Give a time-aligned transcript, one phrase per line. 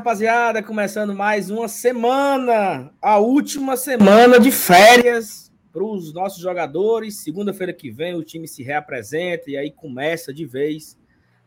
[0.00, 0.62] Rapaziada!
[0.62, 7.18] Começando mais uma semana, a última semana de férias para os nossos jogadores.
[7.18, 10.98] Segunda-feira que vem o time se reapresenta e aí começa de vez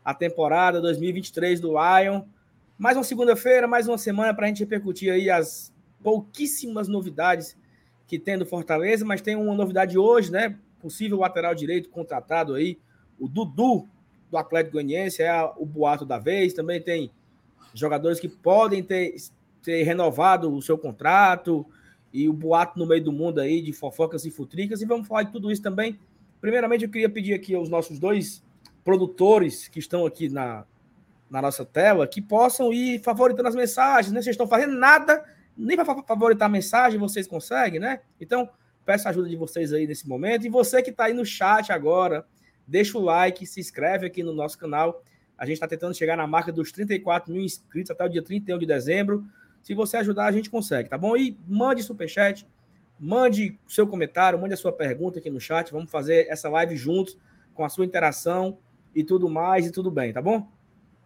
[0.04, 2.22] a temporada 2023 do Lion.
[2.78, 7.56] Mais uma segunda-feira, mais uma semana para a gente repercutir aí as pouquíssimas novidades
[8.06, 10.56] que tem do Fortaleza, mas tem uma novidade hoje, né?
[10.80, 12.78] Possível lateral direito contratado aí,
[13.18, 13.88] o Dudu
[14.30, 16.54] do Atlético Goianiense, é o boato da vez.
[16.54, 17.10] Também tem
[17.74, 19.14] jogadores que podem ter,
[19.62, 21.66] ter renovado o seu contrato
[22.12, 24.80] e o boato no meio do mundo aí de fofocas e futricas.
[24.80, 25.98] E vamos falar de tudo isso também.
[26.40, 28.42] Primeiramente, eu queria pedir aqui aos nossos dois
[28.84, 30.64] produtores que estão aqui na,
[31.28, 34.22] na nossa tela que possam ir favoritando as mensagens, né?
[34.22, 35.24] Vocês estão fazendo nada,
[35.56, 38.00] nem para favoritar a mensagem vocês conseguem, né?
[38.20, 38.48] Então,
[38.84, 40.46] peço a ajuda de vocês aí nesse momento.
[40.46, 42.26] E você que está aí no chat agora,
[42.66, 45.02] deixa o like, se inscreve aqui no nosso canal
[45.36, 48.58] a gente está tentando chegar na marca dos 34 mil inscritos até o dia 31
[48.58, 49.24] de dezembro.
[49.62, 51.16] Se você ajudar, a gente consegue, tá bom?
[51.16, 52.46] E mande superchat,
[52.98, 55.72] mande seu comentário, mande a sua pergunta aqui no chat.
[55.72, 57.18] Vamos fazer essa live juntos,
[57.54, 58.58] com a sua interação
[58.94, 60.48] e tudo mais, e tudo bem, tá bom?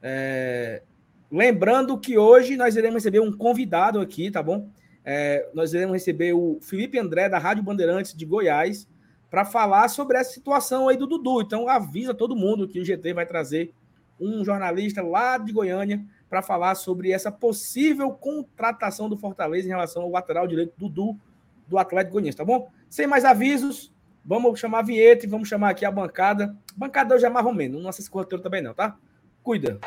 [0.02, 0.82] É...
[1.30, 4.68] Lembrando que hoje nós iremos receber um convidado aqui, tá bom?
[5.04, 5.48] É...
[5.54, 8.88] nós iremos receber o Felipe André, da Rádio Bandeirantes de Goiás,
[9.30, 11.42] para falar sobre essa situação aí do Dudu.
[11.42, 13.72] Então, avisa todo mundo que o GT vai trazer
[14.20, 20.02] um jornalista lá de Goiânia para falar sobre essa possível contratação do Fortaleza em relação
[20.02, 21.18] ao lateral direito Dudu
[21.66, 22.70] do Atlético Goianiense, tá bom?
[22.88, 23.92] Sem mais avisos,
[24.24, 26.56] vamos chamar a vinheta e vamos chamar aqui a bancada.
[26.76, 28.08] Bancada hoje é mais ou menos, não se
[28.42, 28.96] também não, tá?
[29.42, 29.78] Cuida.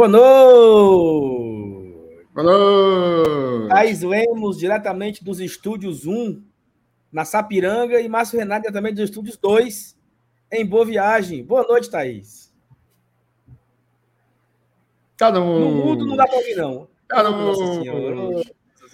[0.00, 1.84] Boa noite!
[2.32, 3.68] Boa noite!
[3.68, 6.42] Thaís Lemos, diretamente dos estúdios 1,
[7.12, 9.98] na Sapiranga, e Márcio Renato, diretamente dos estúdios 2,
[10.52, 11.44] em Boa Viagem.
[11.44, 12.50] Boa noite, Thaís.
[15.18, 15.60] Tá no...
[15.60, 16.88] no mundo não dá pra ouvir, não.
[17.06, 17.30] Tá no...
[17.32, 18.42] Nossa senhora.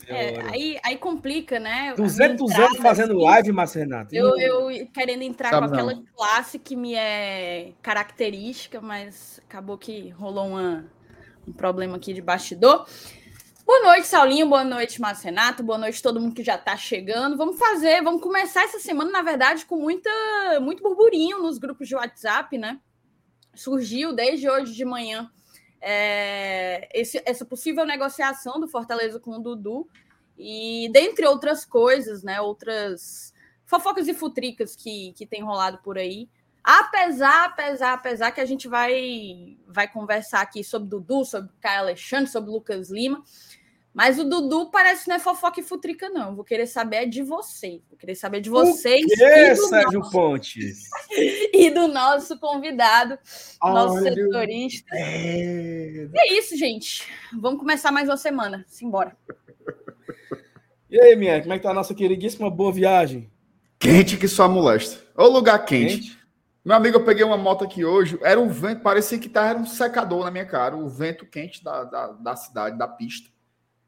[0.09, 1.95] É, aí, aí complica, né?
[1.97, 4.13] 200 anos fazendo assim, live, Márcio Renato.
[4.13, 6.05] Eu, eu querendo entrar Sabe com aquela não.
[6.17, 10.85] classe que me é característica, mas acabou que rolou uma,
[11.47, 12.87] um problema aqui de bastidor.
[13.65, 14.49] Boa noite, Saulinho.
[14.49, 15.63] Boa noite, Márcio Renato.
[15.63, 17.37] Boa noite, todo mundo que já está chegando.
[17.37, 20.11] Vamos fazer, vamos começar essa semana, na verdade, com muita,
[20.61, 22.81] muito burburinho nos grupos de WhatsApp, né?
[23.55, 25.31] Surgiu desde hoje de manhã
[25.81, 29.89] é, esse, essa possível negociação do Fortaleza com o Dudu
[30.39, 32.41] e dentre outras coisas, né?
[32.41, 33.33] Outras
[33.65, 36.29] fofocas e futricas que, que tem rolado por aí.
[36.67, 42.29] Apesar, apesar, apesar que a gente vai vai conversar aqui sobre Dudu, sobre Caio Alexandre,
[42.29, 43.23] sobre Lucas Lima.
[43.95, 46.35] Mas o Dudu parece que não é fofoca e futrica, não.
[46.35, 47.81] Vou querer saber é de você.
[47.89, 49.05] Vou querer saber de vocês.
[49.05, 50.11] O quê, Sérgio nosso...
[50.11, 50.89] Pontes?
[51.55, 53.17] e do nosso convidado,
[53.63, 54.89] nosso setorista.
[54.93, 56.09] É...
[56.13, 57.07] E é isso, gente.
[57.41, 58.65] Vamos começar mais uma semana.
[58.67, 59.17] Simbora.
[60.91, 63.31] E aí, minha, como é que tá a nossa queridíssima boa viagem?
[63.79, 65.01] Quente que só molesta.
[65.17, 66.01] Ô lugar quente.
[66.01, 66.26] quente.
[66.67, 68.19] Meu amigo, eu peguei uma moto aqui hoje.
[68.23, 70.77] Era um vento, parecia que tava, era um secador na minha cara.
[70.77, 73.31] O vento quente da, da, da cidade, da pista.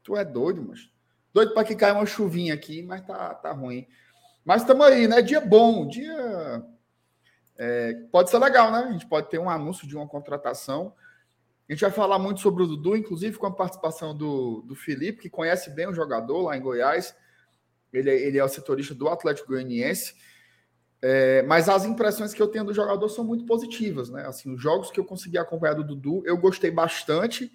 [0.01, 0.89] Tu é doido, mas
[1.33, 3.85] doido para que caia uma chuvinha aqui, mas tá, tá ruim.
[4.45, 5.21] Mas estamos aí, né?
[5.21, 6.63] Dia bom, dia.
[7.57, 8.77] É, pode ser legal, né?
[8.87, 10.93] A gente pode ter um anúncio de uma contratação.
[11.67, 15.23] A gente vai falar muito sobre o Dudu, inclusive com a participação do, do Felipe,
[15.23, 17.13] que conhece bem o jogador lá em Goiás.
[17.91, 20.15] Ele, é, ele é o setorista do Atlético Goianiense.
[21.01, 24.25] É, mas as impressões que eu tenho do jogador são muito positivas, né?
[24.27, 27.51] Assim, os jogos que eu consegui acompanhar do Dudu, eu gostei bastante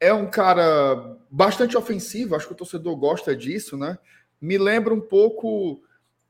[0.00, 3.98] é um cara bastante ofensivo, acho que o torcedor gosta disso, né?
[4.40, 5.82] Me lembra um pouco.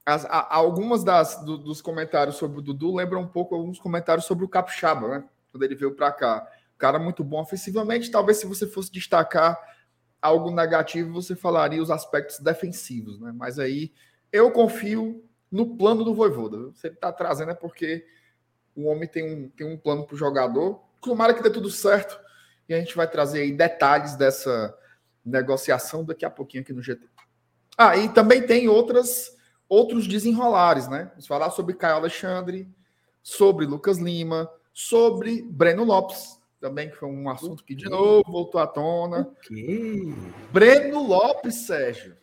[0.05, 4.25] As, a, algumas das, do, dos comentários sobre o Dudu lembram um pouco alguns comentários
[4.25, 5.25] sobre o Capixaba, né?
[5.51, 6.47] Quando ele veio para cá.
[6.79, 8.11] Cara muito bom ofensivamente.
[8.11, 9.59] Talvez se você fosse destacar
[10.23, 13.33] algo negativo, você falaria os aspectos defensivos, né?
[13.35, 13.93] Mas aí
[14.33, 16.57] eu confio no plano do Voivoda.
[16.57, 18.07] Ele está trazendo é porque
[18.75, 20.81] o homem tem um, tem um plano para o jogador.
[21.01, 22.19] Tomara que dê tudo certo
[22.69, 24.77] e a gente vai trazer aí detalhes dessa
[25.25, 27.07] negociação daqui a pouquinho aqui no GT.
[27.77, 29.37] Ah, e também tem outras
[29.69, 31.09] outros desenrolares, né?
[31.11, 32.69] Vamos falar sobre Caio Alexandre,
[33.23, 38.61] sobre Lucas Lima, sobre Breno Lopes, também que foi um assunto que de novo voltou
[38.61, 39.29] à tona.
[39.39, 40.15] Okay.
[40.53, 42.17] Breno Lopes, Sérgio.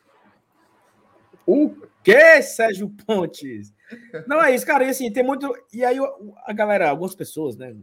[1.46, 3.74] O que, Sérgio Pontes?
[4.28, 4.86] Não é isso, cara.
[4.86, 5.54] E assim, tem muito.
[5.72, 5.98] E aí
[6.46, 7.76] a galera, algumas pessoas, né?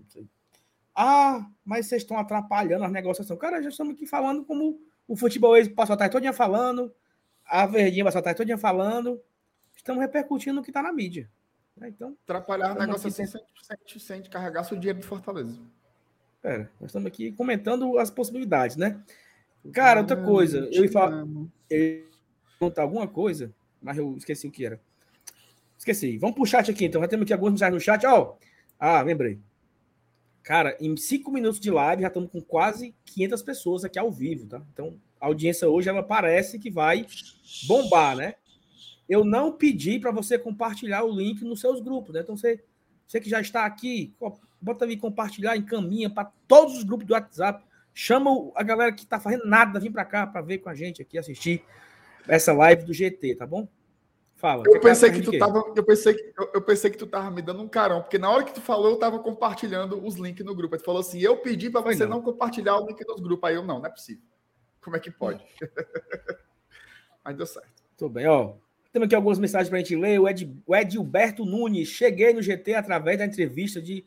[0.95, 3.39] Ah, mas vocês estão atrapalhando as negociações.
[3.39, 6.93] Cara, já estamos aqui falando como o futebol passou a tarde todinha falando,
[7.45, 9.21] a Verdinha passou a tarde todinha falando.
[9.75, 11.31] Estamos repercutindo o que está na mídia.
[11.77, 11.89] Né?
[11.89, 13.43] Então, atrapalhar a negociação sem,
[13.87, 15.59] sem, sem carregar seu dinheiro de Fortaleza.
[16.43, 19.03] Pera, nós estamos aqui comentando as possibilidades, né?
[19.73, 21.27] Cara, outra coisa, eu ia falar.
[21.69, 22.10] Eu
[22.61, 24.79] contar alguma coisa, mas eu esqueci o que era.
[25.79, 26.19] Esqueci.
[26.19, 27.01] Vamos pro chat aqui, então.
[27.01, 28.07] Já temos aqui alguns mensagens no chat.
[28.07, 28.37] Ó, oh,
[28.79, 29.41] ah, lembrei.
[30.43, 34.47] Cara, em cinco minutos de live já estamos com quase 500 pessoas aqui ao vivo,
[34.47, 34.63] tá?
[34.73, 37.07] Então, a audiência hoje ela parece que vai
[37.67, 38.35] bombar, né?
[39.09, 42.21] Eu não pedi para você compartilhar o link nos seus grupos, né?
[42.21, 42.63] Então, você,
[43.09, 44.15] você que já está aqui,
[44.61, 47.65] bota ali compartilhar, encaminha para todos os grupos do WhatsApp.
[47.95, 51.01] Chama a galera que está fazendo nada, vir para cá para ver com a gente
[51.01, 51.65] aqui, assistir
[52.29, 53.69] essa live do GT, tá bom?
[54.37, 54.63] Fala.
[54.67, 57.43] Eu pensei que tu tava, eu pensei que eu, eu, pensei que tu tava me
[57.43, 60.55] dando um carão, porque na hora que tu falou, eu tava compartilhando os links no
[60.55, 60.75] grupo.
[60.75, 62.17] Aí tu falou assim: "Eu pedi para você não.
[62.17, 62.23] não.
[62.23, 63.51] compartilhar o link nos grupos".
[63.51, 64.23] Aí eu não, não é possível.
[64.81, 65.45] Como é que pode?
[67.23, 67.83] Mas deu certo.
[67.99, 68.55] Tudo bem, ó.
[68.91, 70.19] Temos aqui algumas mensagens para a gente ler.
[70.19, 71.89] O, Ed, o Edilberto Nunes.
[71.89, 74.07] Cheguei no GT através da entrevista de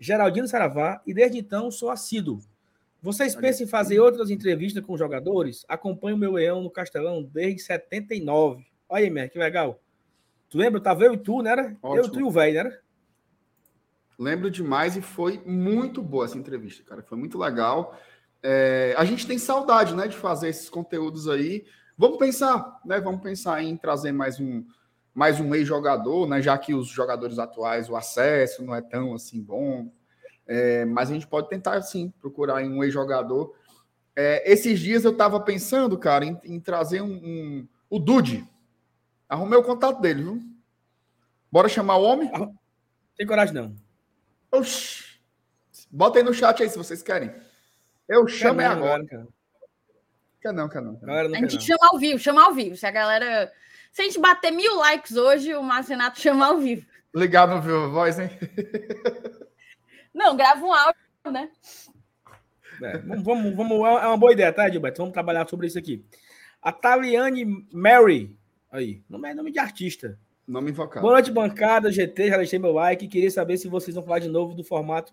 [0.00, 2.40] Geraldino Saravá e desde então sou assíduo.
[3.04, 5.62] Vocês pensam em fazer outras entrevistas com jogadores?
[5.68, 8.64] Acompanho o meu leão no Castelão desde 79.
[8.88, 9.78] Olha aí, Mer, que legal.
[10.48, 10.80] Tu lembra?
[10.80, 11.50] Tava eu e tu, né?
[11.50, 11.76] Era?
[11.84, 12.78] Eu, tu e o velho, né?
[14.18, 17.02] Lembro demais e foi muito boa essa entrevista, cara.
[17.02, 17.94] Foi muito legal.
[18.42, 21.66] É, a gente tem saudade, né, de fazer esses conteúdos aí.
[21.98, 23.02] Vamos pensar, né?
[23.02, 24.64] Vamos pensar em trazer mais um
[25.12, 26.40] mais um ex-jogador, né?
[26.40, 29.92] Já que os jogadores atuais, o acesso não é tão assim bom.
[30.46, 33.54] É, mas a gente pode tentar, sim, procurar um ex-jogador.
[34.16, 38.46] É, esses dias eu estava pensando, cara, em, em trazer um, um, o Dude.
[39.28, 40.42] Arrumei o contato dele, viu?
[41.50, 42.30] Bora chamar o homem?
[43.16, 43.74] Tem coragem, não.
[44.50, 45.04] Oxi.
[45.90, 47.32] Bota aí no chat aí se vocês querem.
[48.08, 49.04] Eu chamo é agora.
[49.06, 49.26] Cara.
[50.40, 50.96] Quer não, quer não.
[50.96, 51.36] Quer não.
[51.36, 52.76] a gente chama ao vivo, chama ao vivo.
[52.76, 53.52] Se a galera.
[53.92, 56.84] Se a gente bater mil likes hoje, o Marcenato chama ao vivo.
[57.14, 58.28] Ligado no Viva Voz, hein?
[60.14, 61.00] Não, grava um áudio,
[61.32, 61.50] né?
[62.82, 64.98] É, vamos, vamos, é uma boa ideia, tá, Gilberto?
[64.98, 66.04] Vamos trabalhar sobre isso aqui.
[66.62, 68.36] A Taliane Mary.
[68.70, 70.18] Aí, nome é nome de artista.
[70.46, 71.02] Nome invocado.
[71.02, 73.08] Boa noite, bancada, GT, já deixei meu like.
[73.08, 75.12] Queria saber se vocês vão falar de novo do formato.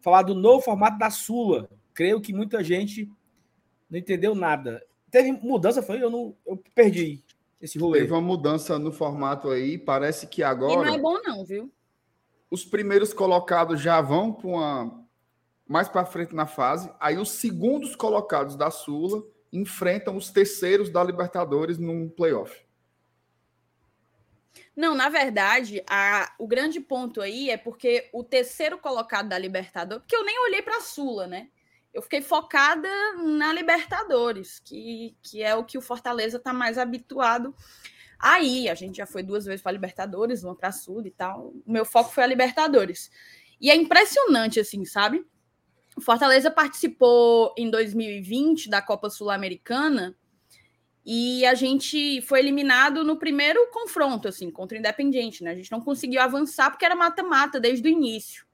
[0.00, 1.68] Falar do novo formato da Sula.
[1.94, 3.10] Creio que muita gente
[3.90, 4.84] não entendeu nada.
[5.10, 6.02] Teve mudança, foi?
[6.02, 7.24] Eu não eu perdi
[7.60, 8.00] esse rolê.
[8.00, 9.78] Teve uma mudança no formato aí.
[9.78, 10.72] Parece que agora.
[10.72, 11.72] E não é bom, não, viu?
[12.50, 15.08] Os primeiros colocados já vão para uma
[15.66, 16.90] mais para frente na fase.
[16.98, 22.66] Aí os segundos colocados da Sula enfrentam os terceiros da Libertadores num playoff.
[24.74, 30.02] Não, na verdade, a, o grande ponto aí é porque o terceiro colocado da Libertadores,
[30.02, 31.48] porque eu nem olhei para a Sula, né?
[31.92, 37.54] Eu fiquei focada na Libertadores, que, que é o que o Fortaleza está mais habituado
[38.18, 41.10] Aí a gente já foi duas vezes para a Libertadores, uma para a Sul e
[41.10, 41.52] tal.
[41.64, 43.10] O meu foco foi a Libertadores.
[43.60, 45.24] E é impressionante, assim, sabe?
[45.96, 50.16] O Fortaleza participou em 2020 da Copa Sul-Americana
[51.04, 55.52] e a gente foi eliminado no primeiro confronto, assim, contra o Independiente, né?
[55.52, 58.44] A gente não conseguiu avançar porque era mata-mata desde o início.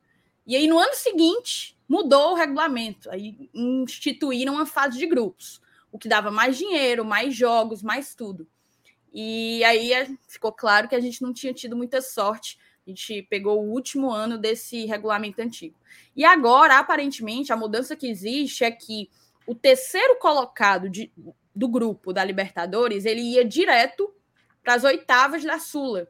[0.47, 3.11] E aí, no ano seguinte, mudou o regulamento.
[3.11, 8.47] Aí instituíram uma fase de grupos, o que dava mais dinheiro, mais jogos, mais tudo.
[9.15, 12.59] E aí é, ficou claro que a gente não tinha tido muita sorte.
[12.85, 15.79] A gente pegou o último ano desse regulamento antigo.
[16.17, 19.09] E agora, aparentemente, a mudança que existe é que
[19.47, 21.13] o terceiro colocado de,
[21.55, 24.13] do grupo da Libertadores ele ia direto
[24.65, 26.09] para as oitavas da Sula.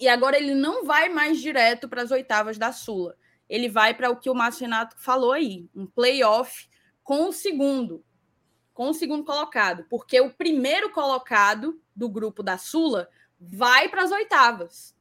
[0.00, 3.14] E agora ele não vai mais direto para as oitavas da Sula.
[3.46, 6.66] Ele vai para o que o Márcio Renato falou aí, um playoff
[7.02, 8.02] com o segundo,
[8.72, 13.08] com o segundo colocado, porque o primeiro colocado do grupo da Sula
[13.38, 14.94] vai para as oitavas.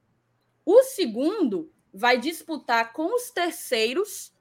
[0.66, 4.34] O segundo vai disputar com os terceiros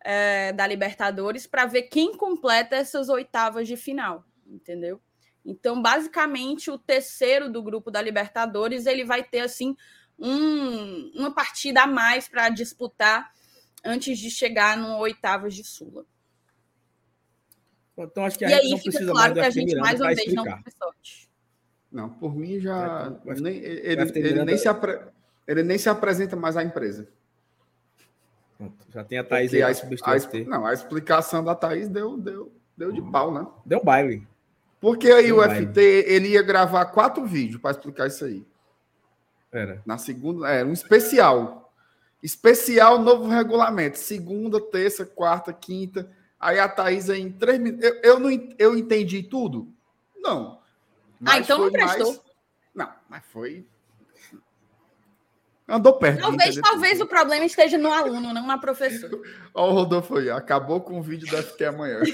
[0.00, 5.00] é, da Libertadores para ver quem completa essas oitavas de final, entendeu?
[5.44, 9.76] Então, basicamente, o terceiro do grupo da Libertadores ele vai ter assim
[10.18, 13.32] um, uma partida a mais para disputar
[13.84, 16.04] antes de chegar no oitavas de Sula.
[17.96, 20.34] Então, acho que e aí não precisa claro mais que a gente mais uma vez
[20.34, 21.25] não teve sorte.
[21.96, 23.10] Não, por mim já.
[23.40, 25.00] nem, ele, ele, nem se apre,
[25.48, 27.08] ele nem se apresenta mais à empresa.
[28.92, 29.62] Já tem a Thaís aí.
[29.62, 33.46] A, a, não, a explicação da Thaís deu, deu, deu de pau, né?
[33.64, 34.28] Deu baile.
[34.78, 35.68] Porque aí deu o baile.
[35.68, 38.46] FT ele ia gravar quatro vídeos para explicar isso aí.
[39.50, 39.80] Era.
[39.86, 41.72] Na segunda, é um especial.
[42.22, 43.98] Especial novo regulamento.
[43.98, 46.10] Segunda, terça, quarta, quinta.
[46.38, 47.88] Aí a Thaís em três minutos.
[47.88, 49.72] Eu, eu, não, eu entendi tudo?
[50.18, 50.65] Não.
[51.24, 52.06] Ah, então não prestou.
[52.08, 52.22] Mais...
[52.74, 53.66] Não, mas foi.
[55.68, 56.20] Andou perto.
[56.20, 59.12] Talvez, talvez o problema esteja no aluno, não na professora.
[59.52, 60.30] Olha o Rodolfo aí.
[60.30, 62.00] Acabou com o vídeo da FT amanhã.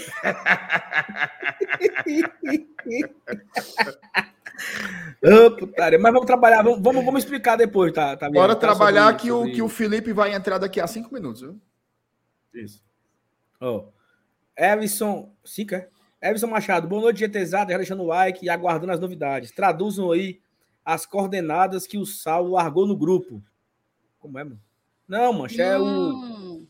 [5.23, 5.99] oh, putaria.
[5.99, 8.16] Mas vamos trabalhar, vamos, vamos, vamos explicar depois, tá?
[8.16, 11.61] tá Bora trabalhar que, o, que o Felipe vai entrar daqui a cinco minutos, viu?
[12.54, 12.82] Isso.
[13.61, 13.85] Oh.
[14.56, 15.90] Everson, Sica?
[16.23, 19.50] Everson Machado, boa noite, GTzada, já deixando o like e aguardando as novidades.
[19.50, 20.41] Traduzam aí
[20.85, 23.43] as coordenadas que o Saulo largou no grupo.
[24.21, 24.61] Como é, mano?
[25.09, 26.64] Não, mancha, é o,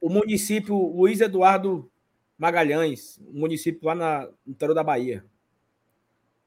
[0.00, 1.90] o município Luiz Eduardo
[2.38, 5.22] Magalhães, um município lá na, no interior da Bahia.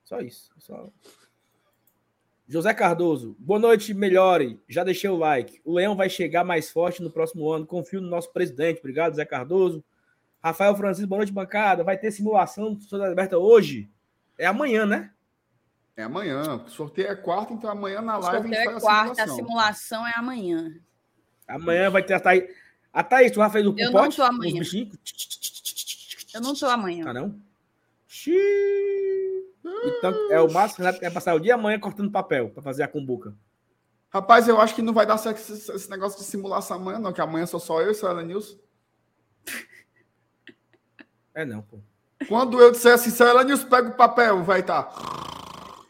[0.03, 0.49] Só isso.
[0.57, 0.89] Só...
[2.47, 4.59] José Cardoso, boa noite, melhore.
[4.67, 5.61] Já deixei o like.
[5.63, 7.67] O Leão vai chegar mais forte no próximo ano.
[7.67, 8.79] Confio no nosso presidente.
[8.79, 9.83] Obrigado, José Cardoso.
[10.41, 11.83] Rafael Francisco, boa noite, bancada.
[11.83, 13.89] Vai ter simulação do Sorteio Aberta hoje?
[14.37, 15.11] É amanhã, né?
[15.95, 16.63] É amanhã.
[16.65, 19.33] O sorteio é quarta, então amanhã na live a gente faz é quarta, a simulação.
[19.33, 20.73] a simulação é amanhã.
[21.45, 22.49] Amanhã vai ter a Thaís.
[22.93, 24.61] A Thaís, tu já fez o Eu não tô amanhã.
[26.33, 27.05] Eu não tô amanhã.
[27.05, 27.35] Ah, não?
[28.07, 28.37] Xiii.
[29.83, 33.35] Então, é o máximo é passar o dia amanhã cortando papel para fazer a cumbuca.
[34.09, 37.11] Rapaz, eu acho que não vai dar certo esse, esse negócio de simulação amanhã, não,
[37.11, 38.57] que amanhã sou só eu e Ela News.
[41.39, 41.79] É não, pô.
[42.27, 44.83] Quando eu disser assim, Ela News, pega o papel, vai estar.
[44.83, 45.85] Tá.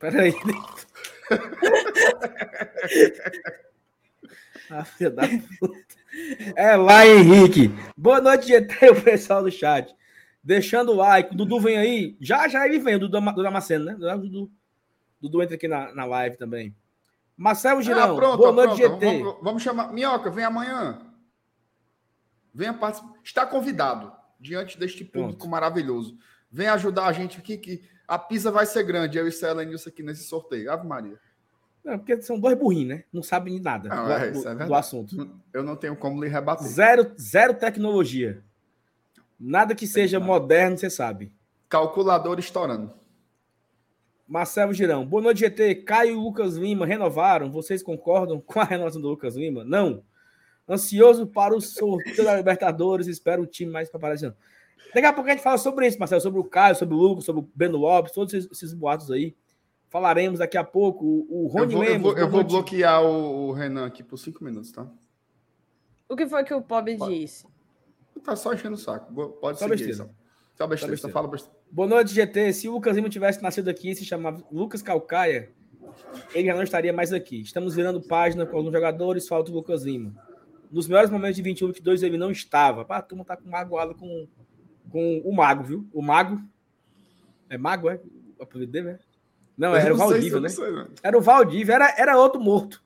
[0.00, 0.34] Peraí.
[4.70, 5.22] ah, filha da
[5.60, 5.78] puta.
[6.56, 7.70] É lá, Henrique.
[7.96, 9.94] Boa noite, GT, o pessoal do chat.
[10.42, 11.32] Deixando o like.
[11.32, 12.16] Dudu vem aí.
[12.20, 13.94] Já, já ele vem, o Dudu, Dudu Damasceno, né?
[13.94, 14.50] Dudu,
[15.20, 16.74] Dudu entra aqui na, na live também.
[17.36, 18.16] Marcelo Girão.
[18.16, 19.00] Ah, pronto, boa noite, pronto.
[19.00, 19.22] GT.
[19.22, 19.92] Vamos, vamos, chamar.
[19.92, 20.98] Minhoca, vem amanhã.
[22.52, 23.14] Venha participar.
[23.22, 25.50] Está convidado diante deste público pronto.
[25.50, 26.18] maravilhoso.
[26.50, 29.16] Vem ajudar a gente aqui, que a pizza vai ser grande.
[29.16, 30.70] Eu e Cela Nilson aqui nesse sorteio.
[30.70, 31.18] Ave Maria.
[31.82, 33.04] Não, porque são dois burrinhos, né?
[33.12, 35.40] Não sabem de nada não, do, é, do, é do, assunto.
[35.52, 36.66] Eu não tenho como lhe rebater.
[36.66, 38.42] Zero, zero tecnologia.
[39.40, 41.32] Nada que seja moderno, você sabe.
[41.68, 42.92] Calculador estourando.
[44.26, 45.04] Marcelo Girão.
[45.04, 45.76] Boa noite, GT.
[45.76, 47.50] Caio e Lucas Lima renovaram.
[47.50, 49.64] Vocês concordam com a renovação do Lucas Lima?
[49.64, 50.02] Não.
[50.68, 53.06] Ansioso para o sorteio da Libertadores.
[53.06, 54.34] Espero o time mais preparado.
[54.94, 56.20] Daqui a pouco a gente fala sobre isso, Marcelo.
[56.20, 59.34] Sobre o Caio, sobre o Lucas, sobre o Beno Lopes, todos esses, esses boatos aí.
[59.88, 61.26] Falaremos daqui a pouco.
[61.28, 62.08] O, Rony eu vou, Lemos.
[62.08, 64.88] Eu vou, eu vou bloquear o, o, Renan aqui por cinco minutos, tá?
[66.08, 67.46] O que foi que o Pobre disse?
[68.22, 69.12] Tá só enchendo o saco.
[69.40, 69.86] Pode só seguir.
[69.86, 69.96] Besteira.
[69.96, 70.16] Só besteira.
[70.56, 70.96] Só besteira.
[70.96, 71.56] Só fala besteira.
[71.70, 72.52] Boa noite, GT.
[72.52, 75.52] Se o Lucas Lima tivesse nascido aqui e se chamava Lucas Calcaia,
[76.34, 77.40] ele já não estaria mais aqui.
[77.40, 80.14] Estamos virando página com alguns jogadores, falta o Lucas Lima.
[80.74, 82.84] Nos melhores momentos de 21 22 ele não estava.
[82.84, 84.26] Pá, a turma tá com magoada com,
[84.90, 85.88] com o Mago, viu?
[85.92, 86.42] O Mago.
[87.48, 88.00] É Mago, é?
[88.36, 88.98] O apelido dele, né?
[89.56, 90.48] Não, era o Valdívia, né?
[90.48, 90.64] Sei,
[91.00, 92.82] era o Valdívia, era, era outro morto.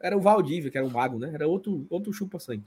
[0.00, 1.30] Era o Valdívia, que era o Mago, né?
[1.32, 2.64] Era outro, outro chupa-sangue.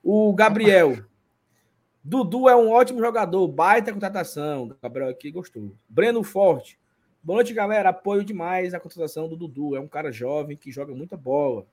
[0.00, 0.96] O Gabriel.
[2.04, 4.76] Dudu é um ótimo jogador, baita contratação.
[4.80, 5.74] Gabriel aqui gostou.
[5.88, 6.78] Breno Forte.
[7.20, 7.88] Boa noite, galera.
[7.88, 9.74] Apoio demais a contratação do Dudu.
[9.74, 11.66] É um cara jovem que joga muita bola.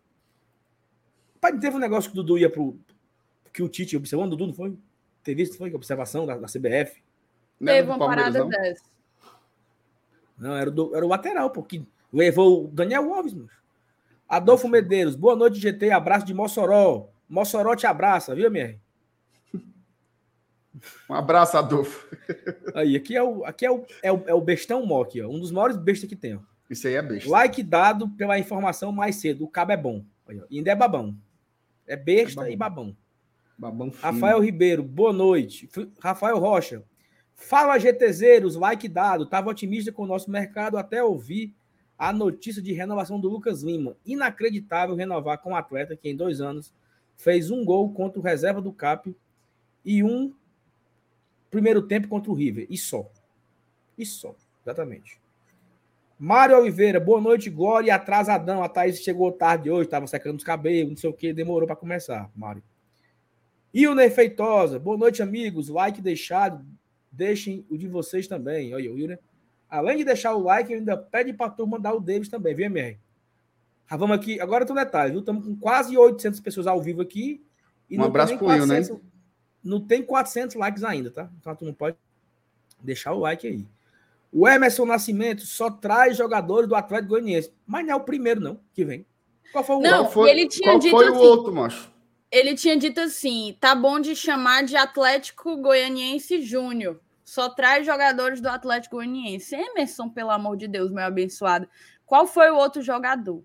[1.42, 2.80] Pai, teve um negócio que o Dudu ia pro.
[3.52, 4.78] Que o Tite observou, o Dudu não foi?
[5.24, 5.74] Teve visto, foi?
[5.74, 7.02] Observação da, da CBF.
[7.64, 8.84] Teve uma parada dessa.
[10.38, 11.84] Não, era, do, era o lateral, porque
[12.14, 13.50] levou o Daniel Alves, mano.
[14.30, 15.92] Adolfo Medeiros, boa noite, GT.
[15.92, 17.10] Abraço de Mossoró.
[17.28, 18.80] Mossoró te abraça, viu, MR?
[21.10, 22.08] Um abraço, Adolfo.
[22.74, 25.40] Aí, aqui é o, aqui é o, é o, é o bestão Mock, ó, um
[25.40, 26.36] dos maiores bestas que tem.
[26.36, 26.40] Ó.
[26.70, 27.30] Isso aí é besta.
[27.30, 29.44] Like dado pela informação mais cedo.
[29.44, 30.06] O cabo é bom.
[30.28, 31.16] Aí, e ainda é babão.
[31.92, 32.56] É besta é babão.
[32.56, 32.98] e babão.
[33.58, 35.70] Babão Rafael Ribeiro, boa noite.
[36.00, 36.86] Rafael Rocha,
[37.36, 39.26] fala GTZeros, like dado.
[39.26, 41.54] Tava otimista com o nosso mercado até ouvir
[41.98, 43.98] a notícia de renovação do Lucas Lima.
[44.06, 46.74] Inacreditável renovar com um atleta que em dois anos
[47.18, 49.14] fez um gol contra o reserva do CAP
[49.84, 50.34] e um
[51.50, 52.68] primeiro tempo contra o River.
[52.70, 53.12] E só.
[53.98, 54.34] E só.
[54.64, 55.21] Exatamente.
[56.24, 57.96] Mário Oliveira, boa noite, Glória.
[57.96, 58.62] Atrasadão.
[58.62, 61.76] A Thaís chegou tarde hoje, estava secando os cabelos, não sei o que, demorou para
[61.76, 62.62] começar, Mário.
[63.74, 65.68] E o Feitosa, boa noite, amigos.
[65.68, 66.64] Like deixado,
[67.12, 68.72] deixem o de vocês também.
[68.72, 69.18] Olha, o Yuri.
[69.68, 72.68] Além de deixar o like, ainda pede para a turma dar o Davis também, viu,
[72.68, 73.00] MR?
[73.90, 74.40] Ah, vamos aqui.
[74.40, 75.22] Agora tem um detalhe, viu?
[75.22, 77.44] Estamos com quase 800 pessoas ao vivo aqui.
[77.90, 78.80] E um abraço pro Will, né?
[79.64, 81.32] não tem 400 likes ainda, tá?
[81.40, 81.98] Então tu não pode
[82.80, 83.66] deixar o like aí.
[84.32, 88.60] O Emerson Nascimento só traz jogadores do Atlético Goianiense, mas não é o primeiro não
[88.74, 89.06] que vem.
[89.52, 91.92] Qual foi o Não, foi, ele tinha qual dito foi o assim, outro, macho?
[92.32, 97.02] Ele tinha dito assim: tá bom de chamar de Atlético Goianiense Júnior.
[97.26, 99.56] Só traz jogadores do Atlético Goianiense.
[99.56, 101.68] Emerson, pelo amor de Deus, meu abençoado.
[102.06, 103.44] Qual foi o outro jogador?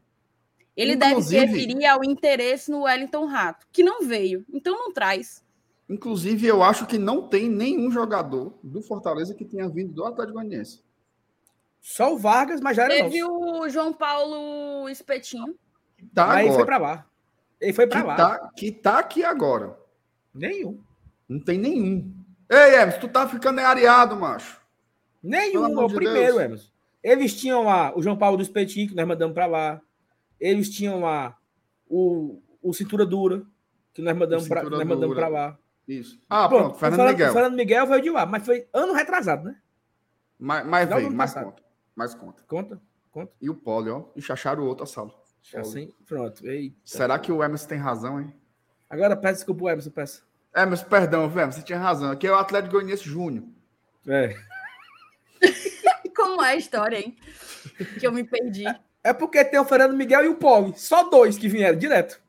[0.76, 4.44] Ele Inclusive, deve referir ao interesse no Wellington Rato, que não veio.
[4.52, 5.42] Então não traz.
[5.88, 10.38] Inclusive, eu acho que não tem nenhum jogador do Fortaleza que tenha vindo do Atlético
[10.38, 10.82] Goianiense.
[11.80, 13.60] Só o Vargas, mas já era Teve nosso.
[13.60, 15.56] o João Paulo Espetinho.
[16.12, 17.06] Tá Aí foi para lá.
[17.60, 18.16] Ele foi para lá.
[18.16, 19.78] Tá, que tá aqui agora.
[20.34, 20.80] Nenhum.
[21.28, 22.12] Não tem nenhum.
[22.50, 24.60] Ei, Emerson, tu tá ficando areado, macho.
[25.22, 26.44] Nenhum, é o de primeiro, Deus.
[26.44, 26.70] Emerson.
[27.02, 29.80] Eles tinham lá o João Paulo do Espetinho, que nós mandamos para lá.
[30.40, 31.36] Eles tinham lá
[31.88, 33.44] o, o Cintura Dura,
[33.94, 35.58] que nós mandamos para lá.
[35.86, 36.20] Isso.
[36.28, 37.32] Ah, pronto, pronto Fernando Miguel.
[37.32, 39.56] Fernando Miguel veio de lá, mas foi ano retrasado, né?
[40.38, 41.62] Mas, mas veio, mais conta.
[41.94, 42.42] Mais conta.
[42.46, 42.80] Conta?
[43.10, 43.32] Conta.
[43.40, 44.04] E o Poli, ó.
[44.14, 45.14] E chacharam o outro a sala.
[45.54, 46.46] Assim, pronto.
[46.46, 46.76] Eita.
[46.84, 48.34] Será que o Emerson tem razão, hein?
[48.90, 50.22] Agora peça desculpa o Emerson, peça.
[50.54, 52.10] Emerson, perdão, Emerson, você tinha razão.
[52.10, 53.44] Aqui é o Atlético Goianiense Júnior.
[54.06, 54.36] É.
[56.14, 57.16] Como é a história, hein?
[57.98, 58.66] Que eu me perdi.
[58.66, 60.76] É, é porque tem o Fernando Miguel e o Poli.
[60.76, 62.20] Só dois que vieram direto.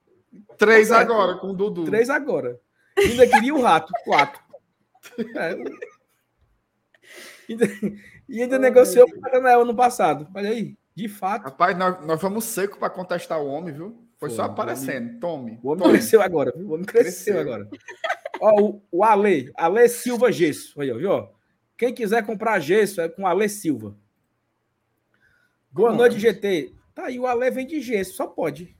[0.57, 1.85] Três agora, com o Dudu.
[1.85, 2.59] Três agora.
[2.97, 4.41] Ainda queria o rato, quatro.
[5.35, 5.55] É.
[8.27, 10.27] E ainda, negociou com o Paranel ano passado.
[10.35, 11.43] Olha aí, de fato.
[11.43, 14.05] Rapaz, nós, nós fomos secos para contestar o homem, viu?
[14.17, 15.07] Foi Pô, só aparecendo.
[15.07, 15.59] Homem, Tome.
[15.63, 15.93] O homem tome.
[15.93, 16.67] cresceu agora, viu?
[16.67, 17.39] O homem cresceu, cresceu.
[17.39, 17.69] agora.
[18.41, 20.79] Ó, o, o Ale, Ale Silva Gesso.
[20.81, 21.29] Aí, ó, viu?
[21.77, 23.95] Quem quiser comprar gesso é com Ale Silva.
[25.71, 26.73] Boa noite, GT.
[26.93, 28.75] Tá aí, o Ale vem de gesso, só pode.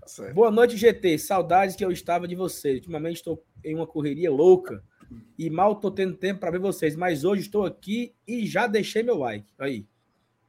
[0.00, 1.18] Tá Boa noite, GT.
[1.18, 2.76] Saudades que eu estava de vocês.
[2.76, 4.82] Ultimamente estou em uma correria louca
[5.38, 9.02] e mal estou tendo tempo para ver vocês, mas hoje estou aqui e já deixei
[9.02, 9.46] meu like.
[9.58, 9.86] Aí.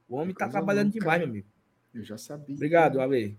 [0.07, 1.47] O homem está trabalhando demais, meu amigo.
[1.93, 2.55] Eu já sabia.
[2.55, 3.37] Obrigado, Ale.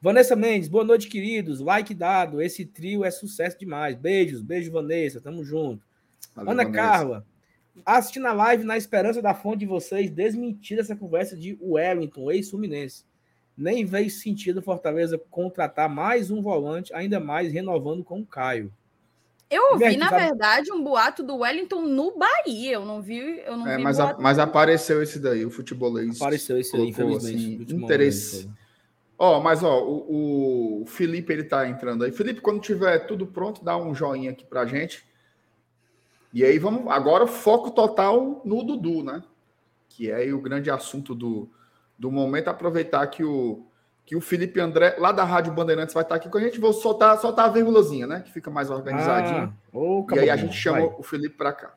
[0.00, 1.60] Vanessa Mendes, boa noite, queridos.
[1.60, 2.40] Like dado.
[2.40, 3.96] Esse trio é sucesso demais.
[3.96, 5.20] Beijos, beijo, Vanessa.
[5.20, 5.84] Tamo junto.
[6.34, 6.82] Valeu, Ana Vanessa.
[6.82, 7.26] Carla,
[7.84, 13.04] assistindo a live na esperança da fonte de vocês desmentir essa conversa de Wellington, ex-Fluminense.
[13.60, 18.72] Nem veio sentido Fortaleza contratar mais um volante, ainda mais renovando com o Caio.
[19.50, 22.72] Eu ouvi, na verdade, um boato do Wellington no Bahia.
[22.72, 23.18] Eu não vi.
[23.44, 26.16] Eu não é, vi mas, a, mas apareceu esse daí, o futebolês.
[26.16, 27.64] Apareceu esse aí, infelizmente.
[27.64, 28.50] Assim, interesse.
[29.18, 32.12] Ó, oh, mas ó, o, o, Felipe ele tá entrando aí.
[32.12, 35.04] Felipe, quando tiver tudo pronto, dá um joinha aqui pra gente.
[36.32, 39.22] E aí vamos agora foco total no Dudu, né?
[39.90, 41.50] Que é o grande assunto do,
[42.00, 42.48] do momento.
[42.48, 43.66] Aproveitar que o
[44.06, 46.58] que o Felipe André, lá da Rádio Bandeirantes, vai estar aqui com a gente.
[46.58, 48.22] Vou soltar, soltar a vírgulazinha, né?
[48.24, 49.42] Que fica mais organizadinho.
[49.42, 50.96] Ah, oh, e aí a gente chama vai.
[50.98, 51.74] o Felipe para cá.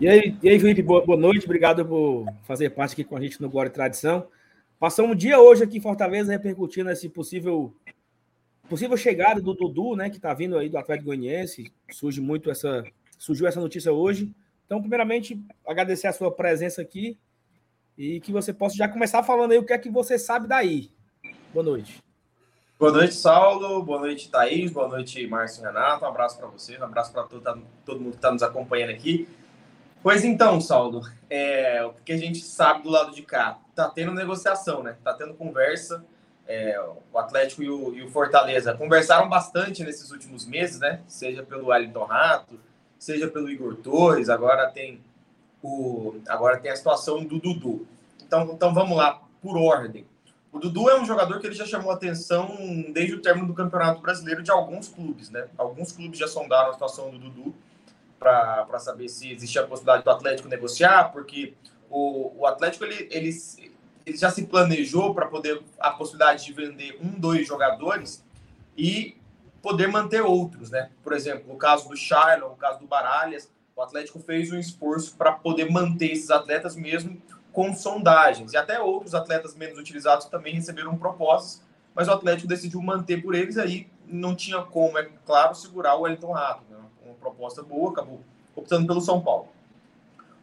[0.00, 1.44] E aí, e aí Felipe, boa, boa, noite.
[1.44, 4.26] Obrigado por fazer parte aqui com a gente no Glória e Tradição.
[4.78, 7.74] Passamos um dia hoje aqui em Fortaleza repercutindo esse possível
[8.70, 11.70] possível chegada do Dudu, né, que está vindo aí do Atlético Goianiense.
[11.90, 12.82] Surge muito essa
[13.24, 14.30] surgiu essa notícia hoje.
[14.66, 17.18] Então, primeiramente, agradecer a sua presença aqui
[17.96, 20.90] e que você possa já começar falando aí o que é que você sabe daí.
[21.52, 22.02] Boa noite.
[22.78, 23.82] Boa noite, Saulo.
[23.82, 24.70] Boa noite, Thaís.
[24.70, 26.04] Boa noite, Márcio Renato.
[26.04, 29.26] Um abraço para você, um abraço para todo, todo, mundo que está nos acompanhando aqui.
[30.02, 33.58] Pois então, Saulo, é, o que a gente sabe do lado de cá?
[33.70, 34.96] Está tendo negociação, né?
[34.98, 36.04] Está tendo conversa.
[36.46, 36.78] É,
[37.10, 41.00] o Atlético e o, e o, Fortaleza conversaram bastante nesses últimos meses, né?
[41.06, 42.60] Seja pelo Wellington Rato,
[43.04, 44.98] seja pelo Igor Torres, agora tem
[45.62, 47.86] o agora tem a situação do Dudu.
[48.22, 50.06] Então, então vamos lá por ordem.
[50.50, 52.56] O Dudu é um jogador que ele já chamou atenção
[52.92, 55.48] desde o término do Campeonato Brasileiro de alguns clubes, né?
[55.58, 57.54] Alguns clubes já sondaram a situação do Dudu
[58.18, 61.52] para saber se existia a possibilidade do Atlético negociar, porque
[61.90, 63.30] o, o Atlético ele, ele,
[64.06, 68.24] ele já se planejou para poder a possibilidade de vender um, dois jogadores
[68.78, 69.16] e
[69.64, 70.90] poder manter outros, né?
[71.02, 75.16] Por exemplo, no caso do Shailon, no caso do Baralhas, o Atlético fez um esforço
[75.16, 78.52] para poder manter esses atletas mesmo com sondagens.
[78.52, 81.62] E até outros atletas menos utilizados também receberam propostas,
[81.94, 86.02] mas o Atlético decidiu manter por eles aí não tinha como, é claro, segurar o
[86.02, 86.62] Wellington Rato.
[86.68, 86.76] Né?
[87.06, 88.20] Uma proposta boa, acabou
[88.54, 89.48] optando pelo São Paulo.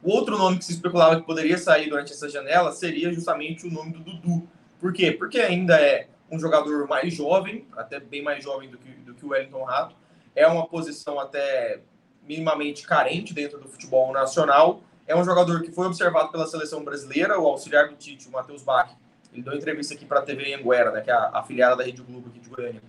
[0.01, 3.71] O outro nome que se especulava que poderia sair durante essa janela seria justamente o
[3.71, 4.47] nome do Dudu.
[4.79, 5.11] Por quê?
[5.11, 9.25] Porque ainda é um jogador mais jovem, até bem mais jovem do que, do que
[9.25, 9.95] o Wellington Rato.
[10.33, 11.81] É uma posição até
[12.25, 14.81] minimamente carente dentro do futebol nacional.
[15.05, 18.63] É um jogador que foi observado pela seleção brasileira, o auxiliar do Tite, o Matheus
[18.63, 18.89] Bach.
[19.33, 22.01] Ele deu entrevista aqui para a TV Anguera, né, que é a afiliada da Rede
[22.01, 22.81] Globo aqui de Goiânia.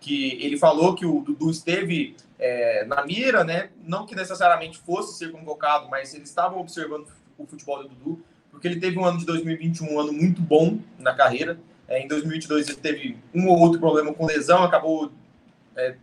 [0.00, 3.70] Que ele falou que o Dudu esteve é, na mira, né?
[3.82, 8.68] Não que necessariamente fosse ser convocado, mas eles estavam observando o futebol do Dudu, porque
[8.68, 11.58] ele teve um ano de 2021, um ano muito bom na carreira.
[11.88, 15.12] É, em 2022 ele teve um ou outro problema com lesão, acabou
[15.76, 15.96] é,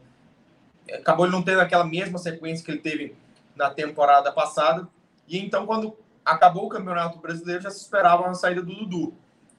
[0.93, 3.15] acabou ele não tendo aquela mesma sequência que ele teve
[3.55, 4.87] na temporada passada.
[5.27, 9.13] E então, quando acabou o Campeonato Brasileiro, já se esperava a saída do Dudu.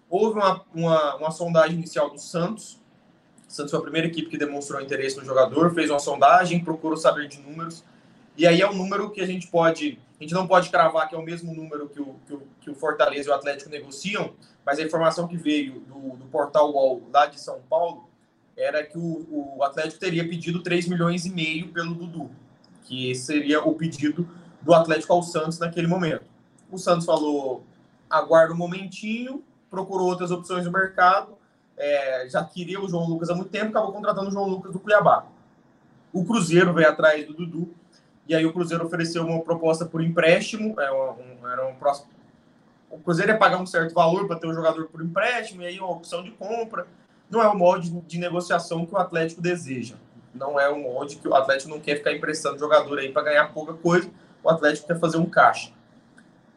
[0.09, 2.81] Houve uma, uma, uma sondagem inicial do Santos.
[3.49, 6.97] O Santos foi a primeira equipe que demonstrou interesse no jogador, fez uma sondagem, procurou
[6.97, 7.85] saber de números.
[8.37, 9.99] E aí é um número que a gente pode.
[10.19, 12.71] A gente não pode cravar que é o mesmo número que o, que o, que
[12.71, 14.33] o Fortaleza e o Atlético negociam,
[14.65, 18.09] mas a informação que veio do, do portal UOL lá de São Paulo
[18.57, 22.31] era que o, o Atlético teria pedido 3 milhões e meio pelo Dudu,
[22.85, 24.29] que seria o pedido
[24.63, 26.25] do Atlético ao Santos naquele momento.
[26.71, 27.65] O Santos falou:
[28.09, 31.37] aguarda um momentinho, procurou outras opções no mercado,
[31.77, 34.79] é, já queria o João Lucas há muito tempo, acabou contratando o João Lucas do
[34.79, 35.27] Cuiabá.
[36.13, 37.75] O Cruzeiro veio atrás do Dudu,
[38.29, 42.09] e aí o Cruzeiro ofereceu uma proposta por empréstimo, é um, era um próximo.
[42.91, 45.79] O Cruzeiro ia pagar um certo valor para ter um jogador por empréstimo, e aí
[45.79, 46.87] uma opção de compra
[47.31, 49.97] não é o molde de negociação que o Atlético deseja.
[50.35, 53.53] Não é um molde que o Atlético não quer ficar emprestando jogador aí para ganhar
[53.53, 54.11] pouca coisa.
[54.43, 55.71] O Atlético quer fazer um caixa.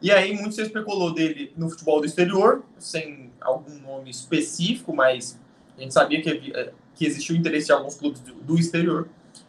[0.00, 5.38] E aí muito se especulou dele no futebol do exterior, sem algum nome específico, mas
[5.76, 9.08] a gente sabia que, que existia o interesse de alguns clubes do exterior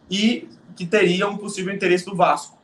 [0.10, 2.58] e que teria um possível interesse do Vasco.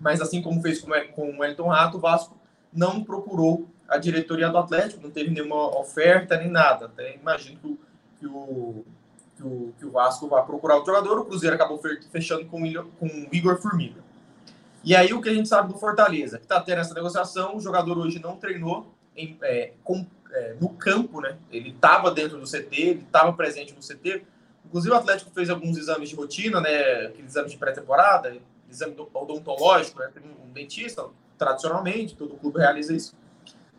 [0.00, 2.36] Mas assim como fez com, o Wellington Rato, o Vasco
[2.72, 6.86] não procurou a diretoria do Atlético, não teve nenhuma oferta nem nada.
[6.86, 7.78] Até imagino que o,
[8.18, 8.84] que o,
[9.36, 11.18] que o, que o Vasco vá procurar o jogador.
[11.18, 12.60] O Cruzeiro acabou fechando com,
[12.98, 14.04] com o Igor Formiga.
[14.84, 17.60] E aí o que a gente sabe do Fortaleza, que está tendo essa negociação, o
[17.60, 21.36] jogador hoje não treinou em, é, com, é, no campo, né?
[21.50, 24.24] Ele estava dentro do CT, ele estava presente no CT.
[24.66, 27.06] Inclusive o Atlético fez alguns exames de rotina, né?
[27.06, 28.36] Aqueles exames de pré-temporada,
[28.68, 30.10] exame odontológico, né?
[30.12, 31.06] Tem um dentista,
[31.38, 33.14] tradicionalmente, todo clube realiza isso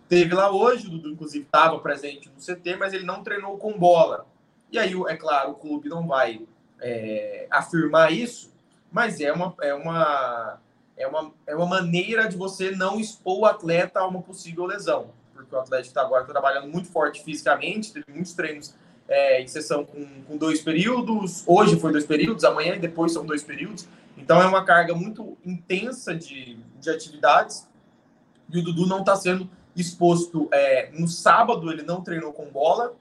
[0.07, 3.77] Teve lá hoje, o Dudu, inclusive, estava presente no CT, mas ele não treinou com
[3.77, 4.25] bola.
[4.71, 6.47] E aí, é claro, o clube não vai
[6.79, 8.53] é, afirmar isso,
[8.89, 10.61] mas é uma, é, uma,
[10.95, 15.11] é, uma, é uma maneira de você não expor o atleta a uma possível lesão.
[15.33, 18.73] Porque o Atlético está agora trabalhando muito forte fisicamente, teve muitos treinos
[19.07, 21.43] é, em sessão com, com dois períodos.
[21.45, 23.87] Hoje foi dois períodos, amanhã e depois são dois períodos.
[24.17, 27.67] Então é uma carga muito intensa de, de atividades.
[28.49, 32.95] E o Dudu não está sendo exposto é, no sábado, ele não treinou com bola.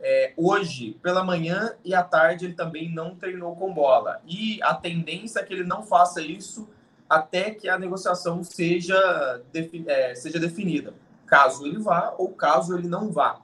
[0.00, 4.20] É, hoje, pela manhã e à tarde, ele também não treinou com bola.
[4.26, 6.68] E a tendência é que ele não faça isso
[7.08, 9.42] até que a negociação seja,
[9.86, 10.92] é, seja definida.
[11.26, 13.40] Caso ele vá ou caso ele não vá.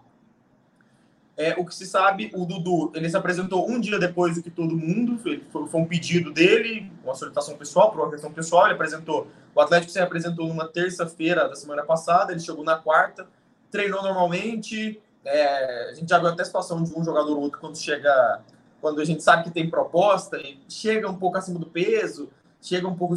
[1.37, 4.51] É, o que se sabe, o Dudu, ele se apresentou um dia depois do que
[4.51, 8.75] todo mundo, foi, foi um pedido dele, uma solicitação pessoal, por uma questão pessoal, ele
[8.75, 13.27] apresentou, o Atlético se apresentou numa terça-feira da semana passada, ele chegou na quarta,
[13.68, 17.59] treinou normalmente, é, a gente já viu até a situação de um jogador ou outro
[17.59, 18.40] quando chega,
[18.81, 22.31] quando a gente sabe que tem proposta, chega um pouco acima do peso,
[22.62, 23.16] chega um pouco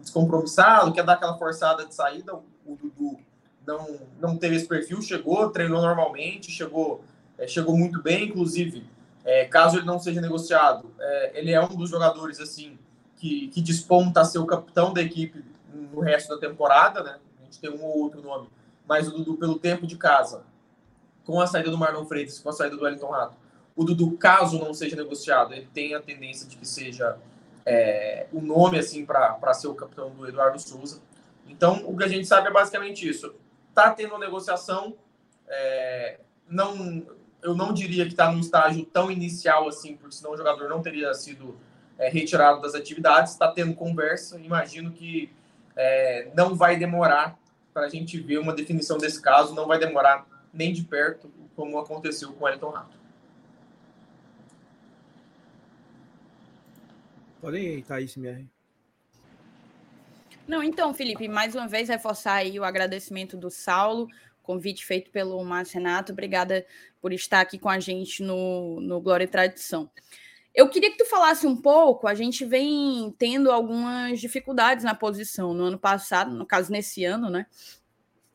[0.00, 2.32] descompromissado, quer dar aquela forçada de saída,
[2.64, 3.18] o Dudu
[3.66, 7.02] não, não teve esse perfil, chegou, treinou normalmente, chegou
[7.38, 8.86] é, chegou muito bem, inclusive,
[9.24, 12.78] é, caso ele não seja negociado, é, ele é um dos jogadores assim
[13.16, 15.44] que, que desponta a ser o capitão da equipe
[15.92, 17.18] no resto da temporada, né?
[17.40, 18.48] A gente tem um ou outro nome,
[18.86, 20.44] mas o Dudu, pelo tempo de casa,
[21.24, 23.36] com a saída do Marlon Freitas, com a saída do Wellington Rato,
[23.74, 27.18] o Dudu, caso não seja negociado, ele tem a tendência de que seja
[27.64, 31.02] é, o nome assim para ser o capitão do Eduardo Souza.
[31.48, 33.34] Então, o que a gente sabe é basicamente isso.
[33.74, 34.94] Tá tendo negociação,
[35.48, 37.04] é, não
[37.46, 40.82] eu não diria que está num estágio tão inicial assim, porque senão o jogador não
[40.82, 41.56] teria sido
[41.96, 43.32] é, retirado das atividades.
[43.32, 45.30] Está tendo conversa, imagino que
[45.76, 47.38] é, não vai demorar
[47.72, 51.78] para a gente ver uma definição desse caso, não vai demorar nem de perto, como
[51.78, 52.96] aconteceu com o Elton Rato.
[57.40, 58.44] Pode ir, Thaís, minha.
[60.48, 64.08] Não, então, Felipe, mais uma vez reforçar aí o agradecimento do Saulo
[64.46, 66.12] convite feito pelo Márcio Renato.
[66.12, 66.64] Obrigada
[67.06, 69.88] por estar aqui com a gente no, no Glória e Tradição.
[70.52, 72.08] Eu queria que tu falasse um pouco.
[72.08, 77.30] A gente vem tendo algumas dificuldades na posição no ano passado, no caso nesse ano,
[77.30, 77.46] né?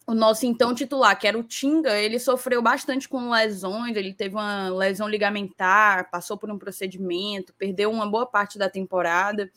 [0.07, 3.97] O nosso então titular, que era o Tinga, ele sofreu bastante com lesões.
[3.97, 9.51] Ele teve uma lesão ligamentar, passou por um procedimento, perdeu uma boa parte da temporada.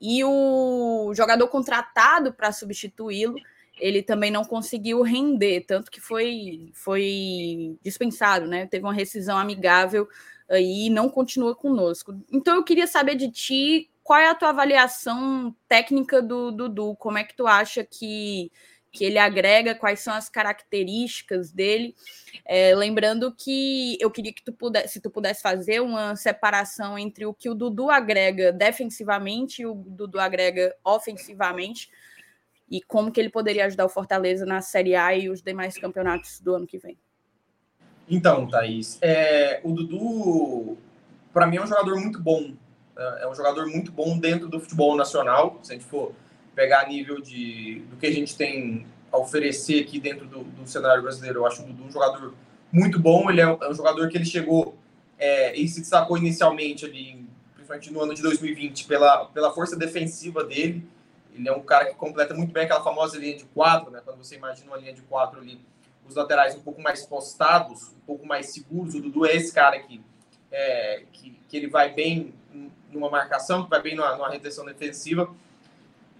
[0.00, 3.36] E o jogador contratado para substituí-lo
[3.80, 8.66] ele também não conseguiu render, tanto que foi, foi dispensado, né?
[8.66, 10.08] Teve uma rescisão amigável
[10.48, 12.14] aí e não continua conosco.
[12.30, 17.18] Então eu queria saber de ti qual é a tua avaliação técnica do Dudu, como
[17.18, 18.50] é que tu acha que,
[18.90, 21.94] que ele agrega, quais são as características dele.
[22.44, 27.24] É, lembrando que eu queria que tu pudesse, se tu pudesse fazer uma separação entre
[27.24, 31.88] o que o Dudu agrega defensivamente e o Dudu agrega ofensivamente,
[32.70, 36.40] e como que ele poderia ajudar o Fortaleza na Série A e os demais campeonatos
[36.40, 36.96] do ano que vem.
[38.08, 40.78] Então, Thaís, é, o Dudu,
[41.32, 42.52] para mim, é um jogador muito bom.
[42.96, 45.58] É, é um jogador muito bom dentro do futebol nacional.
[45.62, 46.12] Se a gente for
[46.54, 51.02] pegar nível de, do que a gente tem a oferecer aqui dentro do, do cenário
[51.02, 52.34] brasileiro, eu acho o Dudu um jogador
[52.72, 53.28] muito bom.
[53.28, 54.76] Ele é um, é um jogador que ele chegou
[55.18, 60.44] é, e se destacou inicialmente ali, principalmente no ano de 2020, pela, pela força defensiva
[60.44, 60.84] dele
[61.34, 64.00] ele é um cara que completa muito bem aquela famosa linha de quatro, né?
[64.04, 65.60] Quando você imagina uma linha de quatro ali,
[66.06, 68.94] os laterais um pouco mais postados, um pouco mais seguros.
[68.94, 70.00] O Dudu é esse cara aqui,
[70.50, 72.34] é, que, que ele vai bem
[72.90, 75.32] numa marcação, que vai bem numa, numa retenção defensiva.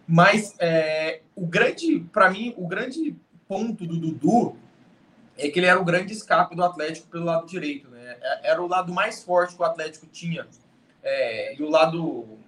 [0.06, 4.56] Mas é, o grande, para mim, o grande ponto do Dudu
[5.36, 8.16] é que ele era o grande escape do Atlético pelo lado direito, né?
[8.20, 10.46] É, era o lado mais forte que o Atlético tinha.
[11.02, 12.38] É, e o lado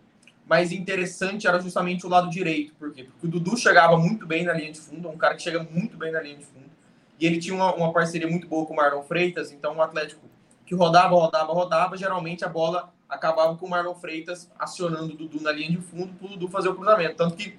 [0.47, 2.75] mais interessante era justamente o lado direito.
[2.75, 3.05] Por quê?
[3.05, 5.97] Porque o Dudu chegava muito bem na linha de fundo, um cara que chega muito
[5.97, 6.71] bem na linha de fundo.
[7.19, 10.21] E ele tinha uma, uma parceria muito boa com o Marlon Freitas, então o Atlético
[10.67, 15.41] que rodava, rodava, rodava, geralmente a bola acabava com o Marlon Freitas acionando o Dudu
[15.41, 17.15] na linha de fundo para o Dudu fazer o cruzamento.
[17.17, 17.59] Tanto que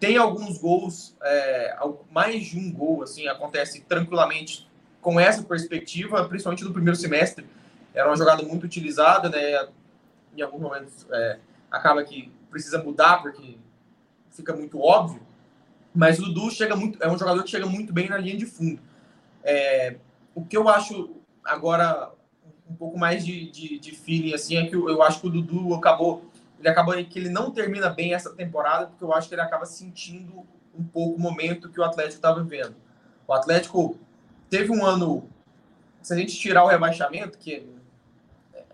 [0.00, 1.76] tem alguns gols, é,
[2.10, 4.68] mais de um gol, assim, acontece tranquilamente
[5.00, 7.46] com essa perspectiva, principalmente no primeiro semestre.
[7.94, 9.68] Era uma jogada muito utilizada, né?
[10.36, 11.38] Em alguns momentos é,
[11.70, 13.58] acaba que precisa mudar porque
[14.30, 15.20] fica muito óbvio.
[15.94, 18.46] Mas o Dudu chega muito, é um jogador que chega muito bem na linha de
[18.46, 18.80] fundo.
[19.42, 19.96] É,
[20.34, 22.12] o que eu acho agora
[22.68, 25.30] um pouco mais de, de, de, feeling assim é que eu, eu acho que o
[25.30, 26.28] Dudu acabou
[26.58, 29.64] ele acabou que ele não termina bem essa temporada porque eu acho que ele acaba
[29.64, 32.74] sentindo um pouco o momento que o Atlético está vivendo.
[33.26, 33.96] O Atlético
[34.50, 35.28] teve um ano
[36.02, 37.66] se a gente tirar o rebaixamento que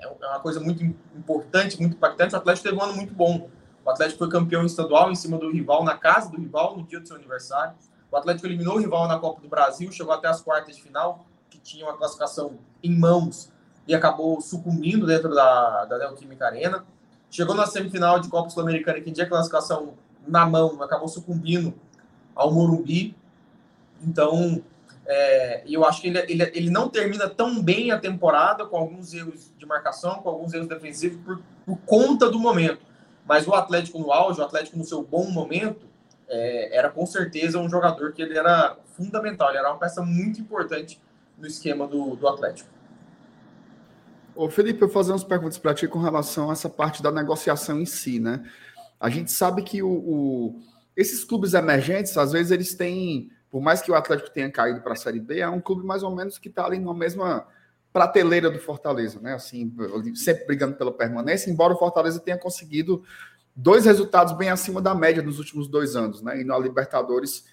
[0.04, 2.34] é, é uma coisa muito importante, muito impactante.
[2.34, 3.48] O Atlético teve um ano muito bom.
[3.84, 7.00] O Atlético foi campeão estadual em cima do rival, na casa do rival, no dia
[7.00, 7.74] do seu aniversário.
[8.10, 11.26] O Atlético eliminou o rival na Copa do Brasil, chegou até as quartas de final,
[11.50, 13.52] que tinha uma classificação em mãos
[13.86, 16.84] e acabou sucumbindo dentro da, da Neoquímica Arena.
[17.30, 19.94] Chegou na semifinal de Copa Sul-Americana, que tinha classificação
[20.26, 21.74] na mão, acabou sucumbindo
[22.34, 23.14] ao Morumbi.
[24.00, 24.62] Então,
[25.06, 28.76] é, e eu acho que ele, ele, ele não termina tão bem a temporada, com
[28.76, 32.80] alguns erros de marcação, com alguns erros defensivos, por, por conta do momento.
[33.26, 35.86] Mas o Atlético no auge, o Atlético no seu bom momento,
[36.28, 40.40] é, era com certeza um jogador que ele era fundamental, ele era uma peça muito
[40.40, 41.00] importante
[41.36, 42.70] no esquema do, do Atlético.
[44.34, 47.12] Ô Felipe, eu vou fazer umas perguntas para ti com relação a essa parte da
[47.12, 48.44] negociação em si, né?
[48.98, 50.60] A gente sabe que o, o,
[50.96, 54.94] esses clubes emergentes, às vezes, eles têm por mais que o Atlético tenha caído para
[54.94, 57.46] a Série B, é um clube mais ou menos que está ali na mesma
[57.92, 59.32] prateleira do Fortaleza, né?
[59.32, 59.72] Assim,
[60.16, 63.04] sempre brigando pela permanência, embora o Fortaleza tenha conseguido
[63.54, 66.40] dois resultados bem acima da média nos últimos dois anos, né?
[66.40, 67.44] E na Libertadores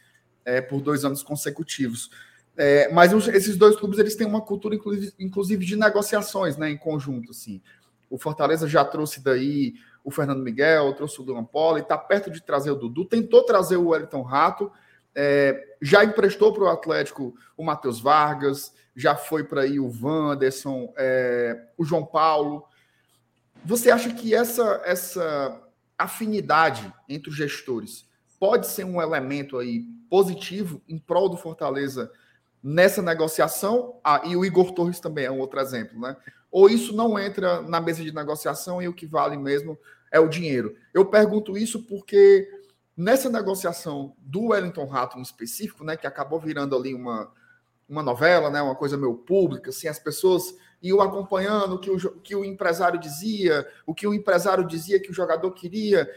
[0.44, 2.10] é, por dois anos consecutivos.
[2.58, 4.76] É, mas esses dois clubes eles têm uma cultura,
[5.20, 6.72] inclusive, de negociações, né?
[6.72, 7.62] Em conjunto, assim.
[8.10, 12.42] O Fortaleza já trouxe daí o Fernando Miguel, trouxe o Luan Poli, está perto de
[12.42, 14.72] trazer o Dudu, tentou trazer o Wellington Rato,
[15.16, 20.94] é, já emprestou para o Atlético o Matheus Vargas, já foi para aí o Wanderson,
[20.98, 22.66] é, o João Paulo.
[23.64, 25.62] Você acha que essa, essa
[25.98, 28.06] afinidade entre os gestores
[28.40, 32.12] pode ser um elemento aí positivo em prol do Fortaleza
[32.64, 34.00] nessa negociação?
[34.04, 36.18] Ah, e o Igor Torres também é um outro exemplo, né?
[36.52, 39.80] Ou isso não entra na mesa de negociação e o que vale mesmo
[40.12, 40.76] é o dinheiro?
[40.94, 42.50] Eu pergunto isso porque
[43.02, 47.34] Nessa negociação do Wellington Rato em específico, né, que acabou virando ali uma,
[47.90, 51.98] uma novela, né, uma coisa meio pública, assim, as pessoas iam acompanhando o que o,
[52.20, 56.08] que o empresário dizia, o que o empresário dizia que o jogador queria,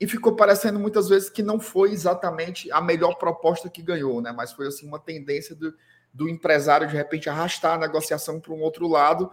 [0.00, 4.32] e ficou parecendo muitas vezes que não foi exatamente a melhor proposta que ganhou, né,
[4.32, 5.72] mas foi assim uma tendência do,
[6.12, 9.30] do empresário de repente arrastar a negociação para um outro lado,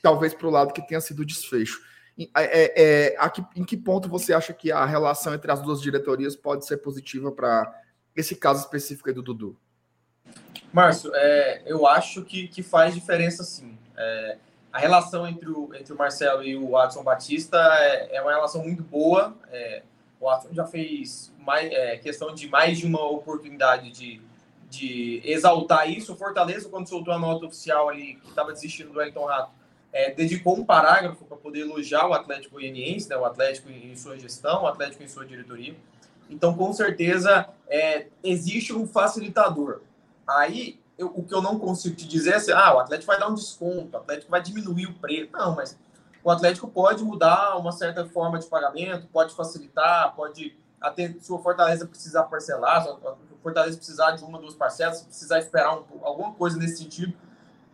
[0.00, 1.80] talvez para o lado que tenha sido desfecho.
[2.34, 6.34] É, é, aqui, em que ponto você acha que a relação entre as duas diretorias
[6.34, 7.70] pode ser positiva para
[8.14, 9.56] esse caso específico aí do Dudu?
[10.72, 13.78] Márcio, é, eu acho que, que faz diferença sim.
[13.96, 14.38] É,
[14.72, 18.62] a relação entre o, entre o Marcelo e o Adson Batista é, é uma relação
[18.62, 19.36] muito boa.
[19.50, 19.82] É,
[20.18, 24.22] o Adson já fez mais, questão de mais de uma oportunidade de,
[24.70, 26.14] de exaltar isso.
[26.14, 29.50] O Fortaleza, quando soltou a nota oficial ali, que estava desistindo do Wellington Rato,
[29.96, 34.18] é, dedicou um parágrafo para poder elogiar o Atlético Goianiense, né, o Atlético em sua
[34.18, 35.74] gestão, o Atlético em sua diretoria.
[36.28, 39.80] Então, com certeza, é, existe um facilitador.
[40.28, 43.18] Aí, eu, o que eu não consigo te dizer é assim, ah, o Atlético vai
[43.18, 45.30] dar um desconto, o Atlético vai diminuir o preço.
[45.32, 45.78] Não, mas
[46.22, 51.86] o Atlético pode mudar uma certa forma de pagamento, pode facilitar, pode até o Fortaleza
[51.86, 52.94] precisar parcelar, se
[53.42, 57.16] Fortaleza precisar de uma, duas parcelas, precisar esperar um, alguma coisa nesse sentido,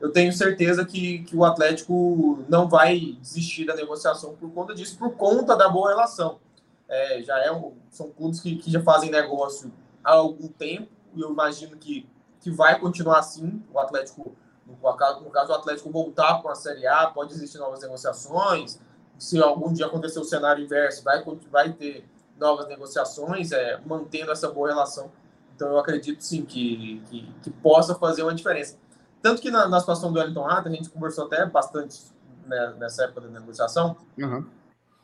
[0.02, 4.98] eu tenho certeza que, que o Atlético não vai desistir da negociação por conta disso,
[4.98, 6.40] por conta da boa relação.
[6.88, 11.20] É, já é um, são clubes que, que já fazem negócio há algum tempo, e
[11.20, 12.04] eu imagino que,
[12.40, 13.62] que vai continuar assim.
[13.72, 14.34] O Atlético,
[14.66, 18.80] no caso, no caso, o Atlético voltar com a Série A, pode existir novas negociações.
[19.16, 22.04] Se algum dia acontecer o cenário inverso, vai, vai ter
[22.36, 25.12] novas negociações, é, mantendo essa boa relação.
[25.54, 28.82] Então, eu acredito sim que, que, que possa fazer uma diferença.
[29.22, 32.02] Tanto que na, na situação do Wellington Rato, a gente conversou até bastante
[32.46, 33.96] né, nessa época da negociação.
[34.18, 34.44] Uhum.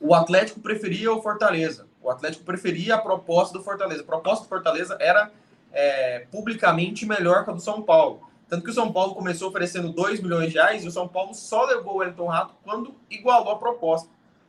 [0.00, 1.86] O Atlético preferia o Fortaleza.
[2.02, 4.02] O Atlético preferia a proposta do Fortaleza.
[4.02, 5.30] A proposta do Fortaleza era
[5.72, 8.28] é, publicamente melhor que a do São Paulo.
[8.48, 11.34] Tanto que o São Paulo começou oferecendo 2 milhões de reais e o São Paulo
[11.34, 14.08] só levou o Wellington Rato quando igualou a proposta.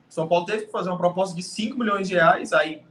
[0.10, 2.82] O São Paulo teve que fazer uma proposta de 5 milhões de reais, aí,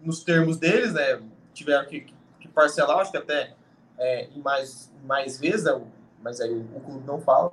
[0.00, 1.20] nos termos deles, né,
[1.52, 2.06] tiveram que,
[2.40, 3.54] que parcelar, acho que até
[3.98, 5.78] é, em mais, mais vezes, né,
[6.22, 7.52] mas aí o, o clube não fala.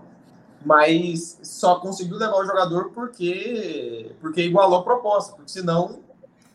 [0.65, 6.03] Mas só conseguiu levar o jogador porque, porque igualou a proposta, porque senão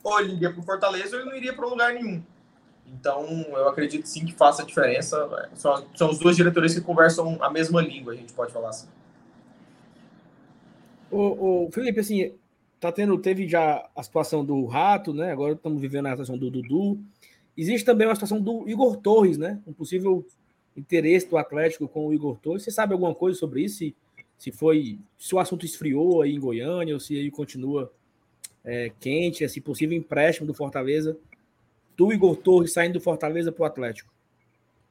[0.03, 2.23] ou ele iria para o Fortaleza ou ele não iria para lugar nenhum.
[2.87, 5.49] Então, eu acredito sim que faça diferença.
[5.55, 8.89] São, são os dois diretores que conversam a mesma língua, a gente pode falar assim.
[11.11, 12.33] O, o Felipe, assim,
[12.81, 15.33] tá tendo, teve já a situação do Rato, né?
[15.33, 16.99] Agora estamos vivendo a situação do Dudu.
[17.57, 19.61] Existe também uma situação do Igor Torres, né?
[19.67, 20.27] Um possível
[20.77, 22.63] interesse do Atlético com o Igor Torres.
[22.63, 23.79] Você sabe alguma coisa sobre isso?
[23.79, 23.97] Se,
[24.39, 27.93] se foi, se o assunto esfriou aí em Goiânia ou se ele continua
[28.65, 31.17] é, quente, esse possível empréstimo do Fortaleza
[31.97, 34.11] do Igor Torres saindo do Fortaleza para o Atlético?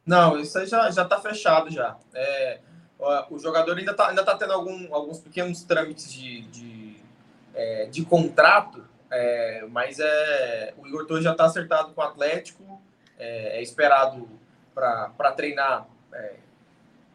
[0.05, 1.97] Não, isso aí já já está fechado já.
[2.13, 2.59] É,
[3.29, 6.95] o jogador ainda está ainda tá tendo algum, alguns pequenos trâmites de, de,
[7.55, 12.79] é, de contrato, é, mas é, o Igor Torres já está acertado com o Atlético,
[13.17, 14.29] é, é esperado
[14.79, 16.35] para treinar é,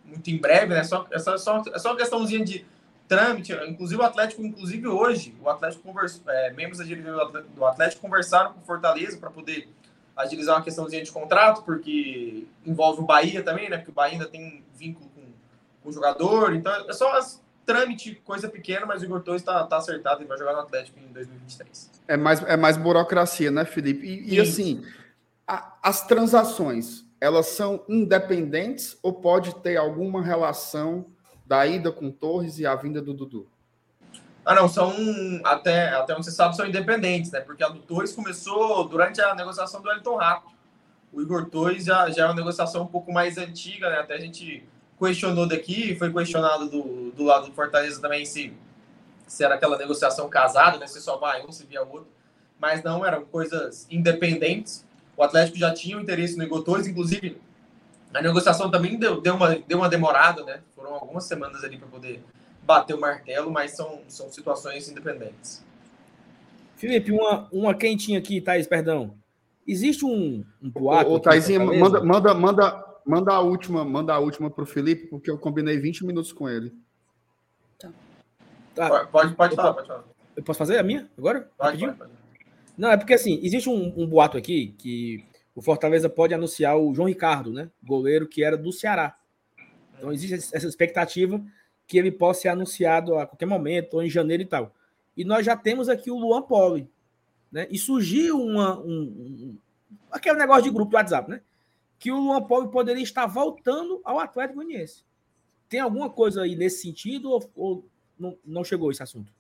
[0.05, 0.85] muito em breve, né?
[0.85, 2.67] Só, é, só, é só uma questãozinha de
[3.09, 3.53] trâmite.
[3.67, 8.53] Inclusive, o Atlético, inclusive hoje, o Atlético conversou, é, membros da diretoria do Atlético conversaram
[8.53, 9.69] com o Fortaleza para poder
[10.17, 13.79] agilizar uma questãozinha de contrato, porque envolve o Bahia também, né?
[13.79, 15.23] Porque o Bahia ainda tem vínculo com,
[15.83, 16.55] com o jogador.
[16.55, 20.27] Então, é só as trâmite, coisa pequena, mas o Igor Torres está tá acertado e
[20.27, 21.91] vai jogar no Atlético em 2023.
[22.07, 24.07] É mais, é mais burocracia, né, Felipe?
[24.07, 24.85] E, e assim,
[25.47, 31.07] a, as transações elas são independentes ou pode ter alguma relação
[31.47, 33.47] da ida com Torres e a vinda do Dudu?
[34.45, 34.93] Ah, não, são
[35.43, 37.41] até, até onde você sabe, são independentes, né?
[37.41, 40.53] Porque a do Torres começou durante a negociação do Elton Rato.
[41.11, 44.01] O Igor Torres já, já é uma negociação um pouco mais antiga, né?
[44.01, 44.63] Até a gente
[44.99, 48.53] questionou daqui, foi questionado do, do lado do Fortaleza também se,
[49.27, 50.87] se era aquela negociação casada, né?
[50.87, 52.07] Se só vai um, se via outro.
[52.61, 54.85] Mas não, eram coisas independentes.
[55.17, 57.39] O Atlético já tinha o interesse no Igor Torres, inclusive
[58.13, 60.61] a negociação também deu, deu, uma, deu uma demorada, né?
[60.75, 62.23] Foram algumas semanas ali para poder
[62.63, 65.65] bater o martelo, mas são, são situações independentes.
[66.77, 69.15] Felipe, uma, uma quentinha aqui, Thaís, perdão.
[69.67, 71.11] Existe um, um boato.
[71.11, 75.39] Ô, Thaisinha, manda, manda, manda, manda a última, manda a última pro Felipe, porque eu
[75.39, 76.73] combinei 20 minutos com ele.
[77.79, 77.91] Tá.
[78.75, 79.07] tá.
[79.07, 80.05] Pode, pode falar, pode falar.
[80.37, 81.49] Eu posso fazer a minha agora?
[81.57, 82.24] Pode, pode, pode.
[82.77, 86.93] Não, é porque assim, existe um, um, boato aqui que o Fortaleza pode anunciar o
[86.95, 87.71] João Ricardo, né?
[87.83, 89.17] Goleiro que era do Ceará.
[89.97, 91.43] Então existe essa expectativa
[91.87, 94.75] que ele possa ser anunciado a qualquer momento, ou em janeiro e tal.
[95.17, 96.89] E nós já temos aqui o Luan Poli,
[97.53, 97.69] né?
[97.71, 99.59] E surgiu uma, um, um,
[100.11, 101.41] aquele negócio de grupo do WhatsApp, né?
[101.99, 105.05] Que o Luan Poli poderia estar voltando ao Atlético Goianiense.
[105.69, 109.33] Tem alguma coisa aí nesse sentido ou, ou não, não chegou esse assunto?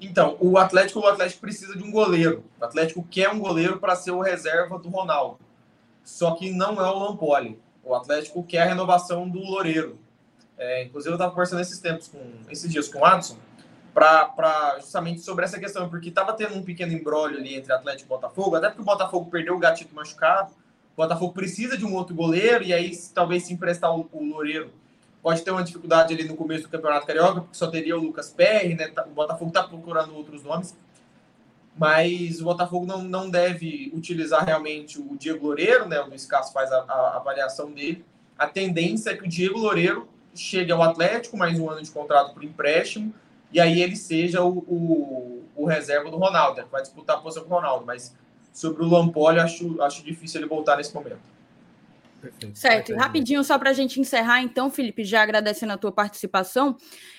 [0.00, 2.44] Então, o Atlético, o Atlético precisa de um goleiro.
[2.60, 5.38] O Atlético quer um goleiro para ser o reserva do Ronaldo.
[6.04, 7.58] Só que não é o Lampoli.
[7.82, 9.98] O Atlético quer a renovação do Loureiro.
[10.58, 12.18] É, inclusive, eu estava conversando esses tempos, com,
[12.50, 13.36] esses dias com o Adson,
[13.92, 18.08] para justamente sobre essa questão, porque estava tendo um pequeno embrólio ali entre Atlético e
[18.08, 20.52] Botafogo, até porque o Botafogo perdeu o gatito machucado.
[20.94, 24.70] O Botafogo precisa de um outro goleiro, e aí talvez se emprestar o, o Loureiro
[25.26, 28.30] pode ter uma dificuldade ali no começo do Campeonato Carioca, porque só teria o Lucas
[28.30, 28.86] Perry, né?
[28.86, 30.72] Tá, o Botafogo está procurando outros nomes,
[31.76, 36.00] mas o Botafogo não, não deve utilizar realmente o Diego Loureiro, né?
[36.00, 38.04] O Luiz Castro faz a, a avaliação dele.
[38.38, 42.32] A tendência é que o Diego Loureiro chegue ao Atlético, mais um ano de contrato
[42.32, 43.12] por empréstimo,
[43.52, 46.62] e aí ele seja o, o, o reserva do Ronaldo, né?
[46.62, 48.14] que vai disputar a posição com o Ronaldo, mas
[48.52, 51.18] sobre o Lampoli, acho, acho difícil ele voltar nesse momento.
[52.30, 52.58] Perfeito.
[52.58, 56.76] Certo, e rapidinho, só para a gente encerrar, então, Felipe, já agradecendo a tua participação.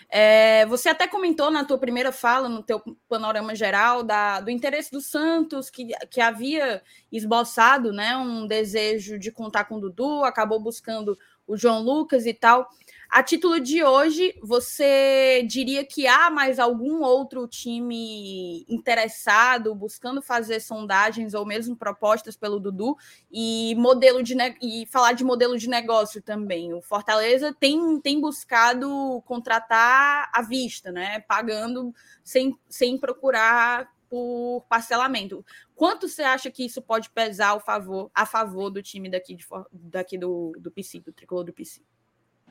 [0.09, 4.91] É, você até comentou na tua primeira fala, no teu panorama geral, da, do interesse
[4.91, 6.81] do Santos, que, que havia
[7.11, 12.33] esboçado né, um desejo de contar com o Dudu, acabou buscando o João Lucas e
[12.33, 12.69] tal.
[13.09, 20.59] A título de hoje, você diria que há mais algum outro time interessado, buscando fazer
[20.59, 22.97] sondagens ou mesmo propostas pelo Dudu
[23.31, 26.73] e modelo de e falar de modelo de negócio também.
[26.73, 31.21] O Fortaleza tem, tem buscado contratar à vista, né?
[31.21, 31.93] Pagando
[32.23, 35.45] sem, sem procurar por parcelamento.
[35.75, 39.45] Quanto você acha que isso pode pesar ao favor, a favor do time daqui, de,
[39.71, 41.81] daqui do, do PC, do tricolor do PC?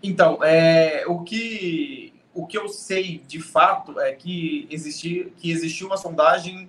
[0.03, 5.87] Então, é, o, que, o que eu sei de fato é que, existi, que existiu
[5.87, 6.69] uma sondagem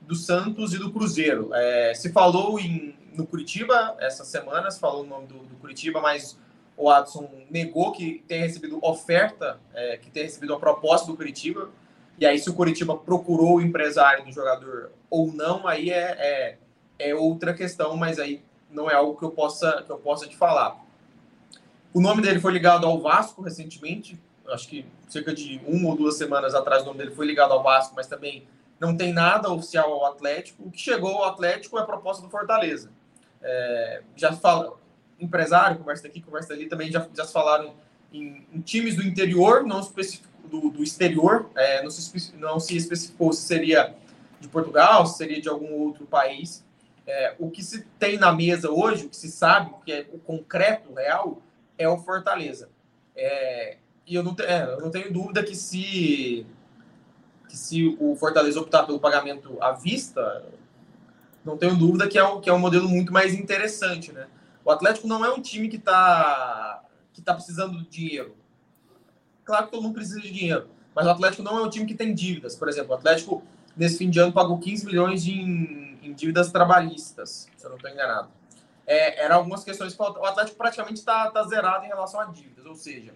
[0.00, 1.50] do Santos e do Cruzeiro.
[1.52, 6.00] É, se falou em, no Curitiba essa semana, se falou o nome do, do Curitiba,
[6.00, 6.38] mas
[6.76, 11.68] o Adson negou que tenha recebido oferta, é, que tenha recebido a proposta do Curitiba.
[12.18, 16.58] E aí, se o Curitiba procurou o empresário do jogador ou não, aí é, é,
[16.98, 20.36] é outra questão, mas aí não é algo que eu possa, que eu possa te
[20.36, 20.76] falar.
[21.92, 26.16] O nome dele foi ligado ao Vasco recentemente, acho que cerca de uma ou duas
[26.16, 28.46] semanas atrás o nome dele foi ligado ao Vasco, mas também
[28.78, 30.64] não tem nada oficial ao Atlético.
[30.64, 32.90] O que chegou ao Atlético é a proposta do Fortaleza.
[33.42, 34.78] É, já fala,
[35.18, 37.74] empresário, conversa daqui, conversa ali, também já, já se falaram
[38.12, 39.80] em, em times do interior, não
[40.44, 43.94] do, do exterior, é, não, se, não se especificou se seria
[44.40, 46.64] de Portugal, se seria de algum outro país.
[47.06, 50.06] É, o que se tem na mesa hoje, o que se sabe, o que é
[50.12, 51.42] o concreto, real,
[51.78, 52.68] é o Fortaleza.
[53.14, 56.44] É, e eu não, é, eu não tenho dúvida que se,
[57.48, 60.44] que se o Fortaleza optar pelo pagamento à vista,
[61.44, 64.26] não tenho dúvida que é, um, que é um modelo muito mais interessante, né?
[64.64, 68.36] O Atlético não é um time que está que tá precisando de dinheiro.
[69.44, 71.94] Claro que todo mundo precisa de dinheiro, mas o Atlético não é um time que
[71.94, 72.54] tem dívidas.
[72.54, 73.42] Por exemplo, o Atlético,
[73.76, 77.90] nesse fim de ano, pagou 15 milhões em, em dívidas trabalhistas, se eu não estou
[77.90, 78.37] enganado
[78.88, 82.64] é, eram algumas questões que o Atlético praticamente está tá zerado em relação a dívidas,
[82.64, 83.12] ou seja,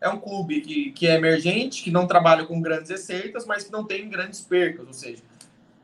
[0.00, 3.70] é um clube que, que é emergente, que não trabalha com grandes receitas, mas que
[3.70, 5.22] não tem grandes percas, ou seja,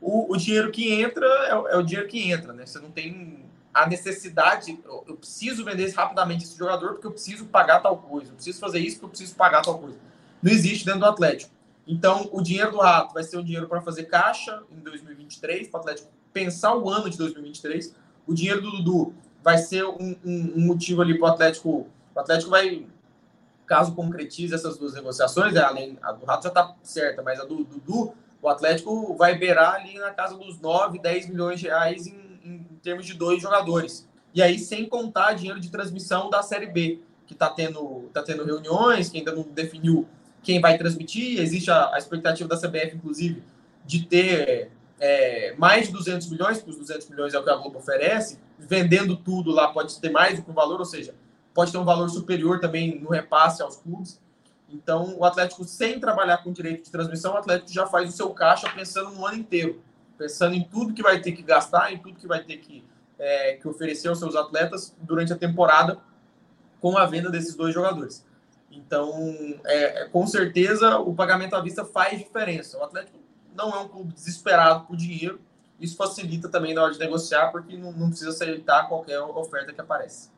[0.01, 2.65] o, o dinheiro que entra é, é, o dinheiro que entra, né?
[2.65, 7.45] Você não tem a necessidade, eu, eu preciso vender rapidamente esse jogador porque eu preciso
[7.45, 9.99] pagar tal coisa, eu preciso fazer isso porque eu preciso pagar tal coisa.
[10.43, 11.51] Não existe dentro do Atlético.
[11.87, 15.79] Então, o dinheiro do Rato vai ser um dinheiro para fazer caixa em 2023, para
[15.79, 17.95] o Atlético pensar o ano de 2023.
[18.27, 19.15] O dinheiro do Dudu
[19.47, 21.87] vai ser um, um, um motivo ali para o Atlético.
[22.13, 22.85] O Atlético vai,
[23.65, 27.45] caso concretize essas duas negociações, né, além a do Rato já está certa, mas a
[27.45, 32.09] do Dudu, o Atlético vai beirar ali na casa dos 9, 10 milhões de reais
[32.09, 34.09] em, em termos de dois jogadores.
[34.35, 38.45] E aí, sem contar dinheiro de transmissão da Série B, que está tendo, tá tendo
[38.45, 40.09] reuniões, que ainda não definiu
[40.43, 41.41] quem vai transmitir.
[41.41, 43.45] Existe a, a expectativa da CBF, inclusive,
[43.85, 47.57] de ter é, mais de 200 milhões, porque os 200 milhões é o que a
[47.57, 51.15] Globo oferece, vendendo tudo lá pode ter mais do que um valor, ou seja,
[51.55, 54.21] pode ter um valor superior também no repasse aos clubes.
[54.69, 58.31] Então, o Atlético, sem trabalhar com direito de transmissão, o Atlético já faz o seu
[58.31, 59.81] caixa pensando no ano inteiro,
[60.19, 62.85] pensando em tudo que vai ter que gastar, em tudo que vai ter que,
[63.19, 65.99] é, que oferecer aos seus atletas durante a temporada
[66.81, 68.27] com a venda desses dois jogadores.
[68.71, 69.35] Então,
[69.65, 72.77] é, é com certeza, o pagamento à vista faz diferença.
[72.79, 73.19] O Atlético
[73.57, 75.41] não é um clube desesperado por dinheiro.
[75.81, 79.81] Isso facilita também na hora de negociar, porque não, não precisa aceitar qualquer oferta que
[79.81, 80.31] aparece.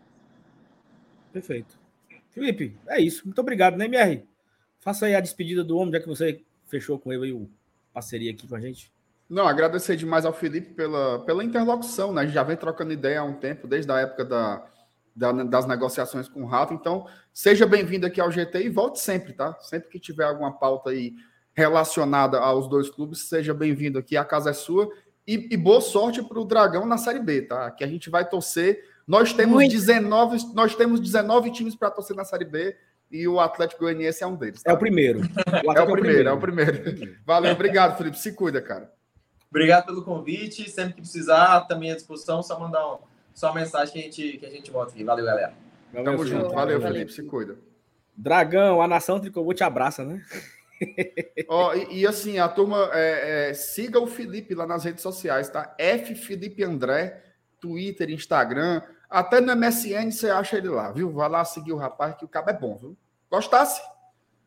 [1.32, 1.78] Perfeito.
[2.30, 3.24] Felipe, é isso.
[3.24, 4.24] Muito obrigado, né, MR?
[4.80, 7.48] Faça aí a despedida do homem, já que você fechou com ele aí o
[7.92, 8.92] parceria aqui com a gente.
[9.28, 12.22] Não, agradecer demais ao Felipe pela, pela interlocução, né?
[12.22, 14.66] A gente já vem trocando ideia há um tempo, desde a época da,
[15.14, 16.72] da das negociações com o Rafa.
[16.72, 19.54] Então, seja bem-vindo aqui ao GT e volte sempre, tá?
[19.60, 21.14] Sempre que tiver alguma pauta aí
[21.58, 24.88] relacionada aos dois clubes, seja bem-vindo aqui, a casa é sua.
[25.26, 27.68] E, e boa sorte para o Dragão na Série B, tá?
[27.72, 28.84] Que a gente vai torcer.
[29.04, 32.76] Nós temos 19, nós temos 19 times para torcer na Série B
[33.10, 34.62] e o Atlético Goianiense é um deles.
[34.62, 34.70] Tá?
[34.70, 35.20] É o primeiro.
[35.66, 37.16] O é, o primeiro, é o primeiro, é o primeiro.
[37.26, 38.16] Valeu, obrigado, Felipe.
[38.18, 38.92] Se cuida, cara.
[39.50, 40.70] Obrigado pelo convite.
[40.70, 42.98] Sempre que precisar, também à disposição, só mandar um,
[43.34, 45.02] só uma mensagem que a gente, que a gente volta aqui.
[45.02, 45.54] Valeu, galera.
[45.92, 46.54] Tamo junto.
[46.54, 47.12] Valeu, Felipe.
[47.12, 47.56] Se cuida.
[48.16, 50.22] Dragão, a nação Tricovô te abraça, né?
[51.48, 55.48] oh, e, e, assim, a turma é, é, siga o Felipe lá nas redes sociais,
[55.48, 55.74] tá?
[55.78, 57.22] F Felipe André,
[57.60, 61.10] Twitter, Instagram, até no MSN você acha ele lá, viu?
[61.12, 62.96] Vai lá seguir o rapaz que o cabo é bom, viu?
[63.30, 63.80] Gostasse?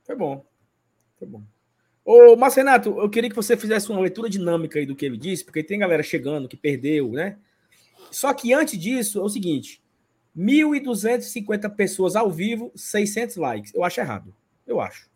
[0.03, 0.45] Foi bom.
[1.17, 1.43] Foi bom.
[2.03, 5.45] Ô, Marcenato, eu queria que você fizesse uma leitura dinâmica aí do que ele disse,
[5.45, 7.38] porque tem galera chegando que perdeu, né?
[8.09, 9.82] Só que antes disso, é o seguinte:
[10.36, 13.73] 1.250 pessoas ao vivo, 600 likes.
[13.73, 14.34] Eu acho errado.
[14.65, 15.11] Eu acho.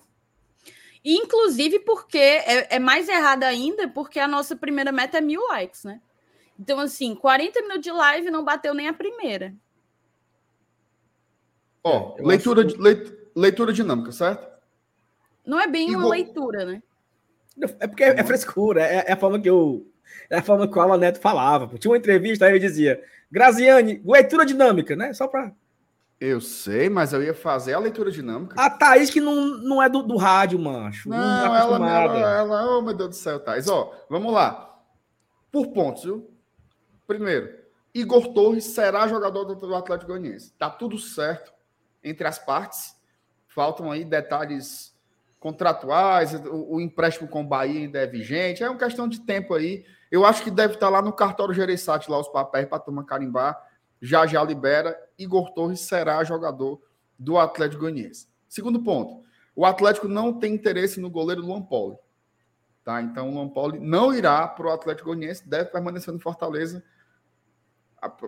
[1.05, 5.83] Inclusive porque é, é mais errado ainda, porque a nossa primeira meta é mil likes,
[5.83, 6.01] né?
[6.59, 9.53] Então, assim, 40 minutos de live não bateu nem a primeira.
[11.83, 12.75] Ó, oh, leitura, acho...
[13.35, 14.47] leitura dinâmica, certo?
[15.45, 16.81] Não é bem uma leitura, né?
[17.79, 19.85] É porque é, é frescura, é, é, a forma que eu.
[20.29, 21.77] É a forma que o Alan Neto falava.
[21.77, 23.01] Tinha uma entrevista, aí ele dizia:
[23.31, 25.13] Graziane, leitura dinâmica, né?
[25.13, 25.53] Só para.
[26.19, 28.55] Eu sei, mas eu ia fazer a leitura dinâmica.
[28.59, 31.09] A Thaís, que não, não é do, do rádio, macho.
[31.09, 33.67] Não, não tá ela, ela, ela, oh meu Deus do céu, Thaís.
[33.67, 34.79] Ó, vamos lá.
[35.51, 36.29] Por pontos, viu?
[37.05, 37.53] Primeiro,
[37.93, 40.53] Igor Torres será jogador do Atlético Goianiense.
[40.57, 41.53] Tá tudo certo
[42.03, 42.95] entre as partes.
[43.47, 44.95] Faltam aí detalhes
[45.39, 49.53] contratuais, o, o, empréstimo com o Bahia ainda é vigente, é uma questão de tempo
[49.53, 49.85] aí.
[50.11, 53.55] Eu acho que deve estar lá no cartório Gereissati, lá os papéis para tomar carimbar.
[54.01, 54.97] Já já libera.
[55.17, 56.81] Igor Torres será jogador
[57.17, 58.27] do Atlético Goianiense.
[58.47, 59.23] Segundo ponto,
[59.55, 61.97] o Atlético não tem interesse no goleiro Luan Poli.
[62.83, 63.01] Tá?
[63.01, 66.83] Então o Luan Poli não irá para o Atlético Goianiense, deve permanecer no Fortaleza,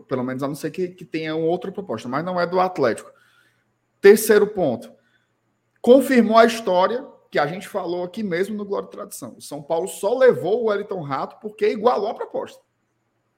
[0.07, 3.11] pelo menos a não ser que, que tenha outra proposta, mas não é do Atlético.
[4.01, 4.91] Terceiro ponto,
[5.81, 9.35] confirmou a história que a gente falou aqui mesmo no Glória e Tradição.
[9.37, 12.63] O São Paulo só levou o Wellington Rato porque igualou a proposta.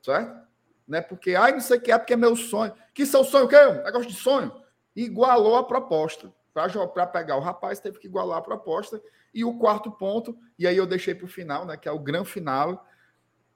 [0.01, 0.48] Certo?
[0.89, 2.73] Não é porque, ai, não sei o que é, porque é meu sonho.
[2.95, 3.55] Que seu sonho o quê?
[3.55, 4.51] Um negócio de sonho.
[4.95, 6.33] Igualou a proposta.
[6.51, 8.99] Para pegar o rapaz, teve que igualar a proposta.
[9.31, 11.99] E o quarto ponto, e aí eu deixei para o final, né, que é o
[11.99, 12.87] grande final,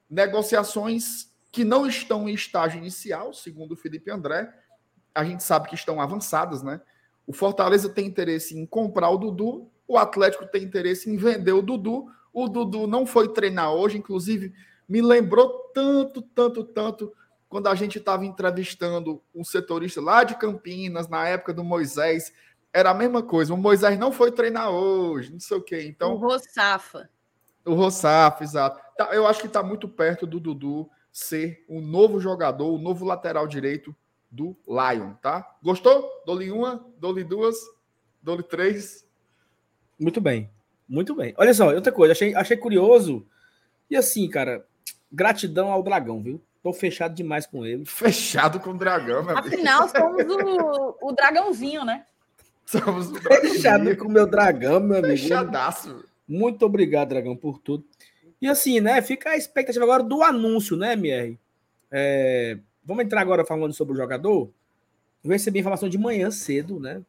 [0.08, 4.54] negociações que não estão em estágio inicial, segundo o Felipe André.
[5.16, 6.80] A gente sabe que estão avançadas, né?
[7.26, 11.64] O Fortaleza tem interesse em comprar o Dudu, o Atlético tem interesse em vender o
[11.64, 12.12] Dudu.
[12.32, 14.54] O Dudu não foi treinar hoje, inclusive
[14.88, 17.14] me lembrou tanto, tanto, tanto
[17.54, 22.34] quando a gente estava entrevistando um setorista lá de Campinas, na época do Moisés.
[22.74, 23.54] Era a mesma coisa.
[23.54, 25.84] O Moisés não foi treinar hoje, não sei o quê.
[25.84, 27.08] Então, o Rossafa.
[27.64, 28.82] O Rossafa, exato.
[28.98, 33.06] Tá, eu acho que está muito perto do Dudu ser o novo jogador, o novo
[33.06, 33.96] lateral direito
[34.32, 35.48] do Lion, tá?
[35.62, 36.10] Gostou?
[36.26, 37.56] Dou-lhe uma, dou-lhe duas,
[38.20, 39.08] dou-lhe três.
[40.00, 40.50] Muito bem,
[40.90, 41.36] muito bem.
[41.38, 43.28] Olha só, outra coisa, achei, achei curioso.
[43.92, 44.66] E assim, cara,
[45.12, 46.42] gratidão ao dragão, viu?
[46.64, 47.86] Tô fechado demais com ele.
[47.86, 52.06] Fechado com o dragão, meu Afinal, somos o, o dragãozinho, né?
[52.66, 53.54] Somos o dragãozinho.
[53.54, 55.18] Fechado com o meu dragão, meu amigo.
[55.18, 56.06] Fechadaço.
[56.28, 57.86] Muito obrigado, dragão, por tudo.
[58.42, 59.02] E assim, né?
[59.02, 61.38] Fica a expectativa agora do anúncio, né, MR?
[61.92, 64.52] É, Vamos entrar agora falando sobre o jogador.
[65.24, 67.02] Eu recebi informação de manhã cedo, né?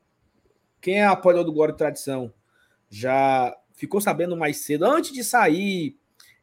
[0.80, 2.32] Quem é apoiador do Glória e Tradição
[2.88, 5.96] já ficou sabendo mais cedo, antes de sair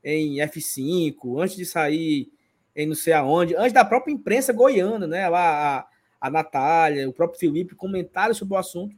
[0.04, 2.30] em F5, antes de sair
[2.76, 5.28] em não sei aonde, antes da própria imprensa goiana, né?
[5.28, 5.88] Lá a,
[6.20, 8.96] a Natália, o próprio Felipe comentaram sobre o assunto.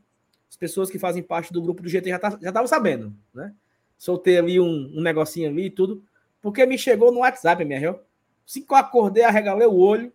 [0.50, 3.54] As pessoas que fazem parte do grupo do GT já tá, estavam sabendo, né?
[3.98, 6.04] Soltei ali um, um negocinho ali e tudo,
[6.42, 8.04] porque me chegou no WhatsApp, minha real.
[8.48, 10.12] Assim que eu acordei, arregalei o olho,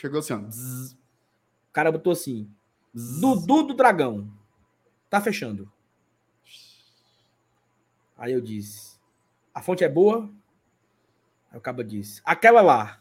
[0.00, 0.38] Chegou assim, ó.
[0.38, 2.50] O cara botou assim.
[2.92, 4.32] Dudu do Dragão.
[5.10, 5.70] Tá fechando.
[8.16, 8.98] Aí eu disse:
[9.52, 10.30] A fonte é boa?
[11.50, 13.00] Aí o cabo disse: Aquela lá.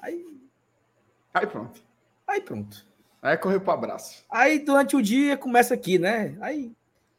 [0.00, 0.26] Aí.
[1.32, 1.82] Aí pronto.
[2.26, 2.86] Aí pronto.
[3.22, 4.24] Aí correu pro abraço.
[4.30, 6.36] Aí durante o dia começa aqui, né?
[6.40, 6.72] Aí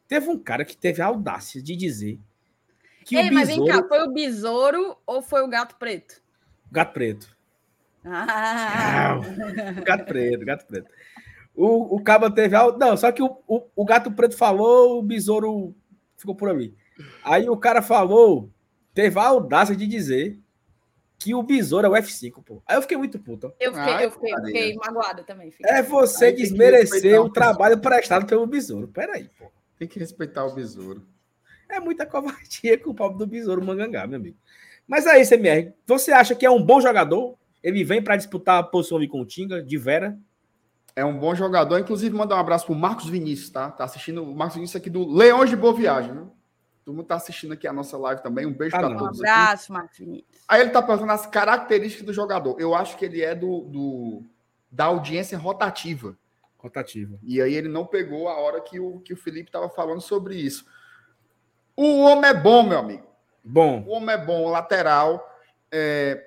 [0.06, 2.20] teve um cara que teve a audácia de dizer
[3.04, 3.34] que Ei, o besouro...
[3.34, 6.20] mas vem cá, foi o besouro ou foi o gato preto?
[6.70, 7.36] Gato preto.
[8.04, 9.20] Ah.
[9.84, 10.90] Gato preto, gato preto.
[11.54, 12.78] O, o Caba teve algo.
[12.78, 15.74] Não, só que o, o, o, gato preto falou, o besouro
[16.16, 16.76] ficou por ali.
[17.24, 18.50] Aí o cara falou,
[18.96, 20.40] teve a audácia de dizer
[21.18, 22.62] que o besouro é o F5, pô.
[22.66, 23.52] Aí eu fiquei muito puto.
[23.60, 25.50] Eu fiquei, Ai, eu fiquei, fiquei magoada também.
[25.50, 25.70] Fiquei.
[25.70, 28.88] É você Aí desmerecer o, o trabalho prestado pelo besouro.
[28.88, 29.52] Peraí, pô.
[29.78, 31.06] Tem que respeitar o besouro.
[31.68, 34.38] É muita covardia com o pobre do besouro mangangá, meu amigo.
[34.88, 37.36] Mas aí, CMR, você acha que é um bom jogador?
[37.62, 40.18] Ele vem para disputar a posição de Continga, de Vera.
[40.94, 41.78] É um bom jogador.
[41.78, 43.70] Inclusive, mandar um abraço para o Marcos Vinícius, tá?
[43.70, 46.32] Tá assistindo o Marcos Vinícius aqui do Leões de Boa Viagem, viu?
[46.86, 48.46] Todo mundo tá assistindo aqui a nossa live também.
[48.46, 49.18] Um beijo ah, para todos.
[49.18, 50.44] Um abraço, Vinícius.
[50.46, 52.60] Aí ele tá perguntando as características do jogador.
[52.60, 54.22] Eu acho que ele é do, do
[54.70, 56.16] da audiência rotativa.
[56.56, 57.18] Rotativa.
[57.24, 60.36] E aí ele não pegou a hora que o, que o Felipe estava falando sobre
[60.36, 60.64] isso.
[61.74, 63.08] O homem é bom, meu amigo.
[63.42, 63.82] Bom.
[63.82, 65.28] O homem é bom, lateral.
[65.72, 66.24] É,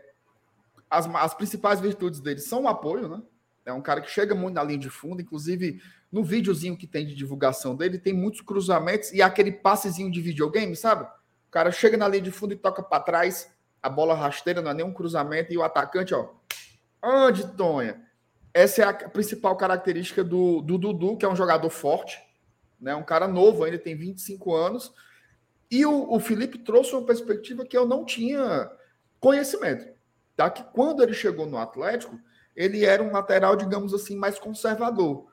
[0.90, 3.22] as, as principais virtudes dele são o apoio, né?
[3.66, 5.82] É um cara que chega muito na linha de fundo, inclusive
[6.12, 10.76] no videozinho que tem de divulgação dele, tem muitos cruzamentos e aquele passezinho de videogame,
[10.76, 11.04] sabe?
[11.04, 13.52] O cara chega na linha de fundo e toca para trás,
[13.82, 16.30] a bola rasteira, não é nenhum cruzamento, e o atacante, ó.
[17.02, 18.02] Onde, Tonha?
[18.54, 22.20] Essa é a principal característica do, do Dudu, que é um jogador forte,
[22.80, 22.96] né?
[22.96, 24.94] Um cara novo, ainda tem 25 anos.
[25.72, 28.70] E o, o Felipe trouxe uma perspectiva que eu não tinha
[29.20, 29.88] conhecimento.
[30.36, 30.50] Tá?
[30.50, 32.20] Que quando ele chegou no Atlético,
[32.60, 35.28] ele era um lateral, digamos assim, mais conservador.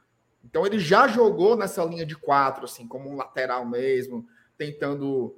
[0.45, 4.25] Então ele já jogou nessa linha de quatro, assim, como um lateral mesmo,
[4.57, 5.37] tentando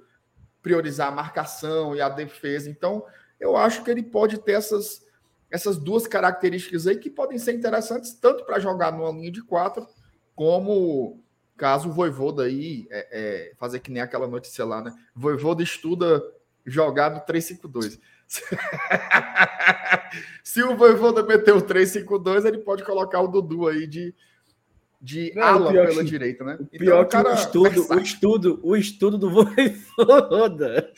[0.61, 2.69] priorizar a marcação e a defesa.
[2.69, 3.03] Então,
[3.41, 5.03] eu acho que ele pode ter essas,
[5.51, 9.87] essas duas características aí que podem ser interessantes tanto para jogar numa linha de quatro,
[10.35, 11.25] como
[11.57, 14.95] caso o Voivoda aí é, é, fazer que nem aquela notícia lá, né?
[15.15, 16.23] Voivoda estuda
[16.67, 17.99] jogar no 352.
[20.45, 24.15] Se o Voivoda meter o 352, ele pode colocar o Dudu aí de,
[25.01, 26.59] de Não, ala pela que, direita, né?
[26.59, 30.93] O então, pior então, que o estudo, o estudo, o estudo do Voivoda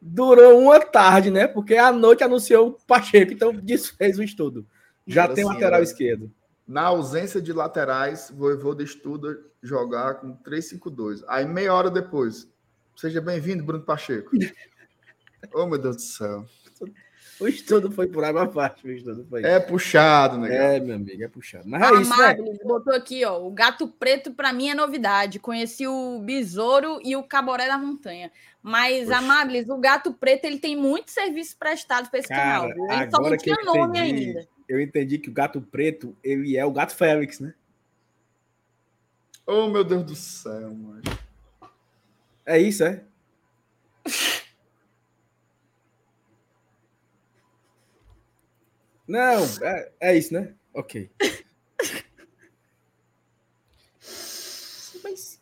[0.00, 1.46] durou uma tarde, né?
[1.46, 4.66] Porque à noite anunciou o Pacheco, então desfez o estudo.
[5.06, 5.84] Já tem assim, lateral né?
[5.84, 6.30] esquerdo.
[6.66, 11.22] Na ausência de laterais, o Voivoda estuda jogar com 3-5-2.
[11.28, 12.48] Aí meia hora depois,
[12.96, 14.30] seja bem-vindo, Bruno Pacheco.
[15.54, 16.46] oh, meu Deus do céu.
[17.40, 19.42] O estudo foi por água abaixo, o estudo foi.
[19.44, 20.76] É puxado, né?
[20.76, 21.68] É, meu amigo, é puxado.
[21.68, 22.36] Mas é isso, né?
[22.64, 25.40] botou aqui, ó, o gato preto para mim é novidade.
[25.40, 28.30] Conheci o besouro e o caboré da montanha.
[28.62, 29.18] Mas, Poxa.
[29.18, 33.00] Amaglis, o gato preto ele tem muitos serviços prestados para esse Cara, canal.
[33.00, 34.48] Ele só não tinha nome entendi, ainda.
[34.68, 37.54] Eu entendi que o gato preto ele é o gato Félix, né?
[39.44, 41.02] Oh, meu Deus do céu, mano.
[42.46, 43.02] É isso, é?
[49.06, 50.54] Não, é, é isso, né?
[50.74, 51.10] Ok.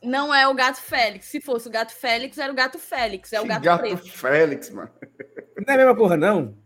[0.03, 1.27] Não é o gato Félix.
[1.27, 3.33] Se fosse o gato Félix, era o gato Félix.
[3.33, 4.11] É o gato, gato preto.
[4.11, 4.91] Félix, mano.
[5.57, 6.57] Não é a mesma porra, não?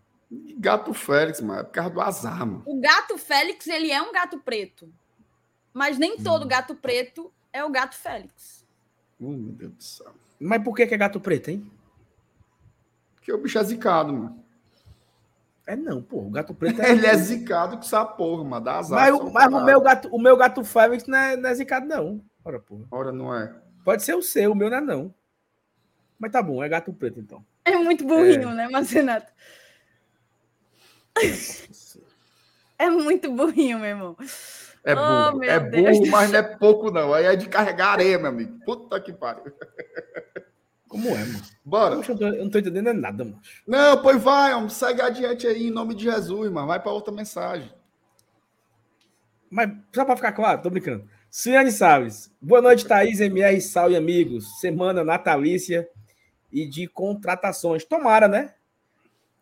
[0.59, 1.61] Gato Félix, mano.
[1.61, 2.63] É por causa do azar, mano.
[2.65, 4.93] O gato Félix, ele é um gato preto.
[5.73, 6.49] Mas nem todo hum.
[6.49, 8.65] gato preto é o gato Félix.
[9.19, 10.15] Oh, meu Deus do céu.
[10.39, 11.71] Mas por que é gato preto, hein?
[13.17, 14.44] Porque o bicho é zicado, mano.
[15.67, 16.19] É não, pô.
[16.19, 16.91] O gato preto é.
[16.91, 18.65] Ele é zicado com essa porra, mano.
[18.65, 19.13] Dá azar.
[19.13, 22.23] Mas, mas o, meu gato, o meu gato Félix não é, não é zicado, não.
[22.45, 22.85] Ora, porra.
[22.91, 23.55] Ora, não é.
[23.85, 25.15] Pode ser o seu, o meu não é, não.
[26.19, 27.45] Mas tá bom, é gato preto, então.
[27.65, 28.55] É muito burrinho, é...
[28.55, 29.33] né, Marcenato?
[32.79, 34.17] É muito burrinho, meu irmão.
[34.83, 37.15] É burro, oh, é burro, mas não é pouco, não.
[37.15, 38.59] Aí é de carregar areia, meu amigo.
[38.65, 39.53] Puta que pariu.
[40.95, 41.43] Como é, mano?
[41.65, 41.95] Bora.
[41.97, 43.41] eu, tô, eu não tô entendendo nada, mano.
[43.67, 44.69] Não, pois vai, homem.
[44.69, 46.69] Segue adiante aí, em nome de Jesus, mano.
[46.69, 47.69] Vai para outra mensagem.
[49.51, 51.05] Mas só para ficar claro, tô brincando.
[51.29, 52.33] Ciane Salles.
[52.41, 54.61] Boa noite, Thaís, MR, Sal e amigos.
[54.61, 55.89] Semana natalícia
[56.53, 57.85] e de contratações.
[57.85, 58.55] Tomara, né?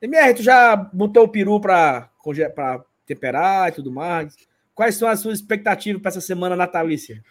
[0.01, 2.09] MR, tu já botou o peru para
[3.05, 4.35] temperar e tudo mais?
[4.75, 7.23] Quais são as suas expectativas para essa semana natalícia?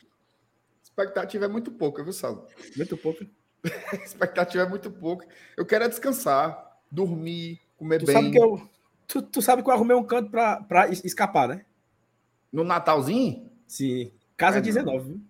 [0.83, 2.47] Expectativa é muito pouca, viu, Sal?
[2.77, 3.25] Muito pouca.
[4.03, 5.27] expectativa é muito pouca.
[5.55, 8.15] Eu quero é descansar, dormir, comer tu bem.
[8.15, 8.69] Sabe que eu,
[9.07, 11.65] tu, tu sabe que eu arrumei um canto para escapar, né?
[12.51, 13.49] No Natalzinho?
[13.67, 14.11] Sim.
[14.35, 15.21] Casa é 19, viu?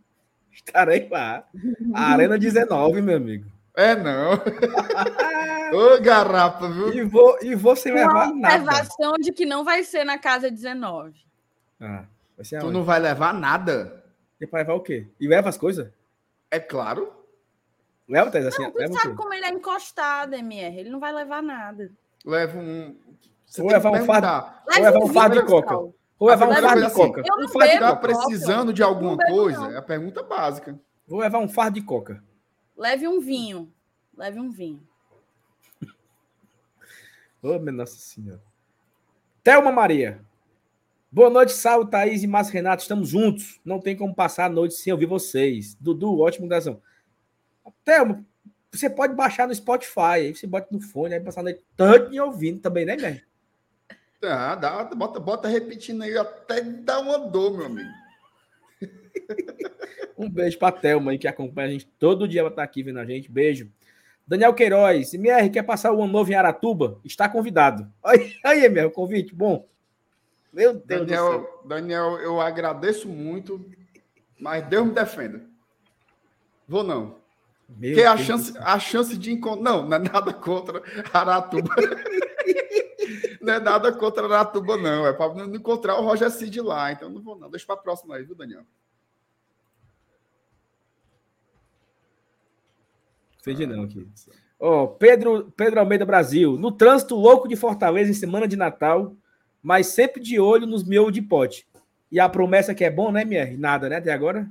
[0.52, 1.46] Estarei lá.
[1.94, 3.50] Arena 19, meu amigo.
[3.76, 4.34] É não.
[5.74, 6.94] Ô, garrafa, viu?
[6.94, 8.56] E vou, e vou sem levar Uma nada.
[8.56, 11.26] observação de que não vai ser na casa 19.
[11.80, 12.06] Ah,
[12.36, 14.04] vai ser tu não vai levar nada?
[14.40, 15.08] E vai levar o quê?
[15.20, 15.90] E leva as coisas?
[16.50, 17.21] É claro.
[18.12, 18.64] Leva, Thais, assim.
[18.64, 20.78] Não, tu sabe como ele é encostado, MR.
[20.78, 21.90] Ele não vai levar nada.
[22.26, 22.94] Leva um.
[23.46, 24.54] Você vou levar um fardo.
[24.68, 25.76] Vou levar um fardo de coca.
[26.20, 27.24] Vou levar um fardo de coca.
[27.40, 27.96] Um fardo de coca.
[27.96, 29.72] precisando de alguma coisa?
[29.72, 30.78] É a pergunta básica.
[31.08, 32.22] Vou levar um fardo de coca.
[32.78, 33.72] Leve um vinho.
[34.18, 34.86] Leve um vinho.
[37.42, 38.42] Ô, oh, minha Nossa Senhora.
[39.42, 40.22] Thelma Maria.
[41.10, 42.82] Boa noite, Sal, Thaís e Márcio Renato.
[42.82, 43.62] Estamos juntos.
[43.64, 45.76] Não tem como passar a noite sem ouvir vocês.
[45.76, 46.82] Dudu, ótimo razão.
[47.84, 48.26] Thelma,
[48.72, 50.00] você pode baixar no Spotify.
[50.00, 53.22] Aí você bota no fone, aí passar a noite tanto e ouvindo também, né, velho?
[54.24, 57.90] Ah, dá, bota, bota repetindo aí até dar uma dor, meu amigo.
[60.18, 63.00] um beijo pra Thelma aí que acompanha a gente todo dia, ela tá aqui vendo
[63.00, 63.32] a gente.
[63.32, 63.72] Beijo.
[64.26, 67.00] Daniel Queiroz, MR, quer passar o ano novo em Aratuba?
[67.04, 67.92] Está convidado.
[68.04, 69.68] Aí, aí MR, o convite, bom.
[70.54, 71.64] Meu Deus Daniel, do céu.
[71.66, 73.66] Daniel, eu agradeço muito,
[74.40, 75.42] mas Deus me defenda.
[76.68, 77.21] Vou não.
[77.78, 79.64] Meu Porque a chance, a chance de encontrar.
[79.64, 80.82] Não, não é nada contra
[81.14, 81.76] Aratuba.
[83.42, 85.08] não é nada contra Aratuba, não.
[85.08, 86.92] É para não encontrar o Roger Cid lá.
[86.92, 87.50] Então não vou, não.
[87.50, 88.64] Deixa para a próxima aí, viu, Daniel?
[93.40, 94.08] Entendi não aqui.
[94.60, 96.58] Oh, Pedro, Pedro Almeida Brasil.
[96.58, 99.16] No trânsito louco de Fortaleza em semana de Natal,
[99.62, 101.68] mas sempre de olho nos miolos de pote.
[102.12, 103.58] E a promessa que é bom, né, Mier?
[103.58, 104.48] Nada, né, até agora?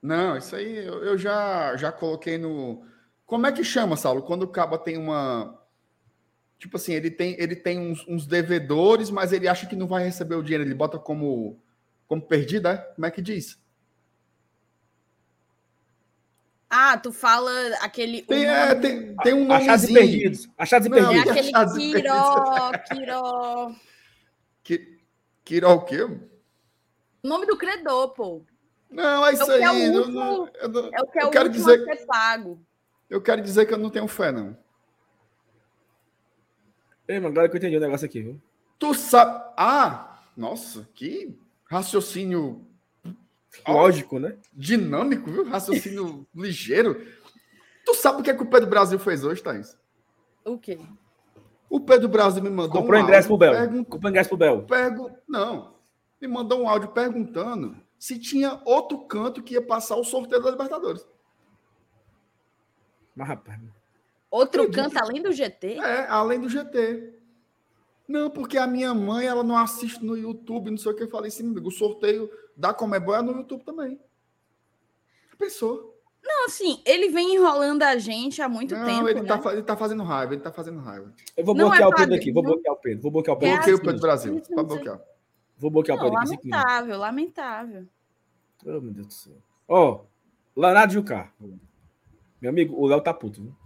[0.00, 2.84] Não, isso aí eu, eu já, já coloquei no.
[3.26, 4.22] Como é que chama, Saulo?
[4.22, 5.58] Quando o Caba tem uma.
[6.58, 10.04] Tipo assim, ele tem, ele tem uns, uns, devedores, mas ele acha que não vai
[10.04, 10.64] receber o dinheiro.
[10.64, 11.60] Ele bota como,
[12.06, 12.76] como perdido, é?
[12.76, 13.60] Como é que diz?
[16.70, 18.22] Ah, tu fala aquele.
[18.22, 19.62] Tem, é, tem, tem um nome.
[19.62, 20.48] Achados e perdidos.
[20.56, 21.26] Achados e perdidos.
[21.26, 23.74] É aquele Quiró, Quiró.
[24.62, 24.98] Que,
[25.44, 26.02] Quiró o quê?
[26.02, 28.44] O nome do credor, pô.
[28.90, 29.82] Não, é isso é aí.
[29.84, 32.60] É, último, não, eu, não, é o que é eu quero dizer, a ser pago.
[33.08, 34.56] Eu quero dizer que eu não tenho fé, não.
[37.06, 38.40] Ei, mano, agora que eu entendi o negócio aqui, viu?
[38.78, 39.52] Tu sabe.
[39.56, 42.68] Ah, nossa, que raciocínio
[43.66, 44.36] Lógico, né?
[44.52, 45.44] Dinâmico, viu?
[45.48, 47.06] Raciocínio ligeiro.
[47.84, 49.76] Tu sabe o que, é que o Pedro Brasil fez hoje, Thaís?
[50.44, 50.78] O quê?
[51.68, 53.52] O Pedro Brasil me mandou Comprou um ingresso pro Bel.
[53.52, 53.84] Pergun...
[53.84, 54.62] Comprou ingresso pro Bel.
[54.62, 55.10] Pergu...
[55.26, 55.74] Não.
[56.20, 60.50] Me mandou um áudio perguntando se tinha outro canto que ia passar o sorteio da
[60.50, 61.06] Libertadores.
[63.14, 63.60] Mas, rapaz.
[64.30, 65.78] Outro canto além do GT?
[65.78, 67.14] É, além do GT.
[68.06, 71.02] Não, porque a minha mãe, ela não assiste no YouTube, não sei o que.
[71.02, 74.00] Eu falei assim, o sorteio da Comebol é no YouTube também.
[75.36, 75.94] Pensou?
[76.22, 79.08] Não, assim, ele vem enrolando a gente há muito não, tempo.
[79.08, 79.42] Ele, tá né?
[79.42, 81.12] tá, ele tá fazendo raiva, ele tá fazendo raiva.
[81.36, 83.02] Eu vou não bloquear é o Pedro aqui, vou bloquear o Pedro.
[83.02, 83.54] Vou bloquear o Pedro.
[83.56, 84.42] Bloqueei o Pedro do Brasil.
[84.54, 85.00] Pode bloquear.
[85.58, 86.48] Vou bloquear o Pedro aqui.
[86.48, 87.86] Lamentável, lamentável.
[88.64, 89.36] Oh, meu Deus do céu.
[89.66, 90.04] Ó,
[90.56, 91.32] oh, Jucá.
[92.40, 93.56] Meu amigo, o Léo tá puto, viu?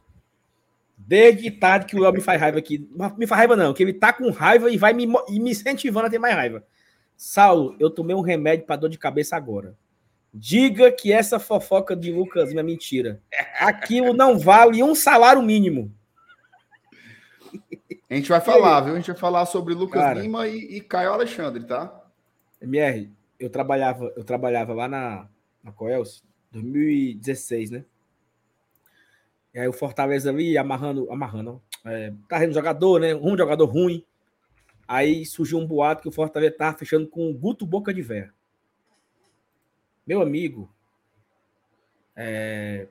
[0.96, 2.88] Desde tarde que o Léo me faz raiva aqui.
[3.16, 6.06] Me faz raiva, não, que ele tá com raiva e vai me, e me incentivando
[6.06, 6.64] a ter mais raiva.
[7.16, 9.76] Saulo, eu tomei um remédio para dor de cabeça agora.
[10.32, 13.20] Diga que essa fofoca de Lucas é mentira.
[13.60, 15.94] Aquilo não vale um salário mínimo.
[18.08, 18.94] A gente vai falar, viu?
[18.94, 22.04] A gente vai falar sobre Lucas Cara, Lima e, e, Caio Alexandre, tá?
[22.60, 25.28] MR, eu trabalhava, eu trabalhava lá na,
[25.64, 27.84] na Coels, 2016, né?
[29.54, 33.14] E aí o Fortaleza ali amarrando, amarrando, é, carregando jogador, né?
[33.14, 34.04] Um jogador ruim.
[34.86, 38.32] Aí surgiu um boato que o Fortaleza estava fechando com o Guto Boca de Véia.
[40.06, 40.70] Meu amigo,
[42.14, 42.88] é...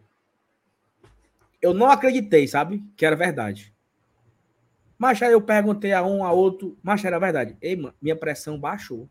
[1.62, 2.84] eu não acreditei, sabe?
[2.96, 3.72] Que era verdade.
[5.02, 7.58] Mas aí eu perguntei a um, a outro, mas era verdade.
[7.60, 9.10] Ei, mano, minha pressão baixou.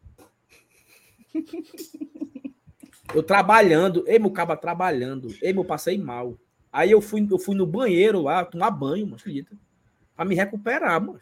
[3.12, 6.38] eu trabalhando, ei, meu caba trabalhando, ei, meu passei mal.
[6.72, 9.56] Aí eu fui, eu fui no banheiro lá tomar banho, mano, acredita?
[10.14, 11.18] Pra me recuperar, mano.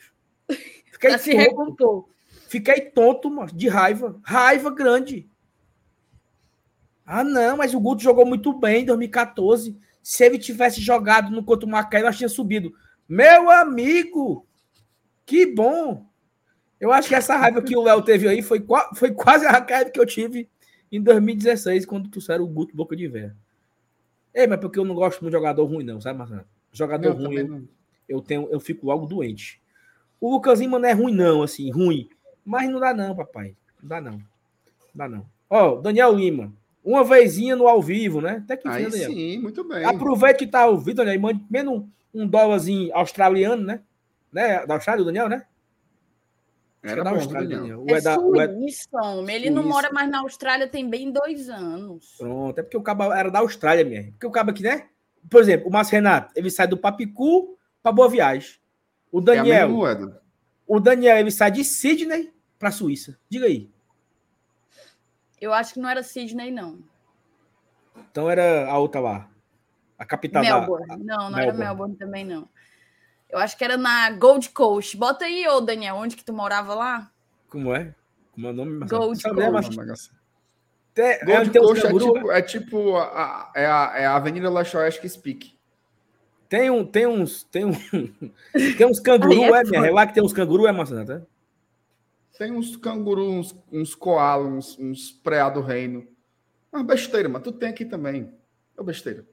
[0.93, 2.11] Fiquei se recuperou.
[2.47, 4.21] Fiquei tonto, mano, de raiva.
[4.23, 5.31] Raiva grande.
[7.07, 9.75] Ah, não, mas o Guto jogou muito bem em 2014.
[10.03, 12.75] Se ele tivesse jogado no contra o Macaé, nós tinha subido.
[13.09, 14.47] Meu amigo,
[15.29, 16.07] que bom.
[16.81, 18.65] Eu acho que essa raiva que o Léo teve aí foi,
[18.95, 20.49] foi quase a raiva que eu tive
[20.91, 23.37] em 2016, quando trouxeram o Guto Boca de Véia.
[24.33, 26.47] É, mas porque eu não gosto de jogador ruim, não, sabe, Marcelo?
[26.73, 27.69] Jogador não, ruim, eu,
[28.09, 29.61] eu, tenho, eu fico logo doente.
[30.19, 32.09] O Lucas Lima não é ruim, não, assim, ruim.
[32.43, 33.55] Mas não dá, não, papai.
[33.83, 34.13] Não dá, não.
[34.13, 34.23] Não
[34.95, 35.27] dá, não.
[35.51, 36.55] Ó, Daniel Lima.
[36.83, 38.43] Uma vezinha no ao vivo, né?
[38.45, 39.11] Até que enfim, Aí Daniel.
[39.11, 39.85] sim, muito bem.
[39.85, 43.83] Aproveite que tá ao vivo, Daniel, e mande menos um, um dólarzinho australiano, né?
[44.33, 44.67] Né?
[44.67, 45.47] Da Austrália, o Daniel, né?
[46.83, 47.85] Era é da Austrália, Daniel.
[47.89, 48.89] É, é da, Suíça,
[49.27, 49.35] é...
[49.35, 52.15] Ele não mora mais na Austrália tem bem dois anos.
[52.19, 54.13] Pronto, é porque o cabo era da Austrália mesmo.
[54.13, 54.89] Porque o cabo aqui, né?
[55.29, 58.59] Por exemplo, o Márcio Renato, ele sai do Papicu para Boa Viagem.
[59.11, 59.87] O Daniel.
[59.87, 59.97] É
[60.67, 63.19] o Daniel ele sai de Sydney para Suíça.
[63.29, 63.71] Diga aí.
[65.41, 66.79] Eu acho que não era Sydney, não.
[68.11, 69.31] Então era a outra lá.
[69.99, 70.87] A capital Melbourne.
[70.87, 71.43] Da, a, não, não Melbourne.
[71.43, 72.49] era Melbourne também, não.
[73.31, 74.97] Eu acho que era na Gold Coast.
[74.97, 77.11] Bota aí, ô Daniel, onde que tu morava lá?
[77.49, 77.95] Como é?
[78.33, 78.87] Como é o nome?
[78.87, 80.11] Gold Coast.
[80.97, 84.77] É, Gold Coast é tipo, é tipo a, a, é, a, é a Avenida Leste
[84.77, 85.57] Oeste que speak.
[86.49, 87.45] Tem, um, tem uns.
[87.45, 87.73] Tem, um,
[88.77, 89.87] tem uns canguru, é, é, minha?
[89.87, 91.05] É lá que tem uns canguru, é, Marcelo?
[91.05, 91.21] Tá?
[92.39, 96.07] Tem uns canguru, uns, uns koalas, uns, uns preá do reino.
[96.73, 98.33] Uma besteira, mas tu tem aqui também.
[98.79, 99.27] É besteira.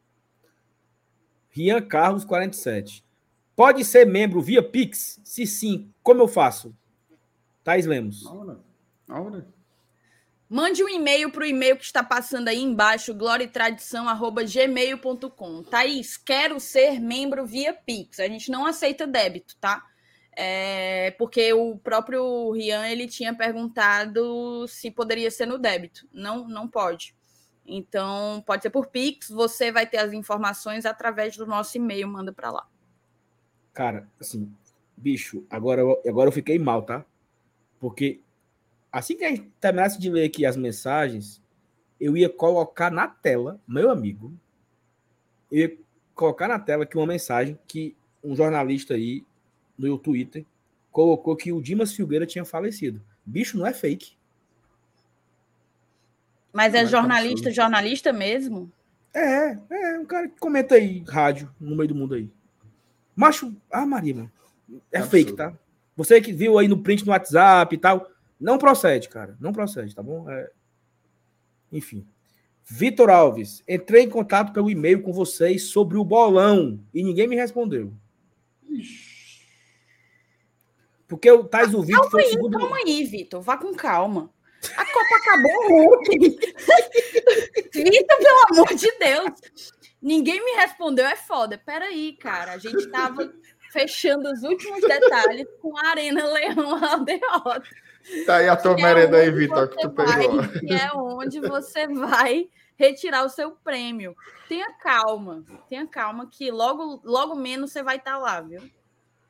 [1.50, 3.05] Rian Carlos, 47.
[3.56, 5.22] Pode ser membro via Pix?
[5.24, 6.76] Se sim, como eu faço?
[7.64, 8.26] Thais Lemos.
[8.26, 8.60] Ahora.
[9.08, 9.48] Ahora.
[10.48, 15.64] Mande um e-mail para o e-mail que está passando aí embaixo, gloriatradição.gmail.com.
[15.64, 18.20] Thaís, quero ser membro via Pix.
[18.20, 19.86] A gente não aceita débito, tá?
[20.36, 26.08] é, porque o próprio Rian ele tinha perguntado se poderia ser no débito.
[26.12, 27.16] Não, não pode.
[27.66, 32.34] Então, pode ser por Pix, você vai ter as informações através do nosso e-mail, manda
[32.34, 32.68] para lá.
[33.76, 34.50] Cara, assim,
[34.96, 37.06] bicho, agora, agora eu fiquei mal, tá?
[37.78, 38.22] Porque
[38.90, 41.42] assim que a gente terminasse de ler aqui as mensagens,
[42.00, 44.34] eu ia colocar na tela, meu amigo,
[45.52, 45.78] eu ia
[46.16, 49.26] colocar na tela aqui uma mensagem que um jornalista aí
[49.78, 50.46] no Twitter
[50.90, 53.02] colocou que o Dimas Filgueira tinha falecido.
[53.26, 54.16] Bicho, não é fake.
[56.54, 58.72] Mas é, é jornalista, jornalista mesmo?
[59.14, 62.30] É, é, um cara que comenta aí, rádio, no meio do mundo aí.
[63.16, 64.32] Macho, ah, Maria, mano.
[64.92, 65.54] É, é fake, tá?
[65.96, 68.10] Você que viu aí no print no WhatsApp e tal,
[68.40, 69.38] não procede, cara.
[69.40, 70.30] Não procede, tá bom?
[70.30, 70.52] É...
[71.72, 72.06] Enfim.
[72.68, 77.36] Vitor Alves, entrei em contato pelo e-mail com vocês sobre o bolão e ninguém me
[77.36, 77.94] respondeu.
[81.08, 82.58] Porque o Tais o Vitor foi o segundo.
[82.58, 84.34] Calma aí, Vitor, vá com calma.
[84.76, 86.20] A Copa acabou ontem.
[87.72, 89.72] Vitor, pelo amor de Deus.
[90.02, 91.58] Ninguém me respondeu, é foda.
[91.58, 92.54] Peraí, cara.
[92.54, 93.34] A gente tava
[93.72, 97.64] fechando os últimos detalhes com a Arena Leão Aldeota.
[98.26, 100.48] Tá aí a tua é merenda aí, Vitor, que tu pegou.
[100.60, 104.16] Que é onde você vai retirar o seu prêmio.
[104.48, 108.62] Tenha calma, tenha calma, que logo, logo menos você vai estar tá lá, viu?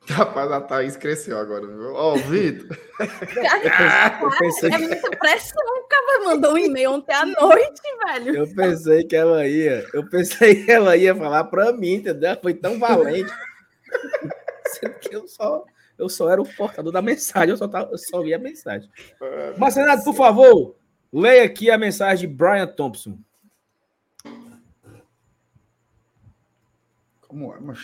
[0.10, 1.94] Rapaz, a Thaís cresceu agora, viu?
[1.94, 2.78] Ó, oh, Vitor.
[4.72, 5.64] é muita pressão.
[5.80, 8.36] O cara mandou um e-mail ontem à noite, velho.
[8.36, 9.86] Eu pensei que ela ia.
[9.94, 12.38] Eu pensei que ela ia falar pra mim, entendeu?
[12.40, 13.32] Foi tão valente.
[14.68, 15.66] Sendo que eu só,
[15.98, 18.90] eu só era o portador da mensagem, eu só, tava, eu só vi a mensagem.
[19.22, 20.76] É, Mas, Renato, por favor,
[21.12, 23.18] leia aqui a mensagem de Brian Thompson.
[27.28, 27.80] Como é, mas.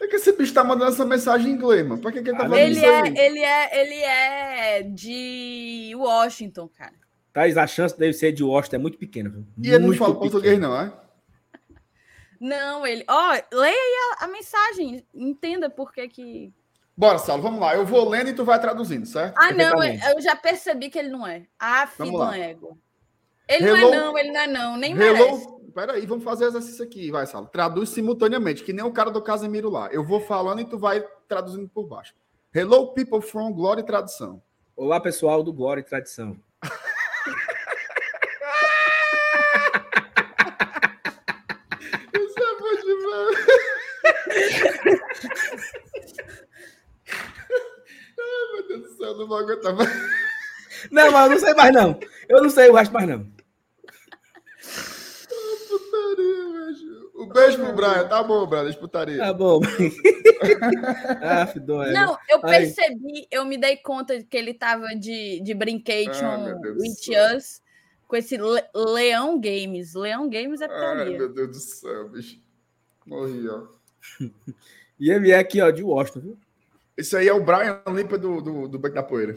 [0.00, 2.00] É que esse bicho tá mandando essa mensagem em inglês, mano.
[2.00, 3.14] Pra que, que ele tá falando ele isso é, aí?
[3.18, 6.94] Ele é, ele é de Washington, cara.
[7.32, 9.28] Thais, a chance dele ser de Washington é muito pequena.
[9.28, 9.46] Viu?
[9.62, 10.30] E ele não fala pequena.
[10.30, 10.92] português, não, é?
[12.40, 13.04] Não, ele.
[13.06, 15.06] Ó, oh, leia aí a, a, mensagem.
[15.14, 16.52] Entenda por que que.
[16.96, 17.74] Bora, Saulo, vamos lá.
[17.74, 19.34] Eu vou lendo e tu vai traduzindo, certo?
[19.36, 21.46] Ah, não, eu já percebi que ele não é.
[21.58, 22.78] Ah, filho do ego.
[23.46, 23.80] Ele Hello...
[23.80, 24.76] não é, não, ele não é, não.
[24.76, 25.12] Nem Hello...
[25.12, 25.59] merece.
[25.74, 27.46] Peraí, vamos fazer exercício aqui, vai, Sala.
[27.46, 29.88] Traduz simultaneamente, que nem o cara do Casemiro lá.
[29.92, 32.14] Eu vou falando e tu vai traduzindo por baixo.
[32.52, 34.42] Hello, people from Glória e Tradição.
[34.74, 36.36] Olá, pessoal do Glória e Tradição.
[42.14, 43.36] Isso é bom demais.
[48.18, 49.90] Ai, meu Deus do céu, não vou aguentar mais.
[50.90, 52.00] Não, mas eu não sei mais, não.
[52.28, 53.39] Eu não sei o resto mais, não.
[57.20, 58.08] Um beijo pro Brian.
[58.08, 59.18] Tá bom, Brian, deixa putaria.
[59.18, 59.60] Tá bom.
[61.22, 61.52] ah,
[61.92, 67.36] Não, eu percebi, eu me dei conta que ele tava de, de brincation ah, with
[67.36, 67.60] us
[68.08, 69.94] com esse Le Leão Games.
[69.94, 71.12] Leão Games é putaria.
[71.12, 72.40] Ai, meu Deus do céu, bicho.
[73.06, 73.66] Morri, ó.
[74.98, 76.38] e ele é aqui, ó, de Washington, viu?
[76.96, 79.36] Esse aí é o Brian Limpa do, do, do Beco da Poeira.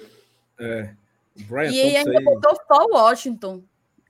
[0.58, 0.94] É.
[1.48, 3.62] Brian e ele ainda botou só Washington.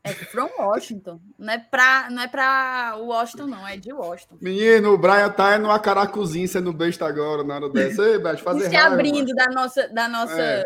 [0.06, 1.22] É from Washington.
[1.40, 3.66] Não é pra, não é pra Washington, não.
[3.66, 4.38] É de Washington.
[4.42, 8.04] Menino, o Brian tá no acaracuzinho sendo besta agora na hora dessa.
[8.04, 10.66] Ei, Beth, fazer Se abrindo da nossa, da nossa é.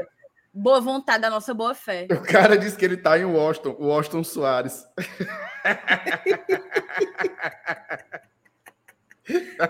[0.52, 2.08] boa vontade, da nossa boa fé.
[2.10, 3.76] O cara disse que ele tá em Washington.
[3.80, 4.84] Washington Soares.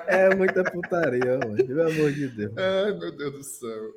[0.06, 1.58] É muita putaria, mano.
[1.58, 2.54] Pelo amor de Deus.
[2.58, 3.92] Ai, meu Deus do céu.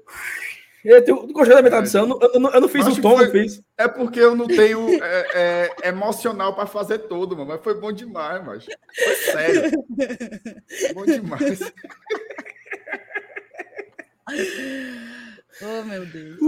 [0.85, 2.09] Eu, tenho, gostei da minha tradução.
[2.09, 3.63] Eu, eu, eu, não fiz o tom, foi, não fiz.
[3.77, 7.51] É porque eu não tenho é, é, emocional para fazer tudo, mano.
[7.51, 9.71] Mas foi bom demais, mas foi sério.
[10.95, 11.73] bom demais.
[15.63, 16.39] oh, meu Deus.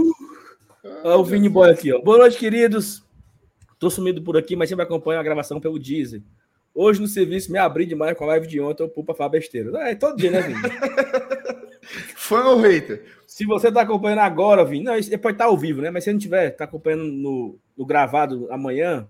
[0.83, 2.01] Uh, o Vini Boy aqui, ó.
[2.01, 3.03] Boa noite, queridos.
[3.77, 6.23] Tô sumido por aqui, mas sempre acompanho a gravação pelo Deezer.
[6.73, 9.29] Hoje no serviço me abri demais com a live de ontem, eu pulo pra falar
[9.29, 9.69] besteira.
[9.87, 10.59] É, todo dia, né, Vini?
[12.15, 13.05] Fã ou hater?
[13.27, 15.89] Se você está acompanhando agora, Vini, não, isso pode estar tá ao vivo, né?
[15.89, 19.07] Mas se não tiver, está acompanhando no, no, gravado amanhã,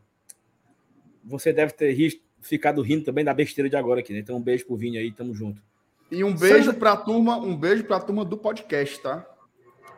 [1.23, 4.19] você deve ter ri, ficado rindo também da besteira de agora aqui, né?
[4.19, 5.61] Então, um beijo pro Vini aí, tamo junto.
[6.09, 6.79] E um beijo Sandra...
[6.79, 9.25] pra turma, um beijo pra turma do podcast, tá?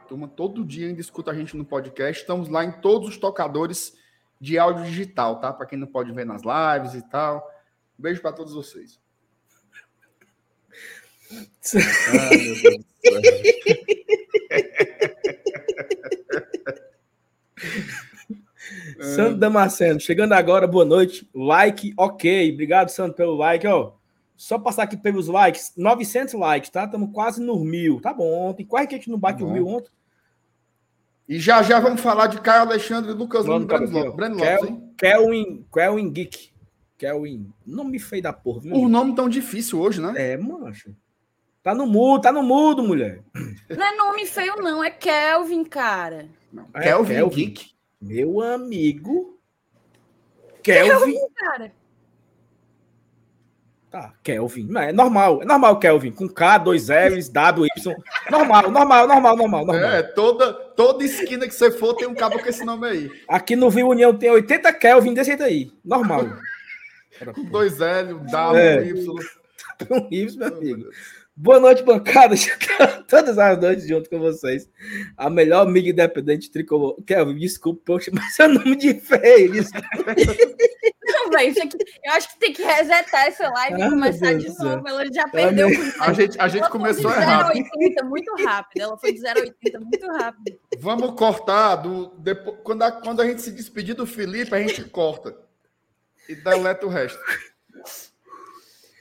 [0.05, 2.21] turma todo dia ainda escuta a gente no podcast.
[2.21, 3.97] Estamos lá em todos os tocadores
[4.39, 5.51] de áudio digital, tá?
[5.51, 7.47] Para quem não pode ver nas lives e tal.
[7.97, 8.99] Um beijo para todos vocês.
[11.31, 13.25] Ah, meu Deus do céu.
[18.99, 21.29] Santo Damasceno, chegando agora, boa noite.
[21.33, 22.53] Like, ok.
[22.53, 23.93] Obrigado, Santo, pelo like, ó.
[24.35, 25.73] Só passar aqui pelos likes.
[25.77, 26.85] 900 likes, tá?
[26.85, 28.01] Estamos quase nos mil.
[28.01, 28.49] Tá bom.
[28.49, 29.89] Ontem, quase que a gente não bate tá o mil ontem.
[31.27, 34.75] E já já vamos falar de Caio Alexandre, Lucas Lima e Breno Lopes.
[34.97, 36.51] Kelvin, Kelvin Geek.
[36.97, 37.51] Kelvin.
[37.65, 38.61] Nome feio da porra.
[38.61, 38.75] Viu?
[38.75, 40.13] O nome tão difícil hoje, né?
[40.15, 40.95] É, mancho.
[41.65, 43.23] Tá no mudo, tá no mudo, mulher.
[43.75, 44.83] Não é nome feio, não.
[44.83, 46.27] É Kelvin, cara.
[46.53, 47.71] Não, é Kelvin, Kelvin Geek.
[47.99, 49.39] Meu amigo.
[50.61, 50.89] Kelvin.
[50.89, 51.71] Kelvin cara.
[53.89, 54.67] Tá, Kelvin.
[54.67, 56.11] Não, é normal, é normal, Kelvin.
[56.11, 57.95] Com K, dois L's, W, Y.
[58.29, 59.89] Normal, normal, normal, normal, normal.
[59.89, 63.11] É, toda, toda esquina que você for tem um cabo com esse nome aí.
[63.27, 65.71] Aqui no Viu União tem 80 Kelvin desse jeito aí.
[65.83, 66.29] Normal.
[67.33, 68.87] Com dois L, W, é.
[68.87, 69.15] Y.
[69.89, 70.89] Um Y, meu amigo.
[71.37, 72.33] Boa noite, bancada.
[73.09, 74.69] Todas as noites junto com vocês.
[75.17, 76.95] A melhor amiga independente tricolor.
[77.03, 79.51] Kelvin, desculpa, poxa, mas é nome de feio.
[81.05, 81.53] Não, velho,
[82.05, 84.87] eu acho que tem que resetar essa live ah, e começar de novo.
[84.87, 85.67] Ela já perdeu.
[85.99, 87.53] A gente, a gente começou errado.
[87.53, 88.81] 0,80 muito rápido.
[88.81, 90.59] Ela foi de 0,80 muito rápido.
[90.79, 91.75] Vamos cortar.
[91.75, 95.35] Do, depois, quando, a, quando a gente se despedir do Felipe, a gente corta.
[96.29, 97.19] E deleta o resto.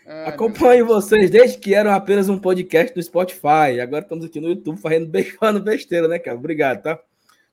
[0.07, 3.81] É, Acompanho vocês desde que eram apenas um podcast no Spotify.
[3.81, 6.37] Agora estamos aqui no YouTube fazendo, falando besteira, né, cara?
[6.37, 7.01] Obrigado, tá?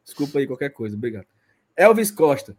[0.03, 1.27] Desculpa aí qualquer coisa, obrigado.
[1.75, 2.55] Elvis Costa.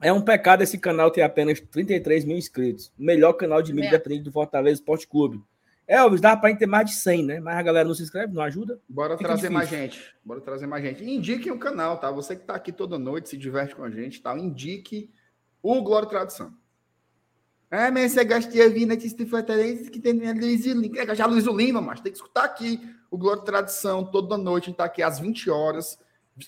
[0.00, 2.92] É um pecado esse canal ter apenas 33 mil inscritos.
[2.98, 3.90] O melhor canal de mídia é.
[3.90, 5.42] independente do Fortaleza Esporte Clube.
[5.86, 7.40] Elvis, dá para ter mais de 100, né?
[7.40, 8.80] Mas a galera não se inscreve, não ajuda.
[8.88, 9.58] Bora Fica trazer difícil.
[9.58, 10.14] mais gente.
[10.24, 11.04] Bora trazer mais gente.
[11.04, 12.10] indiquem o canal, tá?
[12.10, 14.36] Você que está aqui toda noite, se diverte com a gente, tá?
[14.38, 15.10] Indique
[15.62, 16.54] o Glória Tradição.
[17.74, 20.96] É, mas você gosta de ouvir notícias Fortaleza que tem Luiz Lima.
[20.96, 24.64] É, já Luiz Lima, mas tem que escutar aqui o Glória Tradição toda noite.
[24.64, 25.98] A gente tá aqui às 20 horas.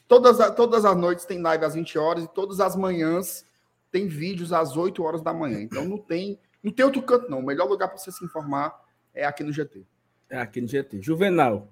[0.06, 3.44] Todas, todas as noites tem live às 20 horas e todas as manhãs
[3.90, 5.60] tem vídeos às 8 horas da manhã.
[5.60, 7.40] Então não tem, não tem outro canto, não.
[7.40, 8.80] O melhor lugar para você se informar
[9.12, 9.84] é aqui no GT.
[10.30, 11.02] É aqui no GT.
[11.02, 11.68] Juvenal.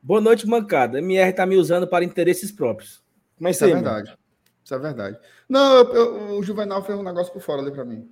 [0.00, 1.00] Boa noite, mancada.
[1.00, 3.02] MR está me usando para interesses próprios.
[3.36, 4.10] Mas isso é verdade.
[4.10, 4.18] Mano.
[4.64, 5.18] Isso é verdade.
[5.48, 8.08] Não, eu, eu, o Juvenal fez um negócio por fora ali para mim.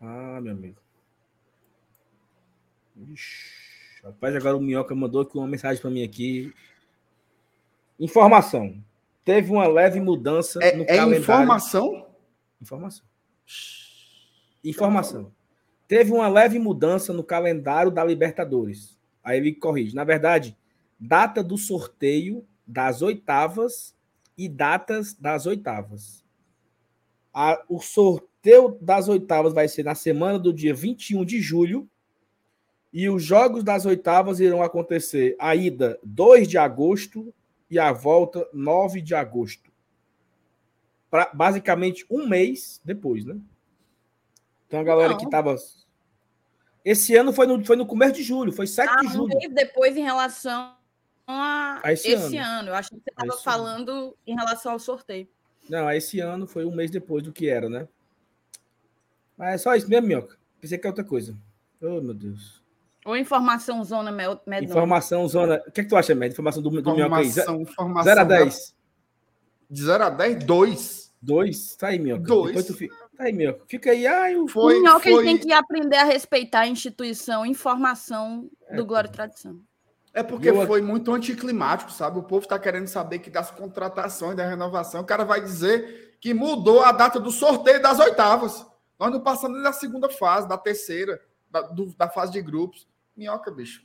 [0.00, 0.80] Ah, meu amigo.
[2.96, 6.52] Ixi, rapaz, agora o Minhoca mandou aqui uma mensagem para mim aqui.
[7.98, 8.82] Informação.
[9.24, 11.18] Teve uma leve mudança é, no é calendário.
[11.18, 12.06] Informação?
[12.60, 13.06] Informação.
[14.64, 15.32] Informação.
[15.86, 18.98] Teve uma leve mudança no calendário da Libertadores.
[19.22, 19.94] Aí ele corrige.
[19.94, 20.56] Na verdade,
[20.98, 23.94] data do sorteio das oitavas
[24.36, 26.24] e datas das oitavas.
[27.32, 31.88] A, o sorteio das oitavas vai ser na semana do dia 21 de julho.
[32.92, 37.32] E os jogos das oitavas irão acontecer a ida 2 de agosto
[37.70, 39.70] e a volta 9 de agosto.
[41.10, 43.38] Pra, basicamente um mês depois, né?
[44.66, 45.18] Então a galera Não.
[45.18, 45.56] que estava.
[46.84, 49.34] Esse ano foi no, foi no começo de julho, foi 7 ah, de julho.
[49.34, 50.74] Um mês depois em relação
[51.26, 52.60] a, a esse, esse ano.
[52.60, 52.68] ano.
[52.70, 54.16] Eu acho que você estava falando ano.
[54.26, 55.28] em relação ao sorteio.
[55.68, 57.88] Não, esse ano foi um mês depois do que era, né?
[59.36, 60.36] Mas é só isso mesmo, Minhoca.
[60.60, 61.36] Pensei que é outra coisa.
[61.80, 62.62] Oh, meu Deus.
[63.04, 65.62] Ou informação zona med Informação zona.
[65.66, 66.32] O que, é que tu acha, Med?
[66.32, 67.26] Informação do, do Minhoca aí.
[67.26, 68.74] Informação 0 a 10.
[69.70, 71.14] De 0 a 10, 2.
[71.22, 71.76] 2?
[71.76, 72.22] Tá aí, Minhoca.
[72.22, 72.66] 2.
[72.66, 72.88] Tu...
[73.16, 73.64] Tá aí, Minhoca.
[73.66, 74.06] Fica aí.
[74.06, 75.24] Ai, o foi, Minhoca foi...
[75.24, 79.58] tem que aprender a respeitar a instituição, informação é, do Glória e Tradição.
[80.12, 80.66] É porque eu...
[80.66, 82.18] foi muito anticlimático, sabe?
[82.18, 86.34] O povo está querendo saber que das contratações, da renovação, o cara vai dizer que
[86.34, 88.66] mudou a data do sorteio das oitavas.
[88.98, 92.88] Nós não passamos da segunda fase, da terceira, da, do, da fase de grupos.
[93.16, 93.82] Minhoca, bicho.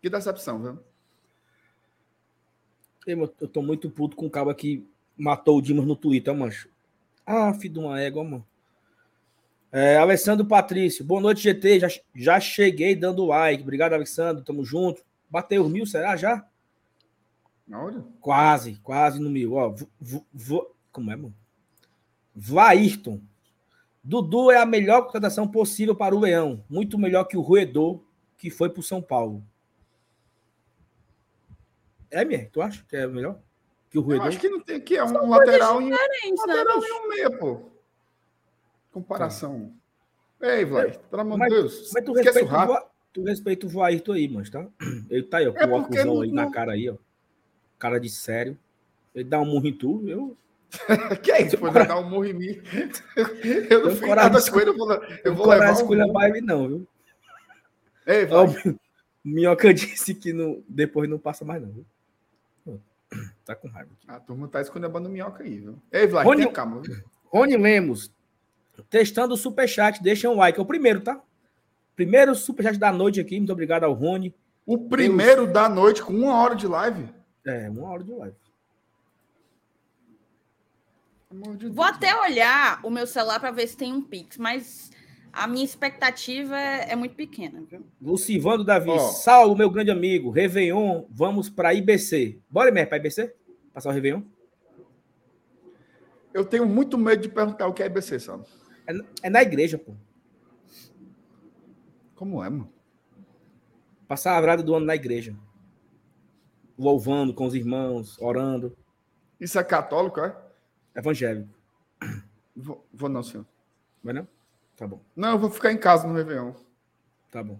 [0.00, 0.78] Que decepção, viu?
[3.06, 6.68] Eu, eu tô muito puto com o cabo que matou o Dimas no Twitter, mancho.
[7.26, 8.46] Ah, filho de uma égua, mano.
[9.70, 11.80] É, Alessandro Patrício, boa noite, GT.
[11.80, 13.62] Já, já cheguei dando like.
[13.62, 14.44] Obrigado, Alessandro.
[14.44, 15.02] Tamo junto.
[15.32, 16.46] Bateu mil, será já?
[17.66, 18.04] Na hora?
[18.20, 19.54] Quase, quase no mil.
[19.54, 19.74] Ó,
[20.92, 21.34] como é, mano?
[22.36, 23.18] Vairton.
[24.04, 26.62] Dudu é a melhor contratação possível para o Leão.
[26.68, 28.02] Muito melhor que o Ruedor,
[28.36, 29.42] que foi para o São Paulo.
[32.10, 32.50] É, Mier?
[32.50, 33.38] Tu acha que é melhor?
[33.88, 34.26] Que o Ruedor?
[34.26, 35.90] Eu acho que não tem que é um São lateral e um,
[36.36, 37.70] lateral né, e um meia, pô.
[38.92, 39.72] Comparação.
[40.38, 40.56] Tá.
[40.58, 41.90] Ei, vai, pelo amor de Deus.
[41.94, 44.66] Mas tu respeita, o, tu respeita o Vairto aí, mas tá?
[45.10, 46.96] Ele tá aí, ó, com é o óculos aí na cara aí, ó.
[47.78, 48.58] Cara de sério.
[49.14, 50.36] Ele dá um murro em tu, eu
[51.22, 51.58] que é isso?
[51.58, 52.62] Pode dar um murro em mim.
[53.68, 54.92] Eu não fiz nada com ele, eu vou,
[55.24, 56.88] eu vou levar um vibe não, viu?
[58.06, 58.38] Ei, vai.
[58.38, 58.46] Ó,
[59.22, 61.86] Minhoca disse que não, depois não passa mais não, viu?
[63.44, 63.90] Tá com raiva.
[63.92, 64.16] Aqui.
[64.16, 65.78] A turma tá escolhendo minhoca aí, viu?
[65.92, 66.80] Ei, Vlad, Rony, calma.
[66.80, 67.04] Viu?
[67.26, 68.10] Rony Lemos,
[68.88, 70.58] testando o superchat, deixa um like.
[70.58, 71.20] É o primeiro, tá?
[71.94, 73.36] Primeiro superchat da noite aqui.
[73.38, 74.34] Muito obrigado ao Rony.
[74.64, 75.52] O primeiro Deus.
[75.52, 77.08] da noite com uma hora de live?
[77.44, 78.36] É, uma hora de live.
[81.56, 84.90] De Vou até olhar o meu celular para ver se tem um Pix, mas
[85.32, 87.62] a minha expectativa é, é muito pequena.
[87.68, 87.86] Viu?
[88.00, 88.98] Lucivando Davi, oh.
[88.98, 92.38] Saulo, meu grande amigo, Réveillon, vamos para IBC.
[92.50, 93.34] Bora, mesmo para IBC?
[93.72, 94.22] Passar o Réveillon?
[96.34, 98.44] Eu tenho muito medo de perguntar o que é IBC, sabe?
[98.86, 99.94] É, é na igreja, pô.
[102.22, 102.72] Como é, mano?
[104.06, 105.36] Passar a virada do ano na igreja.
[106.78, 108.78] Louvando com os irmãos, orando.
[109.40, 110.32] Isso é católico, é?
[110.94, 111.52] Evangélico.
[112.54, 113.44] Vou, vou não, senhor.
[114.04, 114.28] Vai não?
[114.76, 115.00] Tá bom.
[115.16, 116.52] Não, eu vou ficar em casa no Réveillon.
[117.28, 117.58] Tá bom.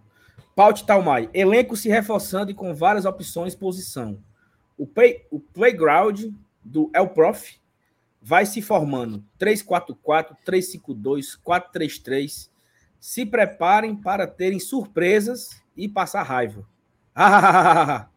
[0.54, 1.28] Paute Talmai.
[1.34, 4.22] Elenco se reforçando e com várias opções posição.
[4.78, 6.26] O, play, o playground
[6.62, 7.60] do El Prof
[8.20, 9.24] vai se formando.
[9.40, 12.51] 3-4-4, 3-5-2, 4-3-3.
[13.02, 16.64] Se preparem para terem surpresas e passar raiva.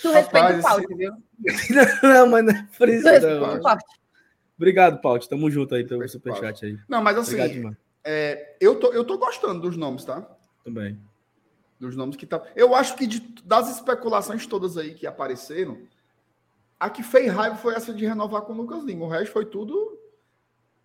[0.00, 1.12] Tu respeita o Paute, viu?
[2.02, 3.04] não, mas não é por isso.
[3.04, 3.78] Não.
[4.56, 5.28] Obrigado, Paute.
[5.28, 6.78] Tamo junto aí pelo superchat aí.
[6.88, 10.24] Não, mas assim, Obrigado, é, eu, tô, eu tô gostando dos nomes, tá?
[10.62, 11.00] Também.
[11.80, 12.40] Dos nomes que tá.
[12.54, 15.78] Eu acho que de, das especulações todas aí que apareceram,
[16.78, 19.06] a que fez raiva foi essa de renovar com o Lucas Lima.
[19.06, 19.98] O resto foi tudo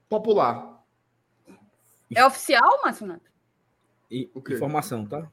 [0.07, 0.83] popular.
[2.13, 3.19] É oficial, Márcio
[4.09, 5.31] Informação, tá?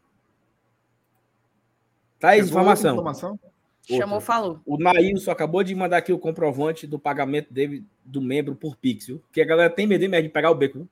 [2.18, 2.92] Tá aí, informação.
[2.92, 3.40] informação?
[3.88, 4.60] Chamou, falou.
[4.66, 9.06] O Nailson acabou de mandar aqui o comprovante do pagamento dele, do membro por Pix,
[9.06, 9.22] viu?
[9.30, 10.88] Que a galera tem medo de pegar o beco, viu?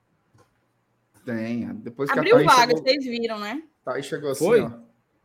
[1.25, 1.73] Tem.
[1.75, 2.83] Depois que Abriu vaga, chegou...
[2.83, 3.63] vocês viram, né?
[3.83, 4.61] Tá aí chegou assim, foi?
[4.61, 4.71] ó.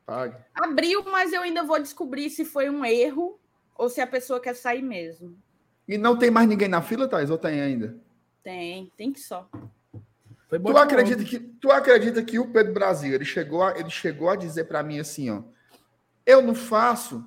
[0.04, 0.36] Pague.
[0.54, 3.38] Abriu, mas eu ainda vou descobrir se foi um erro
[3.80, 5.34] ou se a pessoa quer sair mesmo.
[5.88, 7.30] E não tem mais ninguém na fila, Thais?
[7.30, 7.96] Ou tem ainda?
[8.42, 9.48] Tem, tem que só.
[10.50, 14.36] tu acredita que tu acredita que o Pedro Brasil ele chegou a, ele chegou a
[14.36, 15.42] dizer para mim assim, ó,
[16.26, 17.26] eu não faço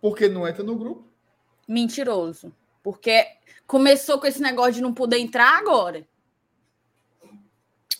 [0.00, 1.08] porque não entra no grupo.
[1.68, 2.52] Mentiroso.
[2.82, 3.28] Porque
[3.64, 6.04] começou com esse negócio de não poder entrar agora.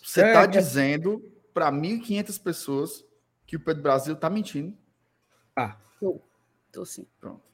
[0.02, 1.22] Você está é, é, dizendo
[1.54, 3.04] para 1.500 pessoas
[3.46, 4.76] que o Pedro Brasil está mentindo?
[5.54, 5.76] Ah.
[6.00, 6.20] Tô,
[6.72, 7.06] tô sim.
[7.20, 7.49] Pronto.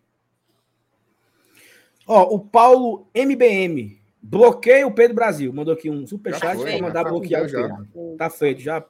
[2.07, 4.01] Ó, o Paulo MBM.
[4.23, 5.53] Bloqueia o Pedro Brasil.
[5.53, 8.17] Mandou aqui um superchat para mandar tá bloquear o Pedro.
[8.17, 8.85] Tá feito, já.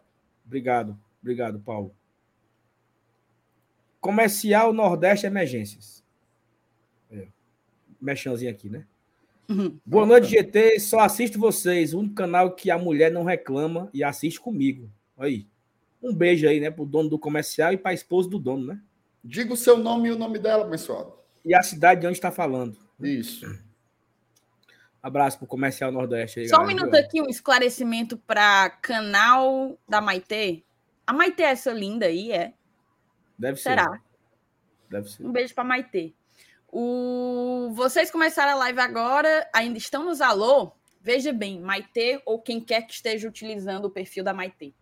[0.45, 0.99] Obrigado.
[1.21, 1.95] Obrigado, Paulo.
[4.01, 6.05] Comercial Nordeste Emergências.
[7.11, 7.27] É.
[8.01, 8.87] Mexãozinho aqui, né?
[9.49, 9.79] Uhum.
[9.85, 10.79] Boa noite, GT.
[10.79, 11.93] Só assisto vocês.
[11.93, 14.91] O único canal que a mulher não reclama e assiste comigo.
[15.19, 15.47] Aí.
[16.03, 16.71] Um beijo aí, né?
[16.71, 18.81] Pro dono do comercial e pra esposa do dono, né?
[19.25, 21.27] Diga o seu nome e o nome dela, pessoal.
[21.45, 22.86] E a cidade de onde está falando.
[23.01, 23.47] Isso.
[25.03, 26.49] Abraço pro Comercial Nordeste aí.
[26.49, 26.73] Só galera.
[26.73, 30.65] um minuto aqui, um esclarecimento para canal da Maitê.
[31.07, 32.53] A Maitê é essa linda aí, é?
[33.39, 33.71] Deve ser.
[33.71, 34.01] Será?
[34.91, 35.25] Deve ser.
[35.25, 36.13] Um beijo para Maitê.
[36.69, 37.71] O...
[37.75, 40.73] Vocês começaram a live agora, ainda estão nos alô?
[41.01, 44.75] Veja bem, Maitê ou quem quer que esteja utilizando o perfil da Maitê.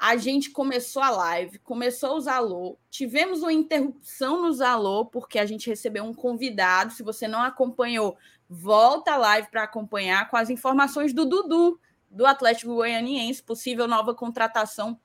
[0.00, 5.44] A gente começou a live, começou os alô, tivemos uma interrupção nos alô, porque a
[5.44, 6.94] gente recebeu um convidado.
[6.94, 8.16] Se você não acompanhou,
[8.48, 11.78] volta a live para acompanhar com as informações do Dudu,
[12.10, 14.98] do Atlético Goianiense, possível nova contratação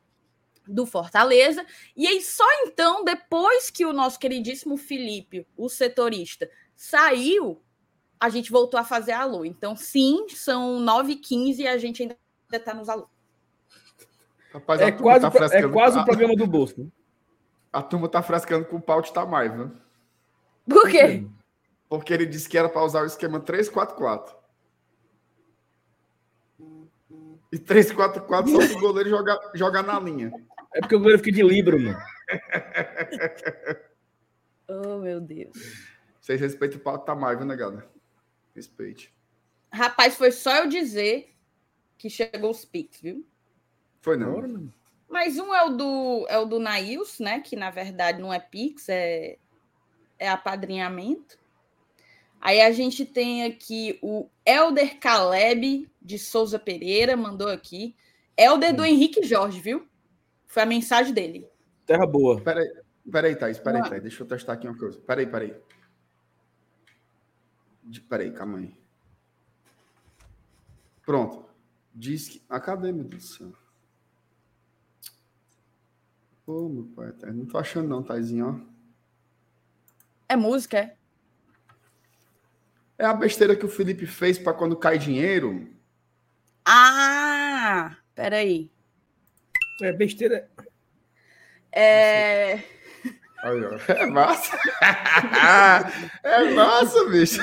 [0.65, 1.65] do Fortaleza.
[1.93, 7.61] E aí, só então, depois que o nosso queridíssimo Felipe, o setorista, saiu,
[8.17, 9.43] a gente voltou a fazer alô.
[9.43, 12.17] Então, sim, são 9h15 e a gente ainda
[12.53, 13.09] está nos alô.
[14.56, 16.48] Rapaz, é, quase, tá é quase o programa do.
[16.77, 16.88] Né?
[17.73, 19.72] A turma tá frescando com o pau de Tamar, viu?
[20.65, 21.27] Por quê?
[21.90, 24.34] Porque ele disse que era para usar o esquema 3-4-4.
[27.52, 30.32] E 3-4-4 só se o goleiro jogar, jogar na linha.
[30.73, 31.99] É porque o goleiro fica de libro, mano.
[34.69, 35.57] oh, meu Deus.
[36.22, 37.86] Vocês respeitam o Paulo Tamar, viu, negada?
[38.56, 39.14] Respeite.
[39.69, 41.36] Rapaz, foi só eu dizer
[41.98, 43.27] que chegou os Pix, viu?
[44.06, 44.69] Foi não.
[45.10, 47.40] Mas um é o do, é o do Nails, né?
[47.40, 49.40] Que na verdade não é Pix, é,
[50.19, 51.40] é apadrinhamento.
[52.40, 57.95] Aí a gente tem aqui o Elder Caleb de Souza Pereira, mandou aqui.
[58.38, 58.86] Elder do hum.
[58.86, 59.88] Henrique Jorge, viu?
[60.45, 61.49] Foi a mensagem dele.
[61.84, 62.40] Terra boa.
[62.40, 62.72] Peraí,
[63.11, 64.03] peraí, Thaís, peraí, Thaís.
[64.03, 64.99] Deixa eu testar aqui uma coisa.
[64.99, 65.56] Peraí, peraí.
[68.07, 68.72] Peraí, calma aí.
[71.03, 71.49] Pronto.
[71.91, 72.44] Diz que.
[72.48, 73.64] Ah, cadê, meu Deus do céu?
[76.47, 78.76] Ô, meu pai, não tô achando não, Taizinho, ó.
[80.30, 80.95] É música, é?
[82.99, 85.67] É a besteira que o Felipe fez para quando cai dinheiro.
[86.63, 88.72] Ah, peraí.
[89.81, 90.49] É besteira.
[91.72, 92.59] É.
[93.89, 94.57] É massa.
[96.23, 97.39] é massa, bicho.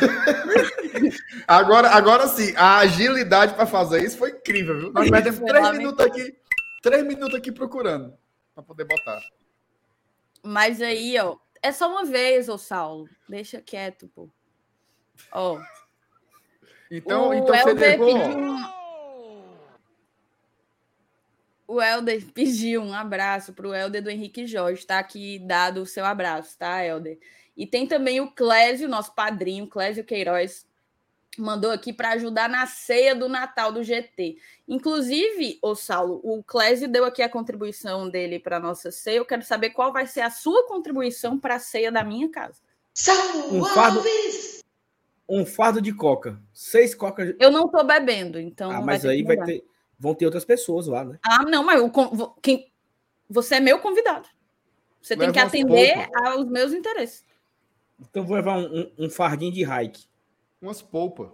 [1.47, 4.93] Agora, agora sim, a agilidade para fazer isso foi incrível, viu?
[4.93, 6.37] Nós perdemos três minutos aqui,
[6.83, 8.19] três minutos aqui procurando
[8.55, 9.21] para poder botar.
[10.43, 13.09] Mas aí, ó, é só uma vez, ô Saulo.
[13.29, 14.29] Deixa quieto, pô.
[15.31, 15.61] Ó.
[16.91, 18.13] Então, o então você levou...
[18.13, 18.83] Pediu
[21.73, 24.81] o Helder pediu um abraço para o Helder do Henrique Jorge.
[24.81, 27.19] Está aqui dado o seu abraço, tá, Helder?
[27.57, 30.67] E tem também o Clésio, nosso padrinho, Clésio Queiroz,
[31.39, 34.37] mandou aqui para ajudar na ceia do Natal do GT.
[34.69, 39.17] Inclusive, o Saulo, o Clésio deu aqui a contribuição dele para nossa ceia.
[39.17, 42.61] Eu quero saber qual vai ser a sua contribuição para a ceia da minha casa.
[43.51, 44.03] Um fardo,
[45.29, 46.39] um fardo de coca.
[46.53, 47.35] Seis cocas.
[47.41, 48.71] Eu não estou bebendo, então.
[48.71, 49.65] Ah, mas aí vai ter
[50.03, 51.17] vão ter outras pessoas lá, né?
[51.25, 51.91] Ah, não, mas eu,
[52.43, 52.73] quem,
[53.31, 54.29] você é meu convidado.
[55.01, 57.25] Você tem que atender aos meus interesses.
[58.01, 60.07] Então vou levar um, um, um fardinho de hike.
[60.63, 61.29] Umas polpas.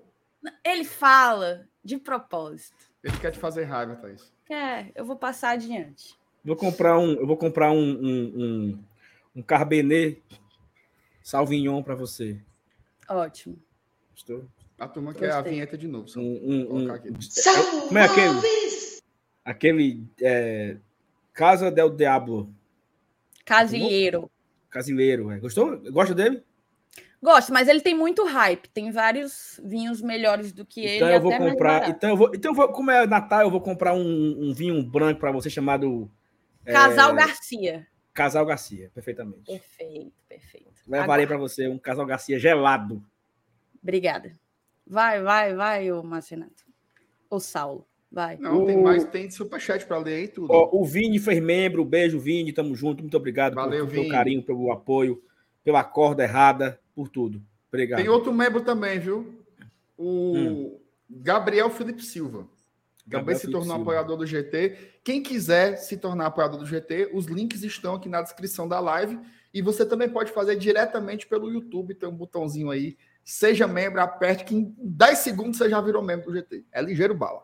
[0.64, 2.90] Ele fala de propósito.
[3.04, 4.32] Ele quer te fazer raiva, Thaís.
[4.48, 6.18] É, eu vou passar adiante.
[6.42, 8.84] Vou comprar um, eu vou comprar um, um, um,
[9.36, 10.22] um Carbenet
[11.22, 12.40] Salvignon para você.
[13.06, 13.58] Ótimo.
[14.14, 14.48] Estou.
[14.78, 16.08] A turma quer a vinheta de novo.
[16.16, 16.88] Um, um, um,
[17.88, 18.40] como é aquele?
[19.44, 20.06] Aquele.
[20.22, 20.76] É,
[21.34, 22.52] Casa del Diablo.
[23.44, 24.30] Casilheiro.
[24.70, 25.38] Casilheiro, é.
[25.38, 25.78] Gostou?
[25.92, 26.42] Gosta dele?
[27.20, 28.68] Gosto, mas ele tem muito hype.
[28.68, 31.16] Tem vários vinhos melhores do que então ele.
[31.16, 32.68] Eu vou comprar, então eu vou Então eu vou.
[32.68, 36.10] Como é Natal, eu vou comprar um, um vinho branco para você chamado.
[36.64, 37.86] Casal é, Garcia.
[38.14, 39.44] Casal Garcia, perfeitamente.
[39.46, 40.68] Perfeito, perfeito.
[40.86, 43.02] Levarei para você um Casal Garcia gelado.
[43.82, 44.38] Obrigada.
[44.86, 46.64] Vai, vai, vai, o Marcenato.
[47.28, 48.36] O Saulo, vai.
[48.38, 48.66] Não, o...
[48.66, 50.48] tem mais, tem superchat para ler aí tudo.
[50.50, 54.72] o Vini fez membro, beijo, Vini, tamo junto, muito obrigado Valeu, por, pelo carinho, pelo
[54.72, 55.22] apoio,
[55.64, 57.42] pela corda errada, por tudo.
[57.68, 58.00] Obrigado.
[58.00, 59.42] Tem outro membro também, viu?
[59.96, 60.80] O hum.
[61.08, 62.46] Gabriel Felipe Silva.
[63.10, 63.82] Também se tornou Silva.
[63.82, 65.00] apoiador do GT.
[65.02, 69.18] Quem quiser se tornar apoiador do GT, os links estão aqui na descrição da live.
[69.52, 71.94] E você também pode fazer diretamente pelo YouTube.
[71.94, 72.98] Tem um botãozinho aí
[73.30, 76.64] Seja membro, aperte, que em 10 segundos você já virou membro do GT.
[76.72, 77.42] É ligeiro bala.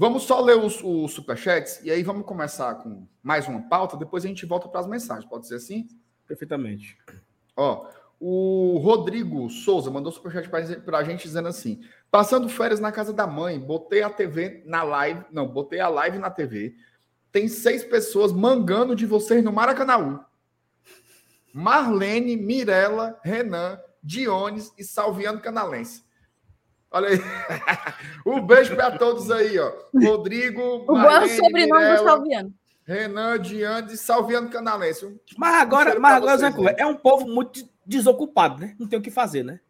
[0.00, 4.24] Vamos só ler os, os superchats e aí vamos começar com mais uma pauta, depois
[4.24, 5.26] a gente volta para as mensagens.
[5.26, 5.86] Pode ser assim?
[6.26, 6.96] Perfeitamente.
[7.54, 7.86] Ó,
[8.18, 13.26] o Rodrigo Souza mandou superchat para a gente dizendo assim: passando férias na casa da
[13.26, 16.74] mãe, botei a TV na live, não, botei a live na TV.
[17.30, 20.24] Tem seis pessoas mangando de vocês no Maracanã.
[21.52, 26.02] Marlene, Mirella, Renan, Diones e Salviano Canalense.
[26.90, 27.18] Olha aí.
[28.26, 29.72] um beijo para todos aí, ó.
[29.94, 32.54] Rodrigo, o Marlene, sobrenome Mirella, do Salviano.
[32.84, 35.20] Renan, Diones e Salviano Canalense.
[35.36, 38.74] Mas agora, mas agora vocês, é um povo muito desocupado, né?
[38.78, 39.60] Não tem o que fazer, né?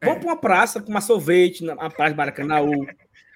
[0.00, 0.06] É.
[0.06, 2.86] Vamos para uma praça com uma sorvete na praia de Maracanãú.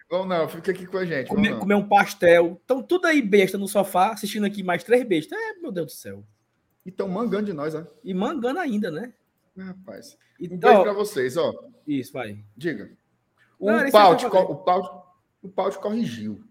[0.09, 1.29] Vamos não, fica aqui com a gente.
[1.29, 2.61] Comer, comer um pastel.
[2.65, 5.37] Então, tudo aí besta no sofá, assistindo aqui mais três bestas.
[5.37, 6.25] É, meu Deus do céu.
[6.87, 7.87] E estão mangando de nós, né?
[8.05, 9.13] E mangando ainda, né?
[9.59, 10.17] Rapaz.
[10.41, 11.53] Um então, beijo para vocês, ó.
[11.87, 12.39] Isso, vai.
[12.57, 12.91] Diga.
[13.59, 14.91] O Não, Paut, o, Paut,
[15.43, 16.45] o Paut corrigiu.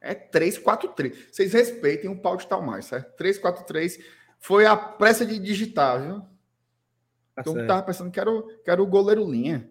[0.00, 1.28] É 343.
[1.30, 3.16] Vocês respeitem o Paut tal mais, certo?
[3.16, 3.98] 343
[4.38, 6.20] foi a pressa de digitar, viu?
[7.34, 9.68] Tá então tava pensando que era, o, que era o goleiro linha.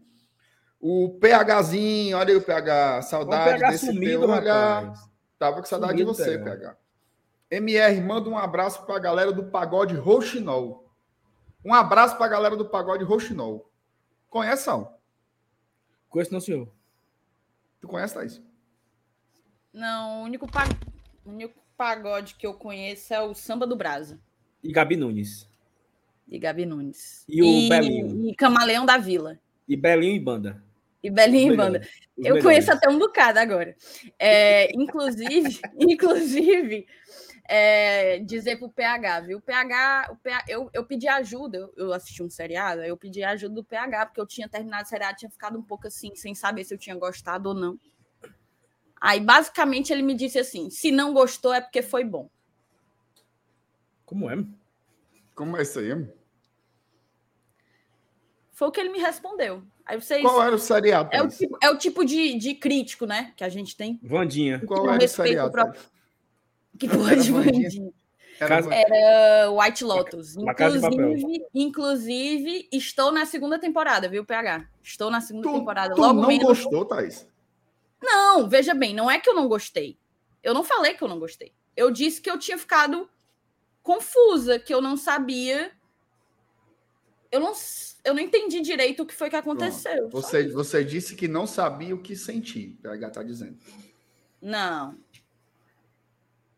[0.79, 4.93] O PHzinho, olha aí o PH, saudade o PH desse sumido, teu olhar.
[5.39, 6.51] Tava com saudade sumido, de você, PH.
[6.51, 6.77] PH.
[7.49, 10.91] MR, manda um abraço para a galera do Pagode Roxinol.
[11.63, 13.71] Um abraço para a galera do Pagode Roxinol.
[14.29, 14.96] Conhece, Sal?
[16.17, 16.67] Conheço não, senhor.
[17.79, 18.41] Tu conhece, Thaís?
[19.71, 20.75] Não, o único, pag...
[21.23, 24.19] o único pagode que eu conheço é o Samba do Brasa.
[24.63, 25.47] E Gabi Nunes.
[26.27, 27.23] E Gabi Nunes.
[27.29, 28.31] E o e, Belinho.
[28.31, 29.39] E Camaleão da Vila.
[29.69, 30.63] E Belinho e Banda.
[31.03, 31.87] E Belinho e Banda.
[32.17, 32.43] eu melhores.
[32.43, 33.75] conheço até um bocado agora.
[34.17, 36.87] É, inclusive, inclusive,
[37.47, 39.37] é, dizer pro PH, viu?
[39.37, 43.23] O PH, o PH eu, eu pedi ajuda, eu, eu, assisti um seriado, eu pedi
[43.23, 46.35] ajuda do PH, porque eu tinha terminado o seriado, tinha ficado um pouco assim, sem
[46.35, 47.79] saber se eu tinha gostado ou não.
[48.99, 52.29] Aí, basicamente, ele me disse assim: se não gostou é porque foi bom.
[54.05, 54.43] Como é?
[55.33, 56.07] Como é isso aí?
[58.51, 59.61] Foi o que ele me respondeu.
[59.85, 60.21] Aí vocês...
[60.21, 61.09] Qual era o seriado?
[61.13, 63.33] É o tipo, é o tipo de, de crítico, né?
[63.37, 63.99] Que a gente tem.
[64.01, 64.59] Vandinha.
[64.65, 65.51] Qual era o seriado?
[65.51, 65.71] Pro...
[66.77, 67.69] Que porra de Vandinha?
[68.39, 70.35] Era, era White Lotus.
[70.37, 74.67] Inclusive, inclusive, estou na segunda temporada, viu, PH?
[74.83, 75.95] Estou na segunda tu, temporada.
[75.95, 76.45] Tu Logo não menos...
[76.45, 77.27] gostou, Thaís?
[78.01, 79.97] Não, veja bem, não é que eu não gostei.
[80.43, 81.51] Eu não falei que eu não gostei.
[81.75, 83.09] Eu disse que eu tinha ficado
[83.81, 85.71] confusa, que eu não sabia.
[87.31, 87.53] Eu não,
[88.03, 90.09] eu não entendi direito o que foi que aconteceu.
[90.09, 93.57] Você, você disse que não sabia o que sentir, PH tá dizendo.
[94.41, 94.95] Não.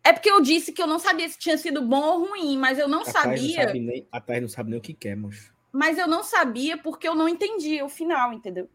[0.03, 2.79] É porque eu disse que eu não sabia se tinha sido bom ou ruim, mas
[2.79, 3.65] eu não a sabia.
[3.67, 5.53] Não nem, a Thais não sabe nem o que quer, moço.
[5.71, 8.67] Mas eu não sabia porque eu não entendi o final, entendeu?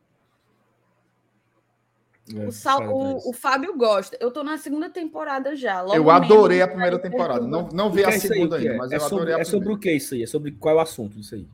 [2.32, 4.16] É, o, Sal, o, o, Fábio gosta.
[4.18, 5.84] Eu tô na segunda temporada já.
[5.94, 7.46] eu adorei a primeira temporada.
[7.46, 9.78] Não, não vi a segunda ainda, mas é eu sobre, adorei a É sobre o
[9.78, 10.22] que isso aí?
[10.22, 11.46] É sobre qual é o assunto disso aí?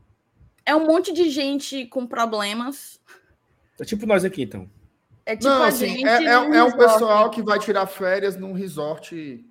[0.65, 3.01] É um monte de gente com problemas.
[3.79, 4.69] É tipo nós aqui, então.
[5.25, 9.43] É tipo não, assim, é, é, é um pessoal que vai tirar férias num resort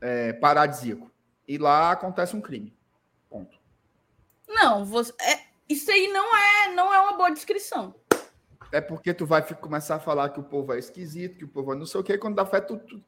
[0.00, 1.10] é, paradisíaco.
[1.46, 2.76] E lá acontece um crime.
[3.28, 3.58] Ponto.
[4.46, 7.94] Não, você, é, isso aí não é, não é uma boa descrição.
[8.70, 11.72] É porque tu vai começar a falar que o povo é esquisito, que o povo
[11.72, 13.02] é não sei o quê, quando dá fé, tu, tu...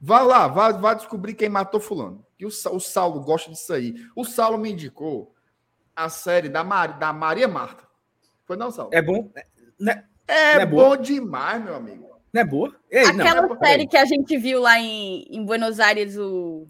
[0.00, 2.26] Vá lá, vá, vá descobrir quem matou fulano.
[2.38, 3.94] E o, o Saulo gosta disso aí.
[4.16, 5.34] O Saulo me indicou
[5.94, 7.86] a série da, Mar, da Maria Marta.
[8.44, 8.90] Foi não, Saulo?
[8.92, 9.30] É bom?
[9.36, 9.46] É,
[9.78, 10.04] né?
[10.26, 12.11] é, é bom demais, meu amigo.
[12.32, 12.74] Não é boa?
[12.90, 16.66] Ei, Aquela não, é série que a gente viu lá em, em Buenos Aires, o.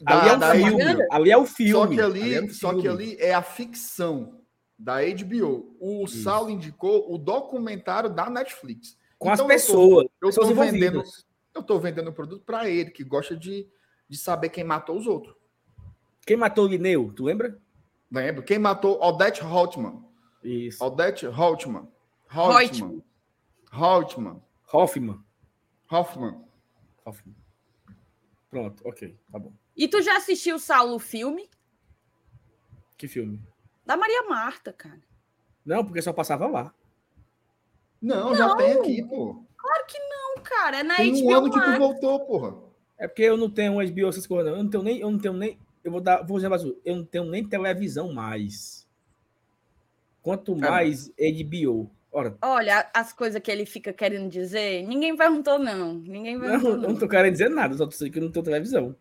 [0.00, 1.06] Da, ali, é um filme.
[1.10, 1.72] ali é o filme.
[1.72, 4.40] Só que ali, ali é só que ali é a ficção
[4.78, 5.76] da HBO.
[5.80, 6.22] O Isso.
[6.22, 8.96] Saulo indicou o documentário da Netflix.
[9.18, 10.06] Com então, as pessoas.
[10.20, 11.02] Eu estou vendendo,
[11.54, 13.68] eu tô vendendo o produto para ele, que gosta de,
[14.08, 15.34] de saber quem matou os outros.
[16.26, 17.58] Quem matou o Lineu, tu lembra?
[18.10, 18.42] Lembro.
[18.42, 20.04] Quem matou Odette Holtman.
[20.42, 20.84] Isso.
[20.84, 21.88] Odette Holtman.
[22.28, 23.02] Holtman.
[23.72, 24.42] Holtman.
[24.72, 25.22] Hoffman.
[25.90, 26.44] Hoffman.
[27.04, 27.36] Hoffman.
[28.48, 29.52] Pronto, ok, tá bom.
[29.76, 31.48] E tu já assistiu, Saulo, o filme?
[32.96, 33.42] Que filme?
[33.84, 35.02] Da Maria Marta, cara.
[35.64, 36.74] Não, porque só passava lá.
[38.00, 39.44] Não, não, já tem aqui, pô.
[39.56, 40.80] Claro que não, cara.
[40.80, 41.64] É na tem HBO um ano Max.
[41.64, 42.72] que tu voltou, porra.
[42.98, 44.58] É porque eu não tenho um HBO, essas coisas, não.
[44.58, 44.98] Eu não tenho nem.
[45.00, 45.58] Eu não tenho nem.
[45.84, 46.22] Eu vou dar.
[46.22, 48.88] Vou dizer mais Eu não tenho nem televisão mais.
[50.20, 51.30] Quanto é, mais é.
[51.32, 51.90] HBO.
[52.14, 55.94] Ora, Olha, as coisas que ele fica querendo dizer, ninguém perguntou, não.
[55.94, 56.72] Ninguém perguntou.
[56.72, 58.94] Não, não, não tô querendo dizer nada, só tô dizendo que eu não tenho televisão.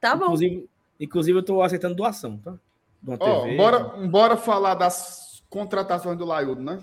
[0.00, 0.24] Tá bom.
[0.24, 0.68] Inclusive,
[0.98, 2.58] inclusive eu tô aceitando doação, tá?
[3.06, 6.82] oh, bora, bora falar das contratações do Laiudo, né?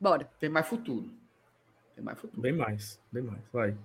[0.00, 0.30] Bora.
[0.38, 1.10] Tem mais futuro.
[1.96, 2.40] Tem mais futuro.
[2.40, 3.40] Bem mais, bem mais.
[3.52, 3.76] Vai.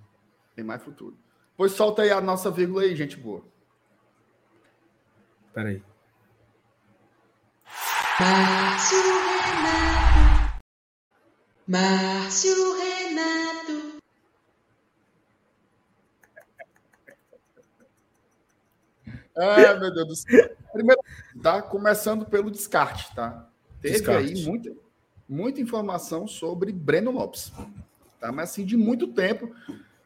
[0.55, 1.17] Tem mais futuro.
[1.57, 3.43] Pois solta aí a nossa vírgula aí, gente boa.
[5.53, 5.81] Peraí.
[11.67, 14.01] Márcio Renato.
[19.35, 20.55] Ah, meu Deus do céu.
[20.73, 21.01] Primeiro,
[21.41, 23.47] tá começando pelo descarte, tá?
[23.81, 24.33] Teve descarte.
[24.33, 24.71] aí muita,
[25.27, 27.51] muita informação sobre Breno Lopes.
[28.19, 28.31] Tá?
[28.31, 29.53] Mas assim, de muito tempo.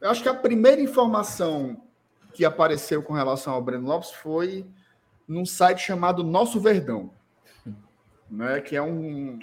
[0.01, 1.81] Eu acho que a primeira informação
[2.33, 4.65] que apareceu com relação ao Breno Lopes foi
[5.27, 7.09] num site chamado Nosso Verdão,
[8.29, 8.61] né?
[8.61, 9.39] Que é um,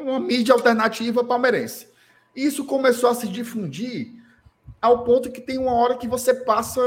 [0.00, 1.88] uma mídia alternativa palmeirense.
[2.34, 4.12] Isso começou a se difundir
[4.80, 6.80] ao ponto que tem uma hora que você passa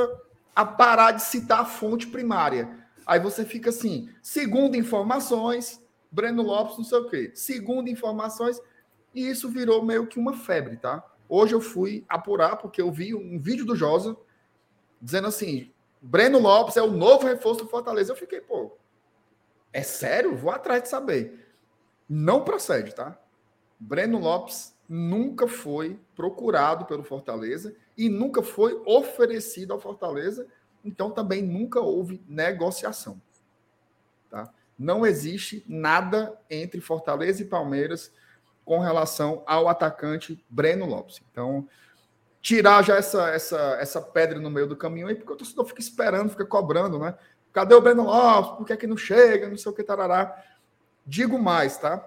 [0.56, 2.70] a parar de citar a fonte primária.
[3.06, 7.32] Aí você fica assim, segundo informações, Breno Lopes, não sei o quê.
[7.34, 8.60] Segundo informações,
[9.14, 11.04] e isso virou meio que uma febre, tá?
[11.30, 14.18] Hoje eu fui apurar, porque eu vi um vídeo do Josa
[15.02, 15.72] dizendo assim:
[16.02, 18.12] Breno Lopes é o novo reforço do Fortaleza.
[18.12, 18.78] Eu fiquei, pô,
[19.72, 20.36] é sério?
[20.36, 21.47] Vou atrás de saber.
[22.10, 23.20] Não procede, tá?
[23.80, 30.48] Breno Lopes nunca foi procurado pelo Fortaleza e nunca foi oferecido ao Fortaleza,
[30.84, 33.22] então também nunca houve negociação.
[34.30, 34.52] Tá?
[34.78, 38.12] Não existe nada entre Fortaleza e Palmeiras
[38.64, 41.22] com relação ao atacante Breno Lopes.
[41.32, 41.68] Então,
[42.42, 45.82] tirar já essa, essa, essa pedra no meio do caminho aí, porque o torcedor fica
[45.82, 47.16] esperando, fica cobrando, né?
[47.52, 48.58] Cadê o Breno Lopes?
[48.58, 49.50] Por que, é que não chega?
[49.50, 50.44] Não sei o que, tarará.
[51.08, 52.06] Digo mais, tá?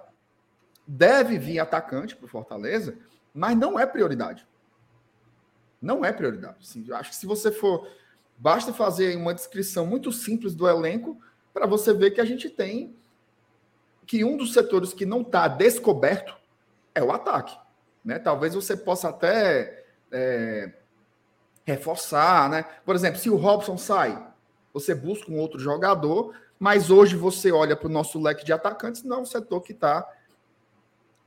[0.85, 2.97] Deve vir atacante para o Fortaleza,
[3.33, 4.47] mas não é prioridade.
[5.81, 6.57] Não é prioridade.
[6.61, 7.87] Assim, acho que se você for.
[8.37, 11.19] Basta fazer uma descrição muito simples do elenco
[11.53, 12.95] para você ver que a gente tem
[14.05, 16.35] que um dos setores que não está descoberto
[16.93, 17.57] é o ataque.
[18.03, 18.19] Né?
[18.19, 20.73] Talvez você possa até é,
[21.63, 22.65] reforçar, né?
[22.83, 24.27] Por exemplo, se o Robson sai,
[24.73, 29.01] você busca um outro jogador mas hoje você olha para o nosso leque de atacantes,
[29.01, 30.07] não é um setor que está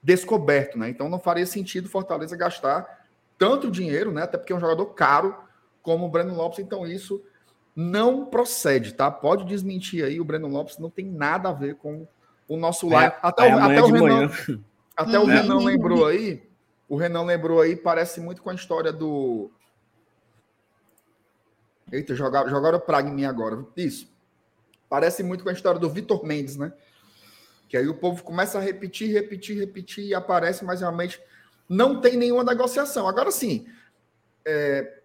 [0.01, 0.89] descoberto, né?
[0.89, 3.05] Então não faria sentido Fortaleza gastar
[3.36, 4.23] tanto dinheiro, né?
[4.23, 5.36] Até porque é um jogador caro
[5.82, 7.20] como o Breno Lopes, então isso
[7.74, 9.11] não procede, tá?
[9.11, 12.06] Pode desmentir aí, o Breno Lopes não tem nada a ver com
[12.47, 13.16] o nosso live.
[13.20, 14.31] até, o, até o Renan,
[14.97, 16.48] até o Renan lembrou aí,
[16.89, 19.51] o Renan lembrou aí, parece muito com a história do.
[21.90, 23.66] Eita, jogaram, jogaram praga em mim agora.
[23.77, 24.14] Isso.
[24.95, 26.73] Parece muito com a história do Vitor Mendes, né?
[27.69, 31.21] Que aí o povo começa a repetir, repetir, repetir e aparece, mas realmente
[31.69, 33.09] não tem nenhuma negociação.
[33.09, 33.66] Agora sim,
[34.45, 35.01] é,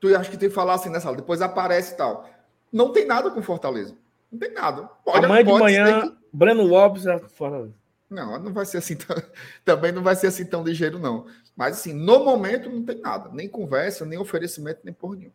[0.00, 2.28] tu acha que tem que falar assim nessa sala, depois aparece e tal.
[2.72, 3.96] Não tem nada com Fortaleza.
[4.32, 4.82] Não tem nada.
[5.04, 6.16] Pode, Amanhã de manhã, que...
[6.32, 7.74] Breno Lopes é Fortaleza.
[8.10, 8.96] Não, não vai ser assim,
[9.64, 11.24] também não vai ser assim tão ligeiro, não.
[11.56, 15.30] Mas assim, no momento não tem nada, nem conversa, nem oferecimento, nem por nenhum.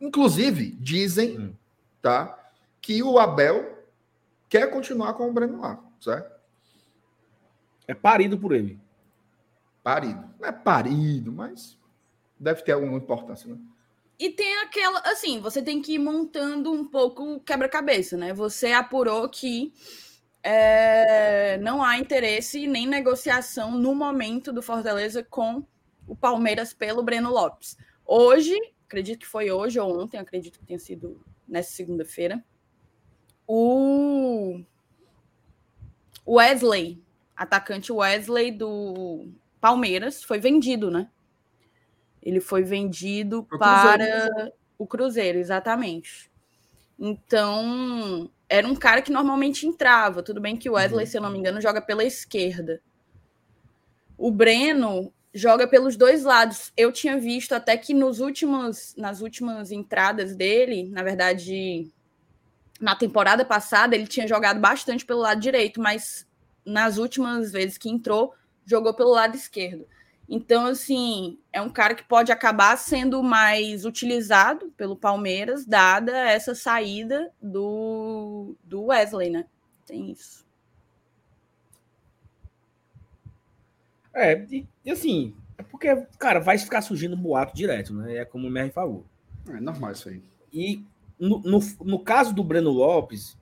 [0.00, 1.54] Inclusive, dizem, hum.
[2.00, 3.86] Tá, que o Abel
[4.48, 6.38] quer continuar com o Breno lá, certo?
[7.86, 8.78] É parido por ele.
[9.82, 10.28] Parido.
[10.38, 11.78] Não é parido, mas
[12.38, 13.58] deve ter alguma importância, né?
[14.18, 18.34] E tem aquela, assim, você tem que ir montando um pouco o quebra-cabeça, né?
[18.34, 19.72] Você apurou que
[20.42, 25.64] é, não há interesse nem negociação no momento do Fortaleza com
[26.06, 27.76] o Palmeiras pelo Breno Lopes.
[28.04, 28.56] Hoje,
[28.86, 32.44] acredito que foi hoje ou ontem, acredito que tenha sido nessa segunda-feira,
[33.46, 34.60] o
[36.26, 37.02] Wesley,
[37.34, 39.28] atacante Wesley do
[39.60, 41.08] Palmeiras, foi vendido, né?
[42.22, 44.52] Ele foi vendido o para Cruzeiro.
[44.76, 46.30] o Cruzeiro, exatamente.
[46.98, 50.22] Então, era um cara que normalmente entrava.
[50.22, 51.10] Tudo bem que o Wesley, uhum.
[51.10, 52.82] se eu não me engano, joga pela esquerda.
[54.18, 56.72] O Breno joga pelos dois lados.
[56.76, 61.90] Eu tinha visto até que nos últimos, nas últimas entradas dele, na verdade,
[62.80, 66.26] na temporada passada, ele tinha jogado bastante pelo lado direito, mas
[66.64, 68.34] nas últimas vezes que entrou,
[68.66, 69.86] jogou pelo lado esquerdo.
[70.28, 76.54] Então, assim, é um cara que pode acabar sendo mais utilizado pelo Palmeiras, dada essa
[76.54, 79.46] saída do, do Wesley, né?
[79.86, 80.47] Tem isso.
[84.18, 88.16] É, e, e assim, é porque, cara, vai ficar surgindo boato direto, né?
[88.16, 89.04] É como o Merry falou.
[89.48, 90.22] É normal isso aí.
[90.52, 90.84] E
[91.18, 93.36] no, no, no caso do Breno Lopes,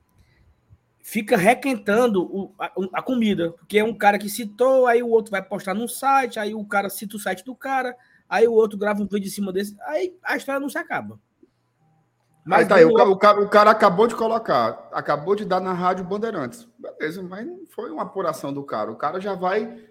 [1.01, 5.31] fica requentando o, a, a, comida, porque é um cara que citou, aí o outro
[5.31, 7.95] vai postar num site, aí o cara cita o site do cara,
[8.29, 11.21] aí o outro grava um vídeo em cima desse, aí a história não se acaba.
[12.45, 15.61] Mas aí tá aí, o, o, cara, o cara acabou de colocar, acabou de dar
[15.61, 16.67] na rádio Bandeirantes.
[16.79, 18.91] Beleza, mas não foi uma apuração do cara.
[18.91, 19.85] O cara já vai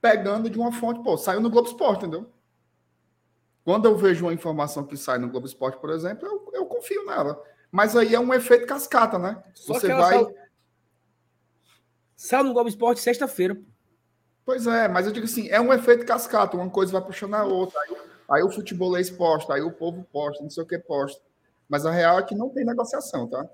[0.00, 2.30] pegando de uma fonte, pô, saiu no Globo Esporte, entendeu?
[3.64, 7.04] Quando eu vejo uma informação que sai no Globo Esporte, por exemplo, eu, eu confio
[7.04, 7.42] nela.
[7.70, 9.42] Mas aí é um efeito cascata, né?
[9.54, 10.18] Só Você vai.
[10.18, 10.30] Só
[12.16, 13.58] Saiu no Globo Esporte sexta-feira.
[14.44, 17.44] Pois é, mas eu digo assim, é um efeito cascata, uma coisa vai puxando a
[17.44, 17.80] outra.
[17.80, 17.96] Aí,
[18.30, 21.22] aí o futebolês posta, aí o povo posta, não sei o que posta.
[21.68, 23.48] Mas a real é que não tem negociação, tá?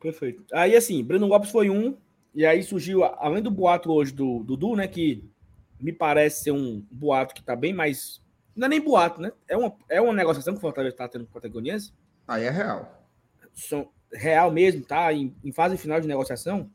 [0.00, 0.44] Perfeito.
[0.52, 1.96] Aí, assim, Breno Lopes foi um,
[2.34, 5.22] e aí surgiu, além do boato hoje do Dudu, né, que
[5.78, 8.22] me parece ser um boato que tá bem mais.
[8.54, 9.32] Não é nem boato, né?
[9.48, 11.92] É uma, é uma negociação que o Fortaleza tá tendo com o Patagoniense.
[12.26, 13.06] Aí é real.
[13.54, 15.12] São, real mesmo, tá?
[15.12, 16.70] Em, em fase final de negociação,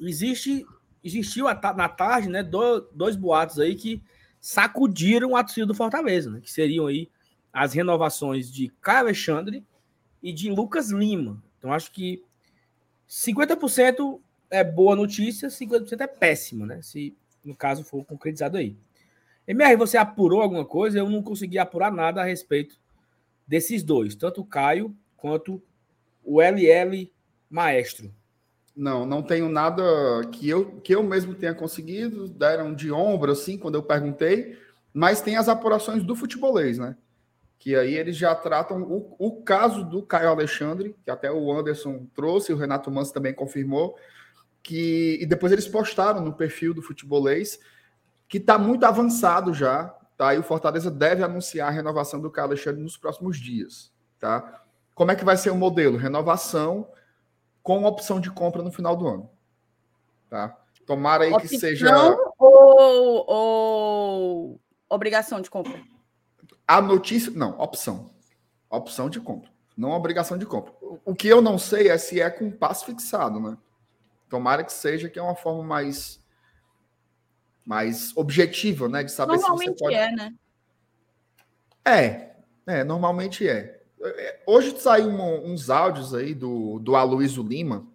[0.00, 0.66] existe
[1.02, 4.02] existiu na tarde, né, dois boatos aí que
[4.40, 7.08] sacudiram a torcida do Fortaleza, né, que seriam aí
[7.52, 9.64] as renovações de Caio Alexandre
[10.22, 11.42] e de Lucas Lima.
[11.56, 12.22] Então acho que
[13.08, 16.80] 50% é boa notícia, 50% é péssima, né?
[16.82, 18.76] Se no caso for concretizado aí.
[19.46, 20.98] MR, você apurou alguma coisa?
[20.98, 22.78] Eu não consegui apurar nada a respeito
[23.46, 25.62] desses dois, tanto o Caio quanto
[26.22, 27.10] o LL
[27.48, 28.12] Maestro?
[28.76, 29.82] Não, não tenho nada
[30.30, 34.56] que eu, que eu mesmo tenha conseguido, deram de ombro, assim, quando eu perguntei,
[34.92, 36.96] mas tem as apurações do futebolês, né?
[37.58, 42.06] Que aí eles já tratam o, o caso do Caio Alexandre, que até o Anderson
[42.14, 43.96] trouxe, o Renato Manso também confirmou,
[44.62, 47.58] que e depois eles postaram no perfil do futebolês
[48.28, 49.86] que está muito avançado já,
[50.16, 50.34] tá?
[50.34, 54.62] E o Fortaleza deve anunciar a renovação do Caio Alexandre nos próximos dias, tá?
[54.94, 55.96] Como é que vai ser o modelo?
[55.96, 56.88] Renovação
[57.62, 59.30] com opção de compra no final do ano.
[60.28, 60.56] Tá?
[60.86, 61.88] Tomara aí opção que seja.
[62.38, 65.80] Ou, ou obrigação de compra?
[66.66, 67.30] A notícia.
[67.30, 68.10] Não, opção.
[68.70, 69.50] Opção de compra.
[69.76, 70.72] Não obrigação de compra.
[71.04, 73.56] O que eu não sei é se é com passo fixado, né?
[74.28, 76.22] Tomara que seja, que é uma forma mais
[77.64, 79.04] mais objetiva, né?
[79.04, 79.94] De saber normalmente se você pode.
[79.94, 80.34] é, né?
[81.84, 82.30] É,
[82.66, 83.82] é, normalmente é.
[84.46, 87.86] Hoje saiu uns áudios aí do, do Aloysio Lima,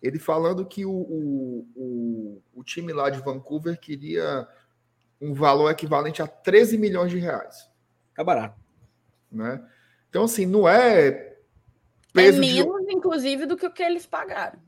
[0.00, 4.46] ele falando que o, o, o, o, time lá de Vancouver queria
[5.20, 7.68] um valor equivalente a 13 milhões de reais.
[8.14, 8.58] Tá barato.
[9.30, 9.62] né?
[10.08, 11.36] Então, assim, não é é
[12.12, 12.94] peso menos, de...
[12.94, 14.58] inclusive, do que o que eles pagaram.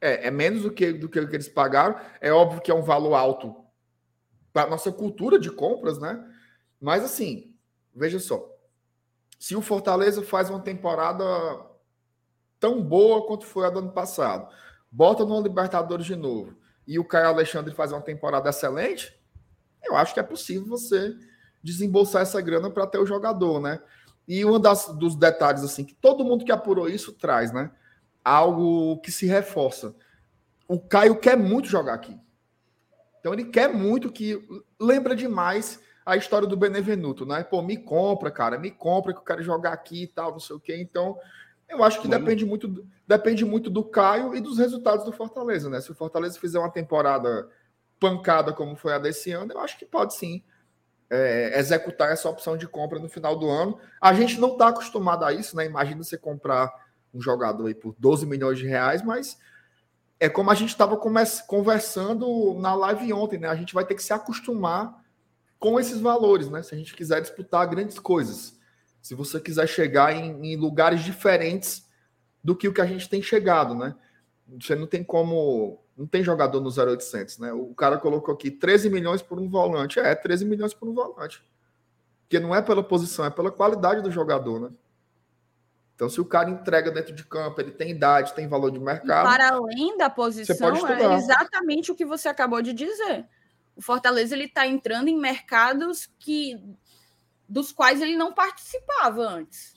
[0.00, 1.98] É, é menos do que, do que eles pagaram.
[2.20, 3.54] É óbvio que é um valor alto
[4.52, 6.24] para nossa cultura de compras, né?
[6.80, 7.54] Mas, assim,
[7.94, 8.48] veja só.
[9.38, 11.24] Se o Fortaleza faz uma temporada
[12.58, 14.48] tão boa quanto foi a do ano passado,
[14.90, 16.56] bota no Libertadores de novo,
[16.86, 19.14] e o Caio Alexandre faz uma temporada excelente,
[19.84, 21.14] eu acho que é possível você
[21.62, 23.80] desembolsar essa grana para ter o jogador, né?
[24.26, 27.70] E um das, dos detalhes, assim, que todo mundo que apurou isso traz, né?
[28.28, 29.94] Algo que se reforça.
[30.66, 32.18] O Caio quer muito jogar aqui.
[33.20, 34.44] Então ele quer muito que.
[34.80, 37.44] Lembra demais a história do Benevenuto, né?
[37.44, 40.56] Pô, me compra, cara, me compra que eu quero jogar aqui e tal, não sei
[40.56, 40.76] o quê.
[40.76, 41.16] Então,
[41.68, 45.80] eu acho que depende muito, depende muito do Caio e dos resultados do Fortaleza, né?
[45.80, 47.48] Se o Fortaleza fizer uma temporada
[48.00, 50.42] pancada como foi a desse ano, eu acho que pode sim
[51.08, 53.78] é, executar essa opção de compra no final do ano.
[54.00, 55.64] A gente não está acostumado a isso, né?
[55.64, 56.85] Imagina você comprar
[57.16, 59.38] um jogador aí por 12 milhões de reais, mas
[60.18, 60.96] é como a gente estava
[61.46, 63.48] conversando na live ontem, né?
[63.48, 65.04] A gente vai ter que se acostumar
[65.58, 66.62] com esses valores, né?
[66.62, 68.58] Se a gente quiser disputar grandes coisas.
[69.02, 71.86] Se você quiser chegar em, em lugares diferentes
[72.42, 73.94] do que o que a gente tem chegado, né?
[74.60, 77.52] Você não tem como não tem jogador no 0800, né?
[77.52, 79.98] O cara colocou aqui 13 milhões por um volante.
[79.98, 81.42] É, 13 milhões por um volante.
[82.22, 84.70] Porque não é pela posição, é pela qualidade do jogador, né?
[85.96, 89.24] Então, se o cara entrega dentro de campo, ele tem idade, tem valor de mercado.
[89.24, 93.26] Para além da posição, é exatamente o que você acabou de dizer.
[93.74, 96.62] O Fortaleza ele está entrando em mercados que
[97.48, 99.74] dos quais ele não participava antes.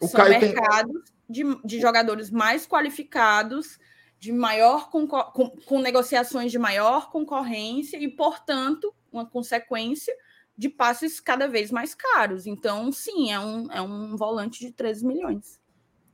[0.00, 1.44] O São Caio mercados tem...
[1.44, 3.76] de, de jogadores mais qualificados
[4.20, 10.14] de maior com, com negociações de maior concorrência e, portanto, uma consequência
[10.56, 12.46] de passes cada vez mais caros.
[12.46, 15.58] Então, sim, é um, é um volante de 13 milhões.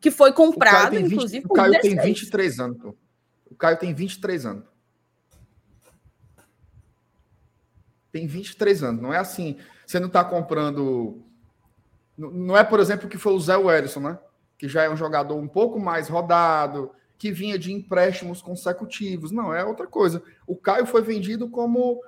[0.01, 2.79] Que foi comprado, 20, inclusive, O Caio tem 23 anos.
[2.79, 2.95] Pô.
[3.51, 4.65] O Caio tem 23 anos.
[8.13, 9.03] Tem 23 anos.
[9.03, 9.59] Não é assim.
[9.87, 11.23] Você não está comprando.
[12.17, 14.19] Não é, por exemplo, que foi o Zé Wellison, né?
[14.57, 19.31] Que já é um jogador um pouco mais rodado, que vinha de empréstimos consecutivos.
[19.31, 20.23] Não, é outra coisa.
[20.47, 22.01] O Caio foi vendido como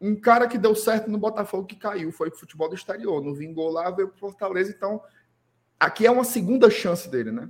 [0.00, 3.34] um cara que deu certo no Botafogo que caiu, foi pro futebol do exterior, não
[3.34, 5.02] vingou lá, veio pro Fortaleza, então
[5.78, 7.48] aqui é uma segunda chance dele, né?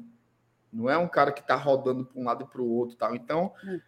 [0.72, 3.14] Não é um cara que tá rodando para um lado e para o outro, tal.
[3.14, 3.80] Então, hum.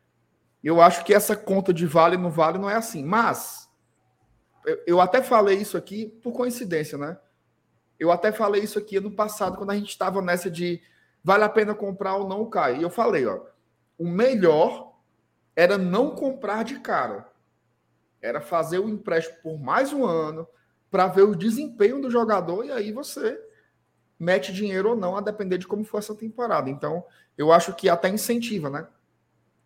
[0.62, 3.70] eu acho que essa conta de vale no vale não é assim, mas
[4.86, 7.18] eu, até falei isso aqui por coincidência, né?
[7.98, 10.80] Eu até falei isso aqui no passado quando a gente estava nessa de
[11.22, 12.78] vale a pena comprar ou não o Caio.
[12.78, 13.40] E eu falei, ó,
[13.98, 14.94] o melhor
[15.54, 17.29] era não comprar de cara.
[18.20, 20.46] Era fazer o empréstimo por mais um ano
[20.90, 23.40] para ver o desempenho do jogador e aí você
[24.18, 26.68] mete dinheiro ou não, a depender de como for essa temporada.
[26.68, 27.02] Então,
[27.38, 28.86] eu acho que até incentiva, né?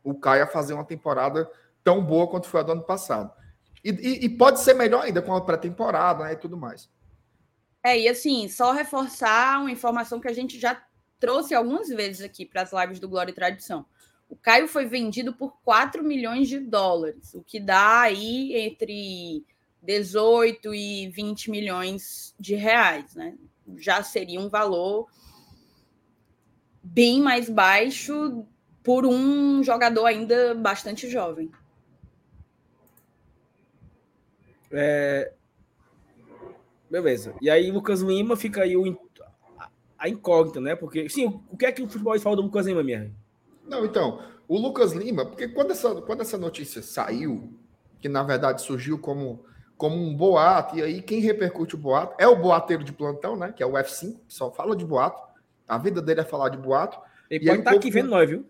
[0.02, 1.50] O Caio a fazer uma temporada
[1.82, 3.32] tão boa quanto foi a do ano passado.
[3.82, 6.88] E, e, e pode ser melhor ainda com a pré-temporada né, e tudo mais.
[7.82, 10.80] É, e assim, só reforçar uma informação que a gente já
[11.18, 13.84] trouxe algumas vezes aqui para as lives do Glória e Tradição.
[14.34, 19.44] O Caio foi vendido por 4 milhões de dólares, o que dá aí entre
[19.80, 23.36] 18 e 20 milhões de reais, né?
[23.76, 25.06] Já seria um valor
[26.82, 28.44] bem mais baixo
[28.82, 31.48] por um jogador ainda bastante jovem.
[34.72, 35.32] É...
[36.90, 37.36] Beleza.
[37.40, 38.98] E aí, Lucas Lima fica aí o
[39.96, 40.74] a incógnita, né?
[40.74, 43.14] Porque, sim, o que é que o futebol fala do Lucas Lima, minha?
[43.66, 47.52] Não, então, o Lucas Lima, porque quando essa, quando essa notícia saiu,
[48.00, 49.44] que na verdade surgiu como,
[49.76, 53.52] como um boato, e aí quem repercute o boato é o boateiro de plantão, né?
[53.52, 55.22] Que é o F5, que só fala de boato.
[55.66, 56.98] A vida dele é falar de boato.
[57.30, 58.44] Ele pode estar tá aqui vendo nós, viu?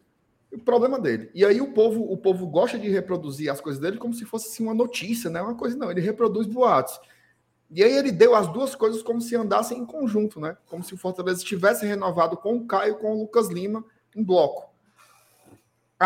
[0.53, 1.31] O problema dele.
[1.35, 4.49] E aí o povo, o povo gosta de reproduzir as coisas dele como se fosse
[4.49, 5.41] assim, uma notícia, né?
[5.41, 6.99] Uma coisa não, ele reproduz boatos.
[7.71, 10.57] E aí ele deu as duas coisas como se andassem em conjunto, né?
[10.67, 13.85] Como se o Fortaleza tivesse renovado com o Caio com o Lucas Lima
[14.15, 14.74] em bloco.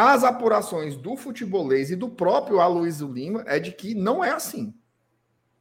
[0.00, 4.72] As apurações do futebolês e do próprio Aloysio Lima é de que não é assim.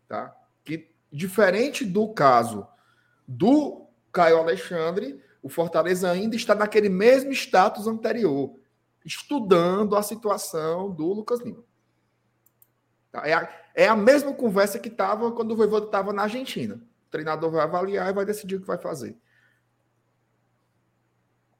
[0.07, 0.31] Tá?
[0.63, 2.67] Que diferente do caso
[3.27, 8.53] do Caio Alexandre, o Fortaleza ainda está naquele mesmo status anterior,
[9.03, 11.63] estudando a situação do Lucas Lima.
[13.11, 13.27] Tá?
[13.27, 16.75] É, a, é a mesma conversa que estava quando o Voivoda estava na Argentina.
[16.75, 19.17] O treinador vai avaliar e vai decidir o que vai fazer.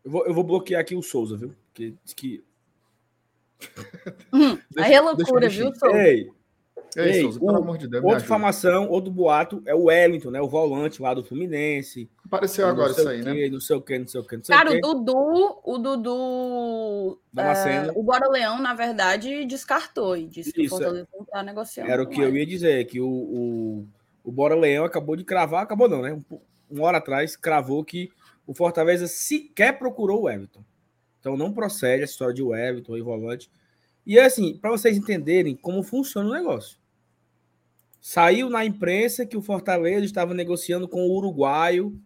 [0.06, 1.56] Eu vou, eu vou bloquear aqui o Souza, viu?
[1.74, 2.46] Que, que...
[4.34, 5.98] Hum, aí é loucura, viu, Souza?
[5.98, 6.30] Ei,
[6.96, 8.04] Ei, Souza, pelo amor de Deus.
[8.04, 10.42] Outra informação, outro boato é o Wellington, né?
[10.42, 12.10] O volante lá do Fluminense.
[12.26, 13.50] Apareceu agora isso aí, quê, né?
[13.50, 15.78] Não sei o que, não sei o que, não sei Cara, o, o Dudu, o
[15.78, 17.20] Dudu.
[17.38, 21.44] É, o Bora Leão, na verdade, descartou e disse que isso, o Fortaleza não tá
[21.44, 21.92] negociando.
[21.92, 23.88] Era o que eu ia dizer, que o, o,
[24.24, 26.14] o Bora Leão acabou de cravar, acabou não, né?
[26.14, 26.40] Um,
[26.70, 28.10] uma hora atrás, cravou que
[28.46, 30.64] o Fortaleza sequer procurou o Everton.
[31.28, 33.52] Então não procede essa história de o Everton e volante.
[34.06, 36.80] E assim, para vocês entenderem como funciona o negócio.
[38.00, 42.02] Saiu na imprensa que o Fortaleza estava negociando com o uruguaio,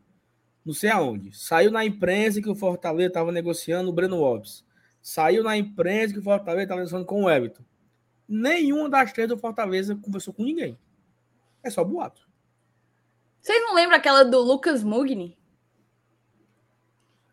[0.65, 1.37] não sei aonde.
[1.37, 4.65] Saiu na imprensa que o Fortaleza estava negociando o Breno Lopes.
[5.03, 7.63] Saiu na imprensa que o Fortaleza estava negociando com o Everton.
[8.27, 10.79] Nenhuma das três do Fortaleza conversou com ninguém.
[11.61, 12.27] É só boato.
[13.39, 15.37] Vocês não lembram aquela do Lucas Mugni?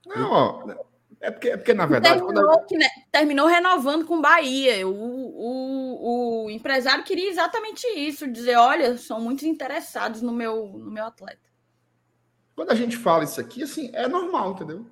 [0.04, 0.87] Não, ó.
[1.20, 2.20] É porque, é porque na verdade.
[2.20, 4.86] Terminou, que, né, terminou renovando com Bahia.
[4.86, 10.90] O, o, o empresário queria exatamente isso: dizer, olha, são muito interessados no meu, no
[10.90, 11.48] meu atleta.
[12.54, 14.86] Quando a gente fala isso aqui, assim, é normal, entendeu?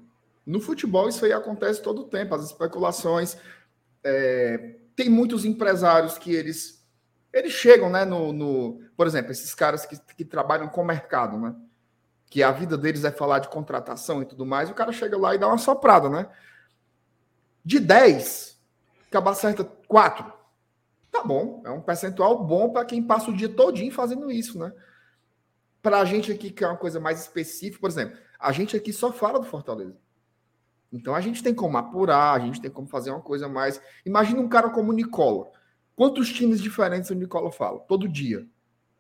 [0.45, 3.37] No futebol, isso aí acontece todo o tempo, as especulações.
[4.05, 6.85] É, tem muitos empresários que eles.
[7.33, 11.39] Eles chegam, né, no, no por exemplo, esses caras que, que trabalham com o mercado,
[11.39, 11.55] né?
[12.29, 15.35] Que a vida deles é falar de contratação e tudo mais, o cara chega lá
[15.35, 16.29] e dá uma soprada, né?
[17.65, 18.61] De 10,
[19.09, 20.33] acaba acerta 4.
[21.11, 24.73] Tá bom, é um percentual bom para quem passa o dia todinho fazendo isso, né?
[25.81, 28.93] Para a gente aqui, que é uma coisa mais específica, por exemplo, a gente aqui
[28.93, 29.97] só fala do Fortaleza.
[30.93, 33.81] Então a gente tem como apurar, a gente tem como fazer uma coisa mais.
[34.05, 35.51] Imagina um cara como o Nicola.
[35.95, 37.81] Quantos times diferentes o Nicola fala?
[37.81, 38.47] Todo dia.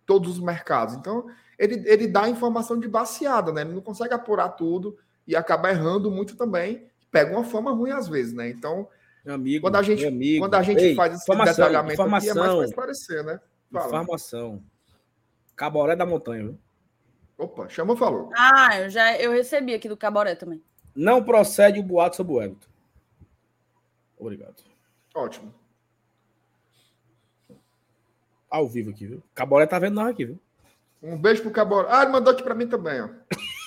[0.07, 0.95] Todos os mercados.
[0.95, 1.27] Então,
[1.59, 3.63] ele, ele dá informação de baseada, né?
[3.63, 4.97] Ele não consegue apurar tudo
[5.27, 6.87] e acaba errando muito também.
[7.11, 8.49] Pega uma fama ruim às vezes, né?
[8.49, 8.89] Então,
[9.25, 10.45] meu amigo, quando a gente, amigo.
[10.45, 13.41] Quando a gente Ei, faz esse detalhamento informação, aqui, é mais para esclarecer, né?
[13.73, 13.87] Fala.
[13.87, 14.63] Informação.
[15.57, 16.59] Caboré da Montanha, viu?
[17.39, 18.31] Opa, chama falou.
[18.37, 20.63] Ah, eu já eu recebi aqui do Caboré também.
[20.95, 22.69] Não procede o boato sobre o Everton.
[24.19, 24.63] Obrigado.
[25.15, 25.53] Ótimo.
[28.51, 29.23] Ao vivo aqui, viu?
[29.35, 30.39] Caboré tá vendo nós aqui, viu?
[31.03, 31.89] Um beijo pro Caboré.
[31.91, 33.09] Ah, ele mandou aqui para mim também, ó.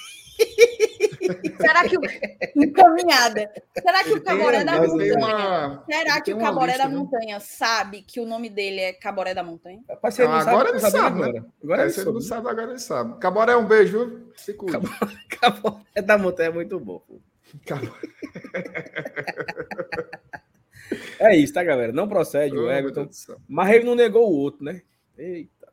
[1.60, 2.02] Será que o.
[2.56, 3.52] Encaminhada.
[3.78, 5.16] Será que o Caboré da Montanha.
[5.16, 5.84] Uma...
[5.90, 7.40] Será que o Caboré lista, da Montanha né?
[7.40, 9.82] sabe que o nome dele é Caboré da Montanha?
[9.88, 11.44] Rapaz, não, agora ele sabe, né?
[11.64, 13.20] Agora, é, ele não sabe, agora ele sabe.
[13.20, 14.32] Caboré, um beijo, viu?
[14.36, 14.80] Se cuida.
[15.40, 17.04] Caboré da Montanha é muito bom.
[21.20, 21.92] é isso, tá, galera?
[21.92, 23.10] Não procede oh, o Everton.
[23.48, 24.82] Mas ele não negou o outro, né?
[25.18, 25.68] Eita.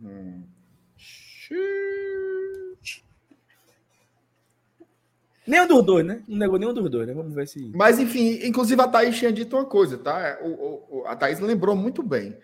[0.00, 0.42] Hum.
[5.46, 6.22] Nenhum dos dois, né?
[6.28, 7.14] Não negou nenhum dos dois, né?
[7.14, 7.70] Vamos ver se.
[7.74, 10.38] Mas, enfim, inclusive a Thaís tinha dito uma coisa, tá?
[10.42, 12.36] O, o, a Thaís lembrou muito bem.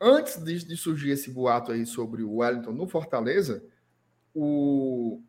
[0.00, 3.62] Antes de, de, surgir esse boato aí sobre o Wellington no Fortaleza,
[4.34, 5.20] o,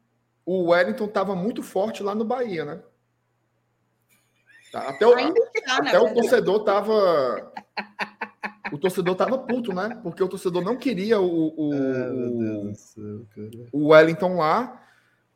[0.45, 2.81] o Wellington estava muito forte lá no Bahia, né?
[4.73, 7.53] Tá, até o, tá, até o torcedor estava
[8.71, 9.99] o torcedor tava puto, né?
[10.01, 13.23] Porque o torcedor não queria o, o, ah, céu,
[13.71, 14.83] o Wellington lá.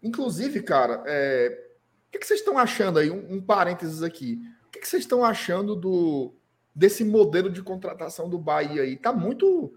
[0.02, 1.68] Inclusive, cara, é...
[2.08, 3.12] o que, que vocês estão achando aí?
[3.12, 4.42] Um, um parênteses aqui.
[4.66, 6.34] O que, que vocês estão achando do
[6.74, 8.98] desse modelo de contratação do Bahia aí?
[8.98, 9.72] Tá muito,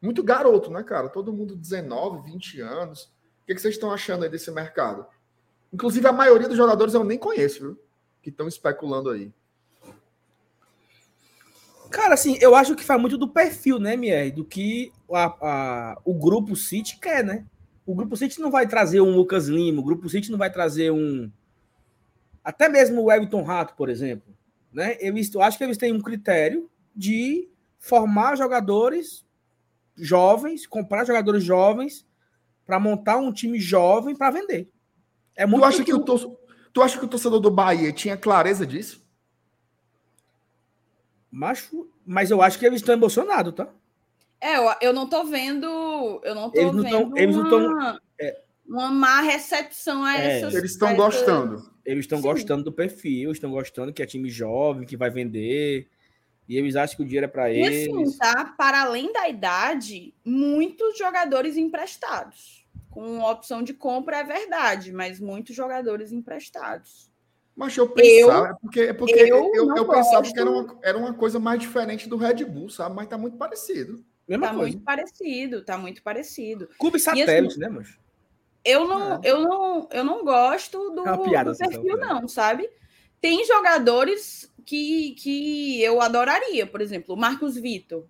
[0.00, 1.08] muito garoto, né, cara?
[1.08, 3.04] Todo mundo 19, 20 anos.
[3.42, 5.06] O que, que vocês estão achando aí desse mercado?
[5.72, 7.85] Inclusive, a maioria dos jogadores eu nem conheço, viu?
[8.26, 9.30] Que estão especulando aí.
[11.92, 14.34] Cara, assim, eu acho que faz muito do perfil, né, Mier?
[14.34, 17.46] Do que a, a, o grupo City quer, né?
[17.86, 20.90] O grupo City não vai trazer um Lucas Lima, o grupo City não vai trazer
[20.90, 21.30] um.
[22.42, 24.36] Até mesmo o Everton Rato, por exemplo.
[24.72, 24.96] Né?
[24.98, 27.48] Eles, eu acho que eles têm um critério de
[27.78, 29.24] formar jogadores
[29.94, 32.04] jovens, comprar jogadores jovens
[32.66, 34.68] para montar um time jovem para vender.
[35.36, 36.36] É muito tu acha que o torcedor,
[36.76, 39.02] tu acha que o torcedor do Bahia tinha clareza disso?
[41.30, 43.70] Macho, mas eu acho que eles estão emocionados, tá?
[44.38, 46.20] É, eu, eu não tô vendo.
[46.22, 46.90] Eu não tô eles não vendo.
[46.90, 50.54] Tão, eles uma, não tão, é, uma má recepção a é, essas.
[50.54, 51.72] Eles estão gostando.
[51.82, 55.88] Eles estão gostando do perfil, estão gostando que é time jovem, que vai vender.
[56.46, 57.86] E eles acham que o dinheiro é para eles.
[57.86, 58.54] E assim, tá?
[58.58, 62.65] Para além da idade, muitos jogadores emprestados.
[62.96, 67.10] Com opção de compra é verdade, mas muitos jogadores emprestados.
[67.54, 70.78] Mas eu pensava, eu, é porque, é porque eu, eu, eu pensava que era uma,
[70.82, 72.96] era uma coisa mais diferente do Red Bull, sabe?
[72.96, 74.02] Mas tá muito parecido.
[74.26, 74.70] Mesma tá coisa.
[74.72, 76.70] muito parecido, tá muito parecido.
[76.78, 77.98] Clube satélite, assim, né, mas
[78.64, 79.20] Eu não, é.
[79.24, 82.66] eu não, eu não gosto do, é piada, do perfil, não, sabe?
[83.20, 88.06] Tem jogadores que, que eu adoraria, por exemplo, o Marcos Vitor.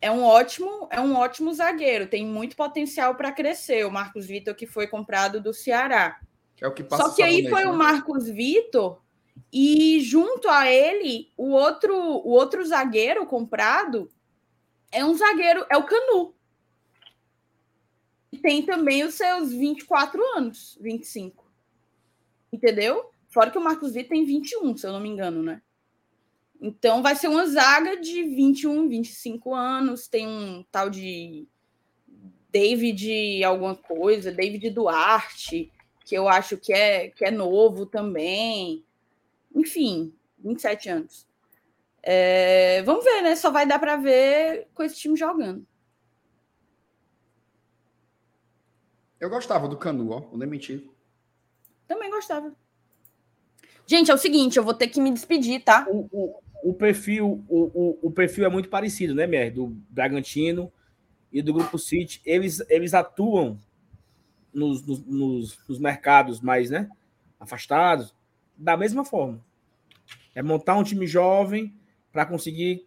[0.00, 3.86] É um ótimo, é um ótimo zagueiro, tem muito potencial para crescer.
[3.86, 6.18] O Marcos Vitor que foi comprado do Ceará.
[6.60, 7.70] É o que passa Só que aí foi né?
[7.70, 9.00] o Marcos Vitor
[9.52, 14.10] e junto a ele o outro o outro zagueiro comprado
[14.90, 16.34] é um zagueiro, é o Canu.
[18.32, 21.50] E tem também os seus 24 anos, 25.
[22.52, 23.10] Entendeu?
[23.28, 25.62] Fora que o Marcos Vitor tem 21, se eu não me engano, né?
[26.60, 30.06] Então vai ser uma zaga de 21, 25 anos.
[30.06, 31.48] Tem um tal de
[32.52, 35.72] David alguma coisa, David Duarte,
[36.04, 38.84] que eu acho que é, que é novo também.
[39.54, 41.26] Enfim, 27 anos.
[42.02, 43.36] É, vamos ver, né?
[43.36, 45.66] Só vai dar para ver com esse time jogando.
[49.18, 50.88] Eu gostava do Canu, ó, vou nem mentir.
[51.86, 52.54] Também gostava.
[53.86, 55.86] Gente, é o seguinte, eu vou ter que me despedir, tá?
[55.90, 59.52] O, o, o perfil, o, o, o, perfil é muito parecido, né, Mer?
[59.52, 60.72] Do Bragantino
[61.32, 62.20] e do Grupo City.
[62.24, 63.58] Eles, eles atuam
[64.52, 66.88] nos, nos, nos mercados mais né,
[67.38, 68.14] afastados
[68.56, 69.44] da mesma forma.
[70.34, 71.74] É montar um time jovem
[72.12, 72.86] para conseguir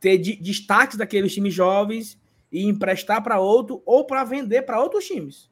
[0.00, 2.18] ter destaques daqueles times jovens
[2.50, 5.50] e emprestar para outro ou para vender para outros times.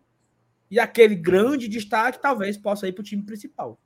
[0.71, 3.79] E aquele grande destaque talvez possa ir para o time principal.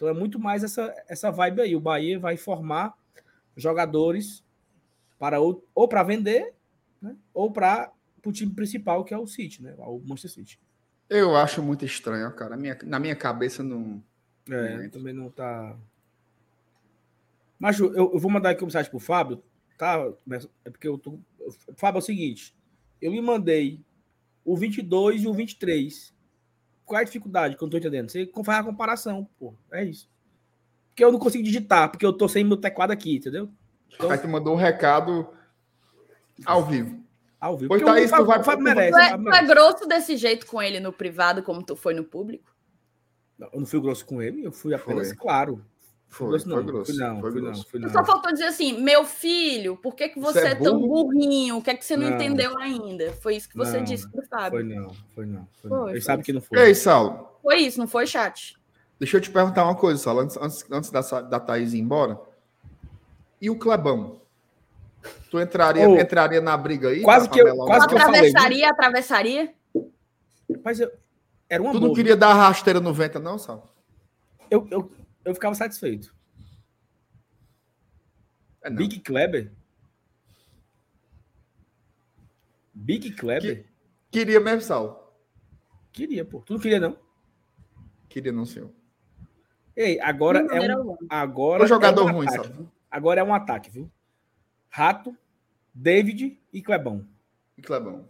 [0.00, 1.76] Então é muito mais essa, essa vibe aí.
[1.76, 2.96] O Bahia vai formar
[3.54, 4.42] jogadores
[5.18, 6.54] para ou, ou para vender,
[7.02, 7.14] né?
[7.34, 7.92] ou para
[8.24, 9.74] o time principal, que é o City, né?
[9.76, 10.58] O Manchester City.
[11.06, 12.56] Eu acho muito estranho, cara.
[12.56, 14.02] Minha, na minha cabeça não.
[14.48, 15.76] É, não também não tá.
[17.58, 19.42] Mas eu, eu vou mandar aqui uma mensagem pro Fábio,
[19.76, 19.98] tá?
[20.64, 21.18] É porque eu tô.
[21.76, 22.56] Fábio, é o seguinte.
[23.02, 23.78] Eu me mandei
[24.46, 26.14] o 22 e o 23
[26.90, 28.10] qual é a dificuldade que eu não tô entendendo?
[28.10, 29.54] Você faz a comparação, pô.
[29.70, 30.10] É isso.
[30.88, 33.48] Porque eu não consigo digitar, porque eu tô sem meu teclado aqui, entendeu?
[33.94, 34.10] Então...
[34.10, 35.28] Aí tu mandou um recado
[36.44, 37.00] ao vivo.
[37.40, 37.68] Ao vivo.
[37.68, 38.42] Pois tá isso, tu vai...
[38.42, 41.76] Tu, merece, tu, é, tu é grosso desse jeito com ele no privado, como tu
[41.76, 42.52] foi no público?
[43.38, 45.16] Não, eu não fui grosso com ele, eu fui apenas foi.
[45.16, 45.64] claro.
[46.10, 46.56] Foi, grosso, não.
[46.56, 46.92] Foi grosso.
[46.92, 47.58] Fui não, foi fui grosso.
[47.58, 47.88] não, fui não.
[47.88, 51.58] Só faltou dizer assim, meu filho, por que, que você, você é, é tão burrinho?
[51.58, 53.12] O que é que você não, não, entendeu ainda?
[53.12, 54.50] Foi isso que você não, disse pro Fábio.
[54.50, 55.48] Foi não, foi não.
[55.52, 56.58] Foi, foi Ele sabe que não foi.
[56.58, 57.28] E aí, Saulo?
[57.40, 58.58] Foi isso, não foi chat?
[58.98, 62.20] Deixa eu te perguntar uma coisa, Saulo, antes, antes, antes da, da Thaís ir embora.
[63.40, 64.20] E o Clebão?
[65.30, 67.02] Tu entraria, oh, entraria na briga aí?
[67.02, 69.54] Quase que eu, quase que eu atravessaria, atravessaria?
[70.62, 70.90] Mas eu,
[71.48, 73.62] era uma Tu não queria dar rasteira no vento, não, Saulo?
[74.50, 74.90] Eu, eu,
[75.24, 76.14] eu ficava satisfeito.
[78.62, 79.52] É Big Kleber?
[82.74, 83.64] Big Kleber?
[83.64, 83.70] Que,
[84.10, 85.16] queria mesmo, Sal.
[85.92, 86.40] Queria, pô.
[86.40, 86.98] Tu não queria, não?
[88.08, 88.70] Queria, não, senhor.
[89.76, 90.96] Ei, agora não, é um.
[91.08, 92.72] Agora o jogador é um ruim, ataque, Sal.
[92.90, 93.90] Agora é um ataque, viu?
[94.68, 95.16] Rato,
[95.72, 97.06] David e Clebão.
[97.56, 98.08] E Clebão.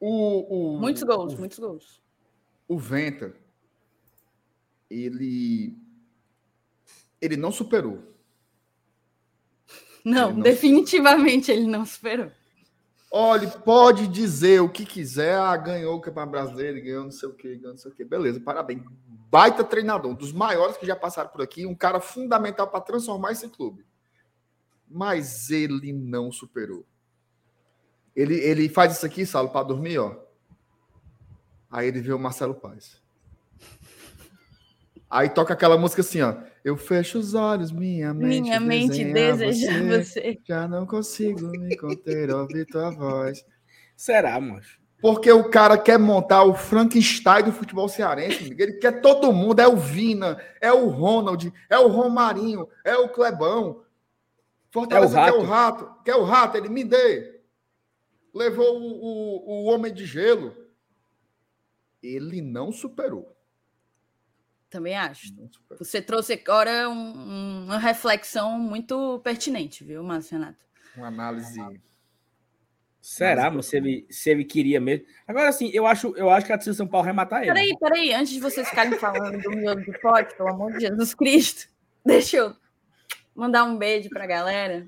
[0.00, 2.02] O, o, muitos gols, o, muitos gols.
[2.68, 3.34] O Venta,
[4.90, 5.76] ele.
[7.20, 8.02] Ele não superou.
[10.04, 12.30] Não, não definitivamente ele não superou.
[13.10, 15.34] Olha, pode dizer o que quiser.
[15.36, 18.04] Ah, ganhou o Campeonato Brasileiro, ganhou não sei o que, ganhou não sei o que.
[18.04, 18.82] Beleza, parabéns.
[19.30, 23.32] Baita treinador, um dos maiores que já passaram por aqui, um cara fundamental para transformar
[23.32, 23.84] esse clube.
[24.88, 26.86] Mas ele não superou.
[28.14, 30.16] Ele, ele faz isso aqui, Saulo, para dormir, ó.
[31.70, 33.02] Aí ele vê o Marcelo Paz.
[35.10, 36.34] Aí toca aquela música assim, ó.
[36.62, 41.76] Eu fecho os olhos, minha mente, minha mente deseja você, você, Já não consigo me
[41.76, 43.44] conter, ouvir tua voz.
[43.96, 44.78] Será, macho?
[45.00, 48.54] Porque o cara quer montar o Frankenstein do futebol cearense.
[48.58, 49.60] Ele quer todo mundo.
[49.60, 53.82] É o Vina, é o Ronald, é o Romarinho, é o Clebão.
[54.70, 55.94] Fortaleza é o quer o rato.
[56.04, 57.40] Quer o rato, ele me dê.
[58.34, 60.54] Levou o, o, o Homem de Gelo.
[62.02, 63.37] Ele não superou.
[64.70, 65.32] Também acho.
[65.78, 70.58] Você trouxe agora um, uma reflexão muito pertinente, viu, Márcio Renato?
[70.96, 71.60] Uma análise.
[73.00, 75.06] Será, mas se ele, se ele queria mesmo.
[75.26, 77.52] Agora, assim, eu acho, eu acho que a torcida São Paulo rematar ele.
[77.52, 81.14] Peraí, peraí, antes de vocês ficarem falando do miolo de pote, pelo amor de Jesus
[81.14, 81.68] Cristo,
[82.04, 82.54] deixa eu
[83.34, 84.86] mandar um beijo para a galera,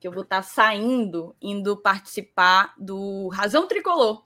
[0.00, 4.24] que eu vou estar tá saindo, indo participar do Razão Tricolor.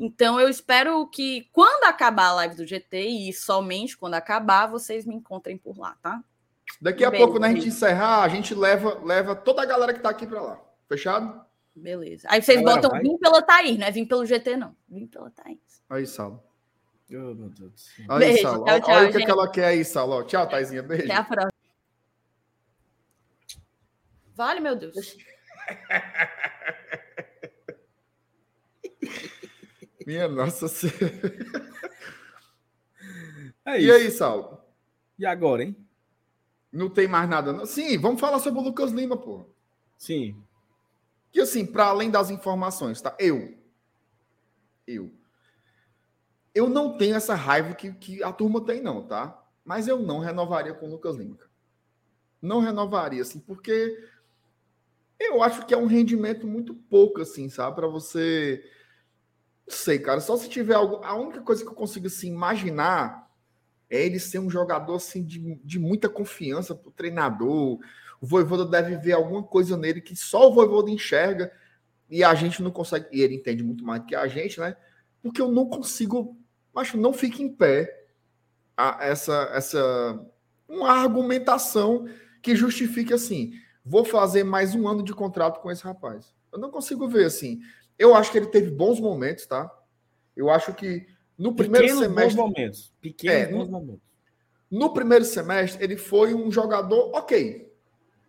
[0.00, 5.04] Então eu espero que quando acabar a live do GT, e somente quando acabar, vocês
[5.04, 6.22] me encontrem por lá, tá?
[6.80, 10.00] Daqui a pouco, quando a gente encerrar, a gente leva, leva toda a galera que
[10.00, 10.60] tá aqui para lá.
[10.88, 11.44] Fechado?
[11.74, 12.28] Beleza.
[12.30, 13.02] Aí vocês galera, botam vai.
[13.02, 14.76] vim pela Thaís, não é vim pelo GT, não.
[14.88, 15.82] Vim pela Thaís.
[15.90, 16.44] Aí, Salo.
[17.10, 18.04] Oh, meu Deus do céu.
[18.08, 18.64] Aí, Beijo, Salo.
[18.64, 20.22] Tchau, tchau, Olha o que, que ela quer aí, Salo.
[20.24, 20.82] Tchau, Taizinha.
[20.82, 21.04] Beijo.
[21.04, 21.52] Até a próxima.
[24.36, 24.94] Vale, meu Deus.
[30.08, 31.20] Minha nossa senhora.
[33.62, 34.58] É e aí, Saulo?
[35.18, 35.76] E agora, hein?
[36.72, 37.52] Não tem mais nada.
[37.52, 37.66] Não.
[37.66, 39.44] Sim, vamos falar sobre o Lucas Lima, pô.
[39.98, 40.42] Sim.
[41.30, 43.14] Que assim, para além das informações, tá?
[43.18, 43.54] Eu.
[44.86, 45.12] Eu.
[46.54, 49.38] Eu não tenho essa raiva que, que a turma tem, não, tá?
[49.62, 51.36] Mas eu não renovaria com o Lucas Lima.
[52.40, 54.08] Não renovaria, assim, porque
[55.20, 57.76] eu acho que é um rendimento muito pouco, assim, sabe?
[57.76, 58.64] Para você.
[59.68, 60.20] Não sei, cara.
[60.20, 61.04] Só se tiver algo.
[61.04, 63.28] A única coisa que eu consigo, assim, imaginar
[63.90, 67.78] é ele ser um jogador, assim, de, de muita confiança pro treinador.
[68.20, 71.52] O Voivoda deve ver alguma coisa nele que só o Voivoda enxerga
[72.10, 73.06] e a gente não consegue.
[73.12, 74.76] E ele entende muito mais que a gente, né?
[75.22, 76.36] Porque eu não consigo.
[76.74, 78.06] Acho não fica em pé
[78.76, 80.26] a, essa, essa
[80.68, 82.06] uma argumentação
[82.40, 83.52] que justifique assim
[83.88, 86.34] vou fazer mais um ano de contrato com esse rapaz.
[86.52, 87.60] Eu não consigo ver assim.
[87.98, 89.70] Eu acho que ele teve bons momentos, tá?
[90.36, 91.06] Eu acho que
[91.36, 92.36] no primeiro Pequenos semestre.
[92.36, 92.92] Bons momentos.
[93.00, 94.02] Pequenos é, bons no, momentos.
[94.70, 97.72] No primeiro semestre, ele foi um jogador ok.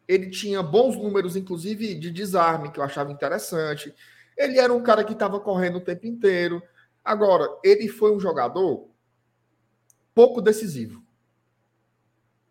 [0.07, 3.93] Ele tinha bons números, inclusive de desarme, que eu achava interessante.
[4.35, 6.63] Ele era um cara que estava correndo o tempo inteiro.
[7.03, 8.89] Agora, ele foi um jogador
[10.15, 11.03] pouco decisivo.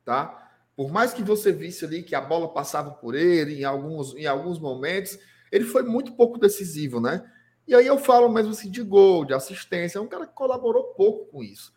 [0.04, 0.52] Tá?
[0.76, 4.26] Por mais que você visse ali que a bola passava por ele em alguns, em
[4.26, 5.18] alguns momentos,
[5.50, 7.24] ele foi muito pouco decisivo, né?
[7.66, 10.94] E aí eu falo mesmo assim de gol, de assistência, é um cara que colaborou
[10.94, 11.72] pouco com isso.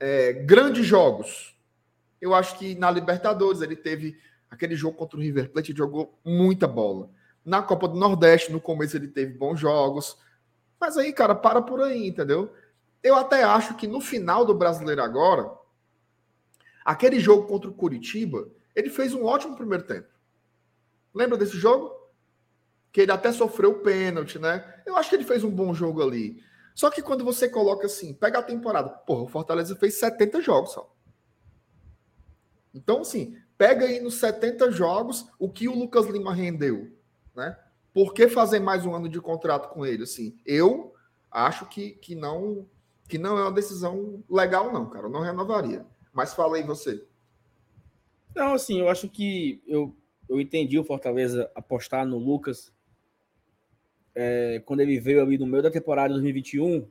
[0.00, 1.56] É, grandes jogos.
[2.20, 4.16] Eu acho que na Libertadores ele teve
[4.50, 7.10] aquele jogo contra o River Plate, ele jogou muita bola.
[7.44, 10.16] Na Copa do Nordeste, no começo ele teve bons jogos.
[10.80, 12.52] Mas aí, cara, para por aí, entendeu?
[13.02, 15.50] Eu até acho que no final do Brasileiro agora,
[16.84, 20.08] Aquele jogo contra o Curitiba, ele fez um ótimo primeiro tempo.
[21.14, 21.92] Lembra desse jogo?
[22.92, 24.82] Que ele até sofreu pênalti, né?
[24.84, 26.42] Eu acho que ele fez um bom jogo ali.
[26.74, 30.72] Só que quando você coloca assim, pega a temporada, porra, o Fortaleza fez 70 jogos
[30.72, 30.94] só.
[32.74, 36.90] Então, assim, pega aí nos 70 jogos o que o Lucas Lima rendeu,
[37.34, 37.58] né?
[37.92, 40.04] Por que fazer mais um ano de contrato com ele?
[40.04, 40.94] Assim, eu
[41.30, 42.66] acho que, que não
[43.08, 45.04] que não é uma decisão legal, não, cara.
[45.04, 45.84] Eu não renovaria.
[46.14, 47.06] Mas fala aí você.
[48.34, 49.94] Não, assim, eu acho que eu,
[50.26, 52.72] eu entendi o Fortaleza apostar no Lucas
[54.14, 56.86] é, quando ele veio ali no meio da temporada de 2021.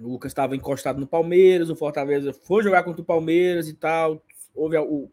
[0.00, 4.22] O Lucas estava encostado no Palmeiras, o Fortaleza foi jogar contra o Palmeiras e tal.
[4.54, 5.10] Houve o,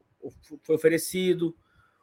[0.61, 1.55] foi oferecido.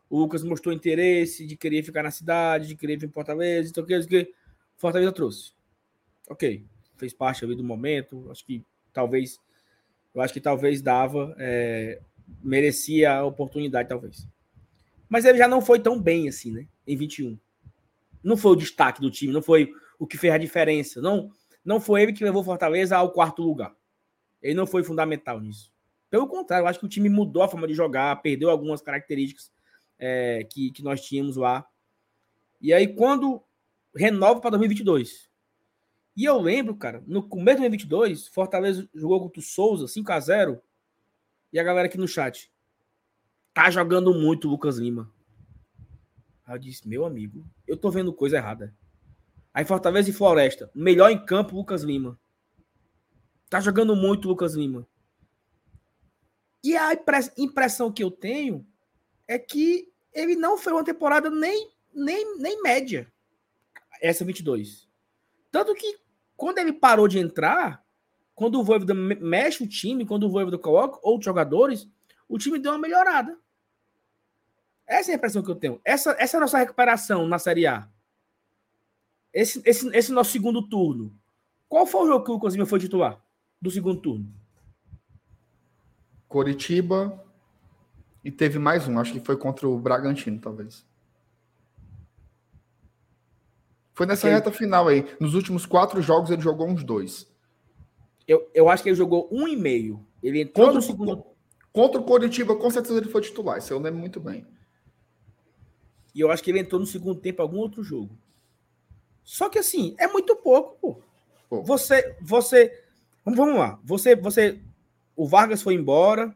[0.08, 3.84] O Lucas mostrou interesse de querer ficar na cidade, de querer vir em Fortaleza, então
[3.84, 4.32] que que
[4.76, 5.52] Fortaleza trouxe.
[6.28, 6.64] Ok,
[6.96, 8.30] fez parte ali do momento.
[8.30, 9.40] Acho que talvez
[10.16, 12.00] eu acho que talvez dava, é,
[12.42, 14.26] merecia a oportunidade, talvez.
[15.10, 16.66] Mas ele já não foi tão bem assim, né?
[16.86, 17.38] Em 21.
[18.22, 21.00] Não foi o destaque do time, não foi o que fez a diferença.
[21.00, 21.30] Não,
[21.64, 23.74] não foi ele que levou Fortaleza ao quarto lugar.
[24.42, 25.72] Ele não foi fundamental nisso.
[26.10, 29.50] Pelo contrário, eu acho que o time mudou a forma de jogar, perdeu algumas características
[29.98, 31.66] é, que, que nós tínhamos lá.
[32.60, 33.42] E aí, quando
[33.94, 35.28] renova para 2022,
[36.16, 40.58] e eu lembro, cara, no começo de 2022, Fortaleza jogou contra o Souza 5x0.
[41.52, 42.50] E a galera aqui no chat.
[43.52, 45.12] Tá jogando muito o Lucas Lima.
[46.46, 48.72] Aí eu disse, meu amigo, eu tô vendo coisa errada.
[49.52, 50.70] Aí Fortaleza e Floresta.
[50.72, 52.18] Melhor em campo, Lucas Lima.
[53.50, 54.86] Tá jogando muito Lucas Lima.
[56.62, 56.92] E a
[57.36, 58.66] impressão que eu tenho
[59.26, 63.12] é que ele não foi uma temporada nem, nem, nem média.
[64.00, 64.88] Essa 22.
[65.50, 65.98] Tanto que
[66.36, 67.84] quando ele parou de entrar,
[68.34, 71.88] quando o Voivoda mexe o time, quando o Voivoda coloca outros jogadores,
[72.28, 73.38] o time deu uma melhorada.
[74.86, 75.80] Essa é a impressão que eu tenho.
[75.84, 77.88] Essa, essa é a nossa recuperação na Série A.
[79.32, 81.12] Esse, esse, esse nosso segundo turno.
[81.68, 83.20] Qual foi o jogo que o Cosimha foi titular
[83.60, 84.32] do segundo turno?
[86.28, 87.22] Coritiba
[88.24, 90.84] e teve mais um, acho que foi contra o Bragantino, talvez.
[93.94, 95.06] Foi nessa reta final aí.
[95.18, 97.26] Nos últimos quatro jogos ele jogou uns dois.
[98.26, 100.04] Eu, eu acho que ele jogou um e meio.
[100.22, 101.24] Ele entrou contra, no segundo.
[101.72, 103.58] Contra o Coritiba, com certeza ele foi titular.
[103.58, 104.46] Isso eu lembro muito bem.
[106.16, 108.18] E eu acho que ele entrou no segundo tempo algum outro jogo.
[109.22, 111.02] Só que assim, é muito pouco, pô.
[111.50, 111.62] pô.
[111.62, 112.82] Você, você.
[113.22, 113.78] Vamos lá.
[113.84, 114.58] Você, você.
[115.14, 116.34] O Vargas foi embora.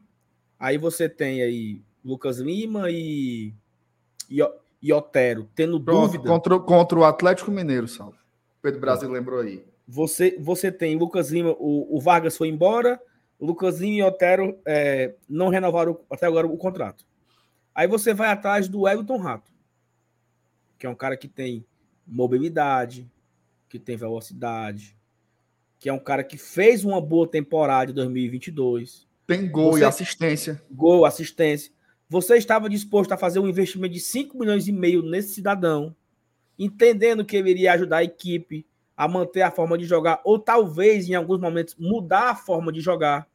[0.58, 3.54] Aí você tem aí Lucas Lima e.
[4.28, 4.42] e
[4.82, 6.24] e Otero, tendo Pronto, dúvida.
[6.24, 8.16] Contra, contra o Atlético Mineiro, Salvo.
[8.62, 9.62] Pedro Brasil lembrou aí.
[9.86, 12.98] Você, você tem Lucas Lima, o, o Vargas foi embora,
[13.38, 17.04] Lucas Lima e Otero é, não renovaram até agora o contrato.
[17.74, 19.49] Aí você vai atrás do Everton Rato.
[20.80, 21.62] Que é um cara que tem
[22.06, 23.06] mobilidade,
[23.68, 24.96] que tem velocidade,
[25.78, 29.06] que é um cara que fez uma boa temporada de 2022.
[29.26, 30.62] Tem gol Você, e assistência.
[30.72, 31.70] Gol, assistência.
[32.08, 35.94] Você estava disposto a fazer um investimento de 5 milhões e meio nesse cidadão,
[36.58, 38.66] entendendo que ele iria ajudar a equipe
[38.96, 42.80] a manter a forma de jogar, ou talvez, em alguns momentos, mudar a forma de
[42.80, 43.28] jogar,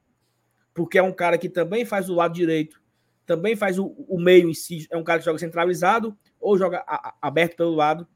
[0.74, 2.82] porque é um cara que também faz o lado direito,
[3.24, 6.16] também faz o, o meio em si, é um cara que joga centralizado
[6.46, 8.08] ou joga a, a, aberto pelo lado.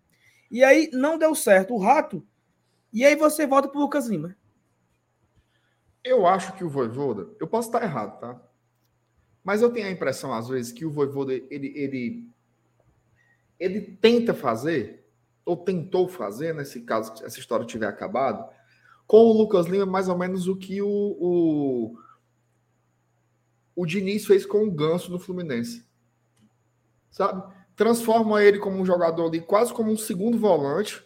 [0.51, 2.25] E aí não deu certo o Rato,
[2.93, 4.35] e aí você volta para o Lucas Lima.
[6.03, 8.41] Eu acho que o Voivoda, eu posso estar errado, tá?
[9.43, 12.29] Mas eu tenho a impressão, às vezes, que o Voivoda, ele, ele,
[13.59, 15.07] ele tenta fazer,
[15.43, 18.47] ou tentou fazer, nesse caso, se essa história tiver acabado,
[19.07, 21.99] com o Lucas Lima, mais ou menos o que o, o,
[23.75, 25.85] o Diniz fez com o Ganso no Fluminense.
[27.09, 27.58] Sabe?
[27.79, 31.01] Transforma ele como um jogador ali, quase como um segundo volante,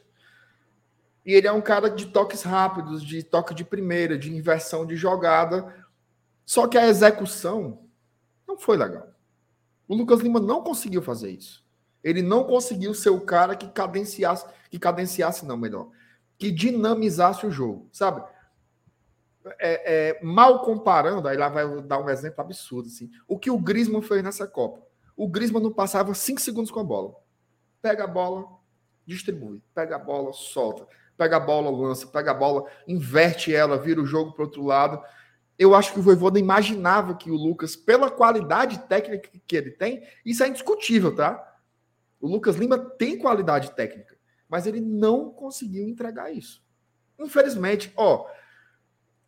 [1.23, 4.95] e ele é um cara de toques rápidos, de toque de primeira, de inversão de
[4.95, 5.71] jogada.
[6.43, 7.83] Só que a execução
[8.47, 9.07] não foi legal.
[9.87, 11.63] O Lucas Lima não conseguiu fazer isso.
[12.03, 15.91] Ele não conseguiu ser o cara que cadenciasse, que cadenciasse não, melhor,
[16.39, 18.23] que dinamizasse o jogo, sabe?
[19.59, 23.11] É, é, mal comparando, aí lá vai dar um exemplo absurdo, assim.
[23.27, 24.91] O que o Griezmann fez nessa Copa?
[25.15, 27.15] O Griezmann não passava cinco segundos com a bola.
[27.81, 28.45] Pega a bola,
[29.05, 29.61] distribui.
[29.73, 30.87] Pega a bola, solta
[31.17, 35.01] pega a bola, lança, pega a bola, inverte ela, vira o jogo para outro lado.
[35.57, 40.03] Eu acho que o Voivoda imaginava que o Lucas, pela qualidade técnica que ele tem,
[40.25, 41.57] isso é indiscutível, tá?
[42.19, 44.17] O Lucas Lima tem qualidade técnica,
[44.49, 46.63] mas ele não conseguiu entregar isso.
[47.19, 48.25] Infelizmente, ó,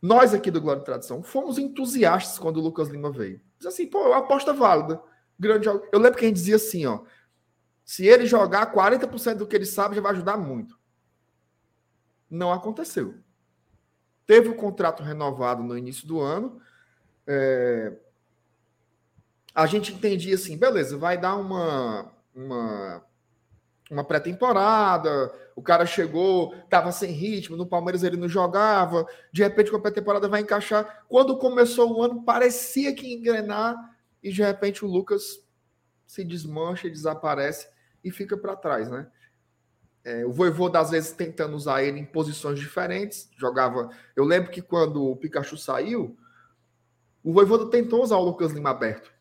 [0.02, 3.40] nós aqui do Glória e Tradição fomos entusiastas quando o Lucas Lima veio.
[3.58, 5.02] Diz assim, pô, aposta válida.
[5.40, 5.88] Grande jogo.
[5.92, 7.02] Eu lembro que a gente dizia assim, ó,
[7.84, 10.78] se ele jogar 40% do que ele sabe, já vai ajudar muito.
[12.30, 13.16] Não aconteceu.
[14.26, 16.60] Teve o contrato renovado no início do ano.
[17.28, 17.94] É...
[19.54, 23.06] A gente entendia assim, beleza, vai dar uma, uma,
[23.90, 25.32] uma pré-temporada.
[25.56, 29.08] O cara chegou, estava sem ritmo, no Palmeiras ele não jogava.
[29.32, 31.06] De repente, com a pré-temporada vai encaixar.
[31.08, 33.95] Quando começou o ano, parecia que engrenar,
[34.26, 35.40] e de repente o Lucas
[36.08, 37.70] se desmancha, desaparece
[38.04, 39.06] e fica para trás, né?
[40.04, 43.30] É, o Voivoda, às vezes, tentando usar ele em posições diferentes.
[43.38, 43.92] Jogava.
[44.16, 46.18] Eu lembro que quando o Pikachu saiu,
[47.24, 49.14] o Voivoda tentou usar o Lucas Lima aberto.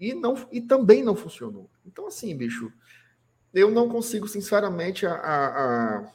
[0.00, 1.70] E, não, e também não funcionou.
[1.84, 2.72] Então, assim, bicho,
[3.52, 6.12] eu não consigo, sinceramente, a, a,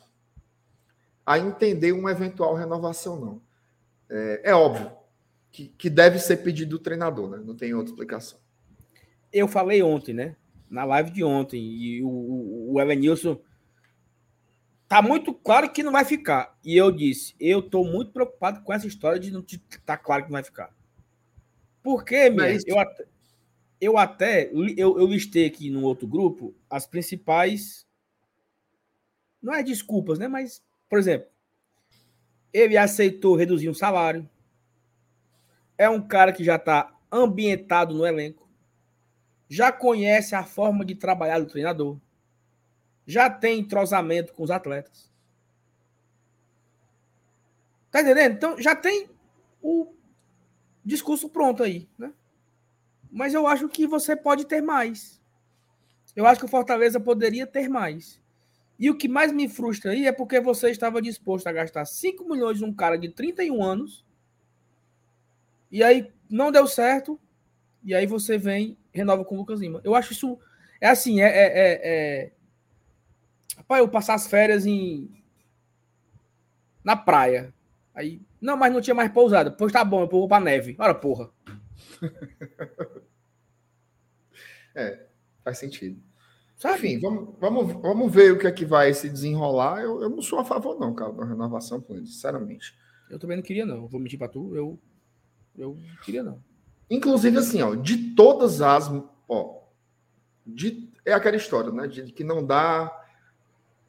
[1.28, 3.42] a entender uma eventual renovação, não.
[4.10, 4.97] É, é óbvio
[5.52, 7.42] que, que deve ser pedido do treinador, né?
[7.44, 8.40] Não tem outra explicação.
[9.32, 10.36] Eu falei ontem, né?
[10.70, 13.40] Na live de ontem, e o, o, o Evanilson
[14.88, 16.58] tá muito claro que não vai ficar.
[16.64, 19.44] E eu disse, eu tô muito preocupado com essa história de não
[19.86, 20.76] tá claro que não vai ficar.
[21.82, 22.58] Por quê, minha?
[22.66, 23.06] Eu até,
[23.80, 27.88] eu até eu, eu listei aqui no outro grupo as principais
[29.42, 30.28] não é desculpas, né?
[30.28, 31.30] Mas, por exemplo,
[32.52, 34.28] ele aceitou reduzir um salário.
[35.78, 38.48] É um cara que já está ambientado no elenco.
[39.50, 41.98] Já conhece a forma de trabalhar do treinador
[43.08, 45.10] já tem entrosamento com os atletas.
[47.90, 48.34] Tá entendendo?
[48.34, 49.10] Então já tem
[49.62, 49.94] o
[50.84, 52.14] discurso pronto aí, né?
[53.10, 55.22] Mas eu acho que você pode ter mais.
[56.14, 58.22] Eu acho que o Fortaleza poderia ter mais.
[58.78, 62.26] E o que mais me frustra aí é porque você estava disposto a gastar 5
[62.26, 64.06] milhões num cara de 31 anos.
[65.72, 67.20] E aí não deu certo.
[67.84, 69.82] E aí você vem, renova com o Lucas Lima.
[69.84, 70.38] Eu acho isso.
[70.80, 72.32] É assim, é, é, é
[73.58, 75.10] Rapaz, eu passar as férias em.
[76.84, 77.54] Na praia.
[77.94, 78.22] Aí.
[78.40, 79.52] Não, mas não tinha mais pousada.
[79.52, 80.76] Pois tá bom, eu vou pra neve.
[80.80, 81.30] Ora, porra.
[84.76, 85.08] é,
[85.44, 86.02] faz sentido.
[86.66, 89.82] Enfim, vamos, vamos, vamos ver o que é que vai se desenrolar.
[89.82, 92.76] Eu, eu não sou a favor, não, cara, da renovação com ele, sinceramente.
[93.10, 93.88] Eu também não queria, não.
[93.88, 94.80] Vou mentir pra tu, eu.
[95.58, 96.42] Eu não queria, não.
[96.90, 98.90] Inclusive, assim, ó, de todas as.
[99.28, 99.64] Ó,
[100.46, 101.88] de, é aquela história, né?
[101.88, 102.94] De que não dá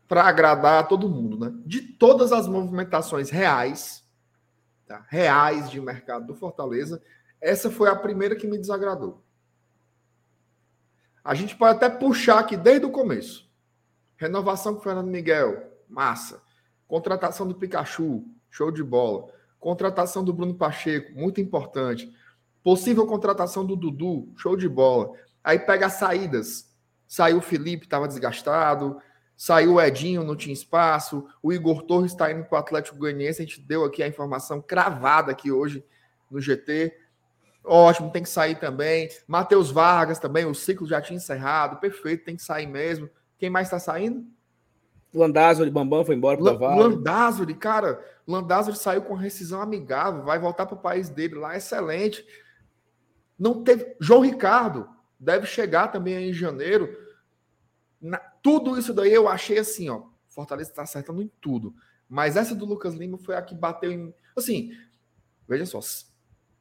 [0.09, 1.53] para agradar todo mundo, né?
[1.67, 4.05] De todas as movimentações reais,
[4.87, 5.05] tá?
[5.09, 7.03] reais de mercado do Fortaleza,
[7.41, 9.23] essa foi a primeira que me desagradou.
[11.23, 13.47] A gente pode até puxar aqui desde o começo.
[14.17, 16.43] Renovação com Fernando Miguel, massa.
[16.89, 19.31] Contratação do Pikachu, show de bola.
[19.59, 22.13] Contratação do Bruno Pacheco, muito importante.
[22.63, 25.13] Possível contratação do Dudu, show de bola.
[25.43, 26.69] Aí pega as saídas.
[27.07, 29.01] Saiu o Felipe, estava desgastado.
[29.37, 31.27] Saiu o Edinho, não tinha espaço.
[31.43, 33.41] O Igor Torres está indo para o Atlético Goianiense.
[33.41, 35.85] A gente deu aqui a informação cravada aqui hoje
[36.31, 36.93] no GT.
[37.65, 39.09] Ótimo, tem que sair também.
[39.27, 41.81] Matheus Vargas também, o ciclo já tinha encerrado.
[41.81, 43.09] Perfeito, tem que sair mesmo.
[43.39, 44.27] Quem mais está saindo?
[45.13, 46.83] Landázuri, Bambam foi embora para o Vale.
[46.83, 52.25] Landázuri, cara, Landázuri saiu com rescisão amigável, vai voltar para o país dele lá, excelente.
[53.39, 53.97] Não teve.
[54.01, 56.95] João Ricardo deve chegar também em janeiro.
[58.01, 58.19] Na...
[58.19, 60.03] tudo isso daí eu achei assim, ó.
[60.29, 61.75] Fortaleza está acertando em tudo.
[62.09, 64.15] Mas essa do Lucas Lima foi a que bateu em.
[64.37, 64.73] Assim,
[65.47, 65.81] veja só.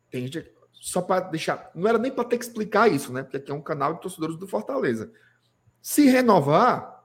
[0.10, 0.52] Tem gente.
[0.72, 1.72] Só para deixar.
[1.74, 3.24] Não era nem para ter que explicar isso, né?
[3.24, 5.12] Porque aqui é um canal de torcedores do Fortaleza.
[5.82, 6.97] Se renovar,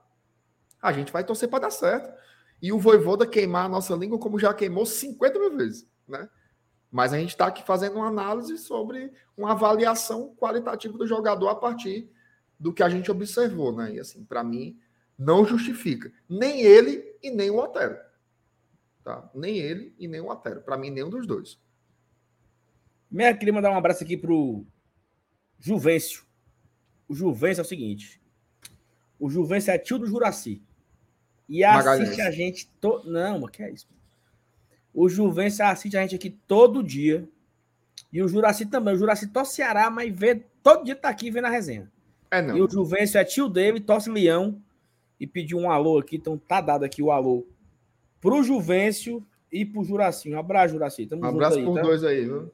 [0.83, 2.13] a gente vai torcer para dar certo.
[2.61, 6.29] E o Voivoda queimar a nossa língua como já queimou 50 mil vezes, né?
[6.91, 11.55] Mas a gente está aqui fazendo uma análise sobre uma avaliação qualitativa do jogador a
[11.55, 12.11] partir
[12.59, 13.95] do que a gente observou, né?
[13.95, 14.77] E assim, para mim,
[15.17, 16.11] não justifica.
[16.29, 17.97] Nem ele e nem o Otero.
[19.03, 19.29] Tá?
[19.33, 20.61] Nem ele e nem o Otero.
[20.61, 21.59] Para mim, nenhum dos dois.
[23.09, 24.65] Minha, queria mandar um abraço aqui pro
[25.59, 26.23] Juvencio.
[27.07, 28.21] O Juvencio é o seguinte.
[29.19, 30.61] O Juvencio é tio do Juraci.
[31.47, 32.09] E Magalhães.
[32.09, 32.67] assiste a gente.
[32.79, 33.01] To...
[33.05, 33.87] Não, mas que é isso?
[34.93, 37.27] O Juvencio assiste a gente aqui todo dia.
[38.11, 38.93] E o Juraci também.
[38.93, 41.91] O Juraci torce Ceará, mas vê, todo dia tá aqui vendo a resenha.
[42.29, 42.57] É, não.
[42.57, 44.61] E o Juvencio é tio dele, torce Leão.
[45.19, 47.47] E pediu um alô aqui, então tá dado aqui o alô
[48.19, 50.33] pro Juvencio e pro Juraci.
[50.33, 51.05] Um abraço, Juraci.
[51.05, 51.81] Tamo um abraço aí, por tá?
[51.81, 52.51] dois aí, viu?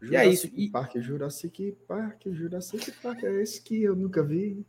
[0.00, 0.50] Jurassic e é isso.
[0.54, 0.70] E...
[0.70, 4.64] Parque Jurassic Park, Jurassic Park é esse que eu nunca vi.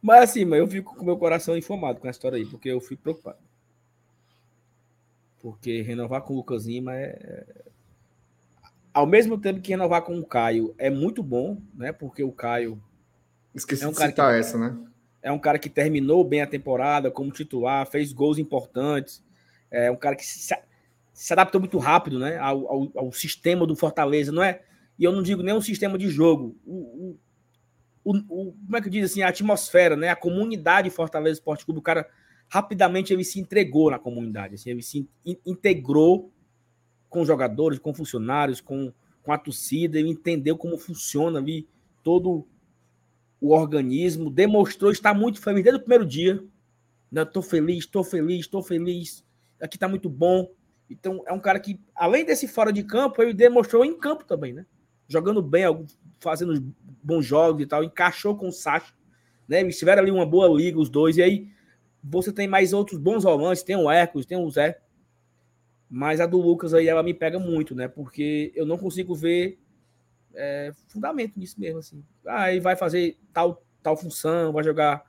[0.00, 2.80] Mas assim, mas eu fico com meu coração informado com a história aí, porque eu
[2.80, 3.38] fico preocupado.
[5.40, 7.46] Porque renovar com o Lucas Lima é, é.
[8.92, 11.92] Ao mesmo tempo que renovar com o Caio é muito bom, né?
[11.92, 12.82] Porque o Caio.
[13.54, 14.76] Esqueci é um de citar que, essa, né?
[15.22, 19.22] É um cara que terminou bem a temporada como titular, fez gols importantes.
[19.70, 20.54] É um cara que se,
[21.12, 22.38] se adaptou muito rápido, né?
[22.38, 24.62] Ao, ao, ao, sistema do Fortaleza, não é?
[24.98, 26.56] E eu não digo nem um sistema de jogo.
[26.64, 27.18] O, o,
[28.04, 29.22] o, como é que diz assim?
[29.22, 30.08] A atmosfera, né?
[30.08, 32.08] A comunidade Fortaleza Esporte Clube, o cara
[32.48, 35.06] rapidamente ele se entregou na comunidade, assim, ele se
[35.44, 36.32] integrou
[37.08, 38.92] com jogadores, com funcionários, com,
[39.22, 41.68] com a torcida, ele entendeu como funciona ali
[42.02, 42.46] todo
[43.40, 46.42] o organismo, demonstrou estar muito feliz desde o primeiro dia.
[47.10, 47.26] Né?
[47.42, 49.24] feliz, estou feliz, estou feliz,
[49.60, 50.50] aqui está muito bom.
[50.90, 54.52] Então, é um cara que, além desse fora de campo, ele demonstrou em campo também,
[54.52, 54.66] né?
[55.06, 55.64] Jogando bem,
[56.20, 58.92] fazendo bons jogos e tal, encaixou com o Sacha,
[59.46, 59.60] né?
[59.60, 61.48] Eles tiveram ali uma boa liga, os dois, e aí
[62.02, 64.80] você tem mais outros bons volantes, tem o Hércules, tem o Zé.
[65.90, 67.88] Mas a do Lucas aí, ela me pega muito, né?
[67.88, 69.58] Porque eu não consigo ver
[70.34, 72.04] é, fundamento nisso mesmo, assim.
[72.26, 75.02] Ah, ele vai fazer tal, tal função, vai jogar.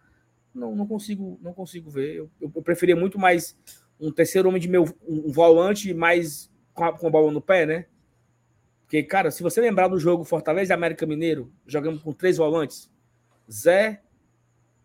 [0.53, 2.15] Não, não consigo, não consigo ver.
[2.15, 3.57] Eu, eu, eu preferia muito mais
[3.99, 7.65] um terceiro homem de meu, um volante mais com a, com a bola no pé,
[7.65, 7.85] né?
[8.89, 12.89] Porque, cara, se você lembrar do jogo Fortaleza e América Mineiro, jogamos com três volantes.
[13.49, 14.01] Zé,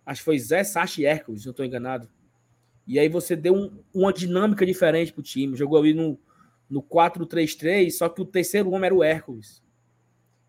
[0.04, 2.06] Acho que foi Zé, Sacha e Hércules, se não estou enganado.
[2.86, 5.56] E aí você deu um, uma dinâmica diferente para o time.
[5.56, 6.18] Jogou ali no,
[6.68, 9.62] no 4-3-3, só que o terceiro homem era o Hércules.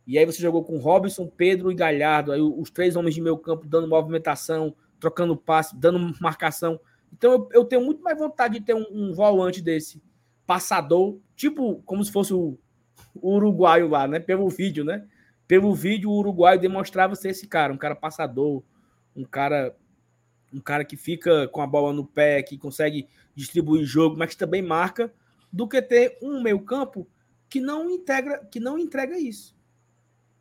[0.06, 2.34] E aí você jogou com Robson, Pedro e Galhardo.
[2.34, 6.77] Aí os três homens de meio campo dando movimentação, trocando passe, dando marcação.
[7.14, 10.03] Então eu, eu tenho muito mais vontade de ter um, um, volante desse,
[10.45, 12.57] passador, tipo como se fosse o
[13.22, 14.20] uruguaio lá, né?
[14.20, 15.06] Pelo vídeo, né?
[15.48, 18.64] Pelo vídeo, o uruguaio demonstrava ser esse cara, um cara passador,
[19.16, 19.76] um cara
[20.54, 24.38] um cara que fica com a bola no pé, que consegue distribuir jogo, mas que
[24.38, 25.14] também marca,
[25.52, 27.08] do que ter um meio-campo
[27.50, 29.56] que não integra, que não entrega isso.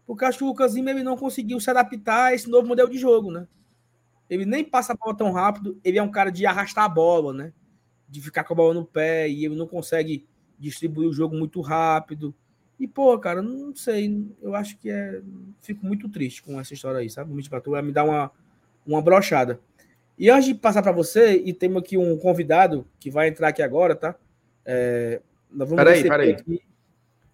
[0.06, 2.90] Porque acho que o Lucas Lima ele não conseguiu se adaptar a esse novo modelo
[2.90, 3.48] de jogo, né?
[4.28, 7.32] Ele nem passa a bola tão rápido, ele é um cara de arrastar a bola,
[7.32, 7.52] né?
[8.08, 10.26] De ficar com a bola no pé e ele não consegue
[10.58, 12.34] distribuir o jogo muito rápido.
[12.78, 15.20] E, pô, cara, não sei, eu acho que é.
[15.62, 17.32] Fico muito triste com essa história aí, sabe?
[17.32, 18.30] Me dá uma,
[18.86, 19.60] uma brochada.
[20.18, 23.62] E antes de passar para você, e temos aqui um convidado que vai entrar aqui
[23.62, 24.14] agora, tá?
[24.64, 25.20] É,
[25.50, 26.30] nós vamos peraí, peraí.
[26.32, 26.62] Aqui...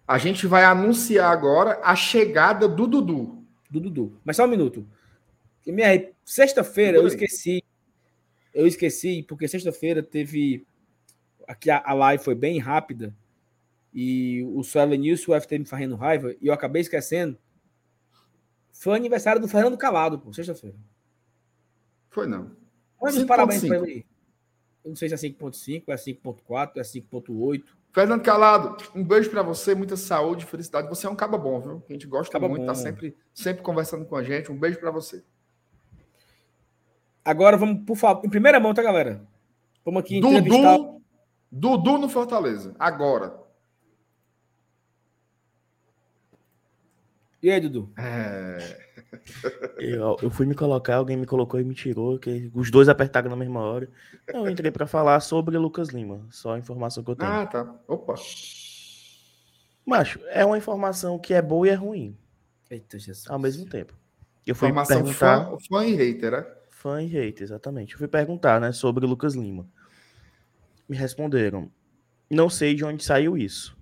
[0.07, 3.45] A gente vai anunciar agora a chegada do Dudu.
[3.69, 4.19] Do Dudu.
[4.23, 4.85] Mas só um minuto.
[5.65, 7.63] Minha sexta-feira eu esqueci.
[8.53, 10.65] Eu esqueci, porque sexta-feira teve.
[11.47, 13.15] Aqui a, a live foi bem rápida.
[13.93, 16.33] E o Suelen News e o FT me fazendo raiva.
[16.41, 17.37] E eu acabei esquecendo.
[18.71, 20.75] Foi aniversário do Fernando Calado, pô, sexta-feira.
[22.09, 22.51] Foi não.
[22.99, 24.05] Os parabéns para ele.
[24.83, 27.63] Eu não sei se é 5.5, é 5.4, é 5.8.
[27.91, 30.87] Fernando Calado, um beijo para você, muita saúde, felicidade.
[30.87, 31.83] Você é um caba bom, viu?
[31.87, 32.79] A gente gosta Caba muito, tá bom.
[32.79, 34.51] sempre, sempre conversando com a gente.
[34.51, 35.23] Um beijo para você.
[37.23, 39.21] Agora vamos, por favor, em primeira mão, tá, galera?
[39.85, 40.77] Vamos aqui entrevistar.
[40.77, 41.01] Dudu,
[41.51, 43.40] Dudu no Fortaleza, agora.
[47.41, 47.91] E aí, Dudu?
[47.97, 48.91] É,
[49.77, 53.29] Eu, eu fui me colocar, alguém me colocou e me tirou, que os dois apertaram
[53.29, 53.89] na mesma hora.
[54.27, 57.31] Eu entrei para falar sobre Lucas Lima, só a informação que eu tenho.
[57.31, 57.75] Ah, tá.
[57.87, 58.15] Opa.
[59.85, 62.17] Macho, é uma informação que é boa e é ruim
[62.69, 63.29] Eita, Jesus.
[63.29, 63.93] ao mesmo tempo.
[64.45, 66.45] Eu fui Informação perguntar, fã, fã e hater, né?
[66.69, 67.93] fã e hater, exatamente.
[67.93, 69.67] Eu fui perguntar, né, sobre Lucas Lima.
[70.87, 71.71] Me responderam,
[72.29, 73.77] não sei de onde saiu isso.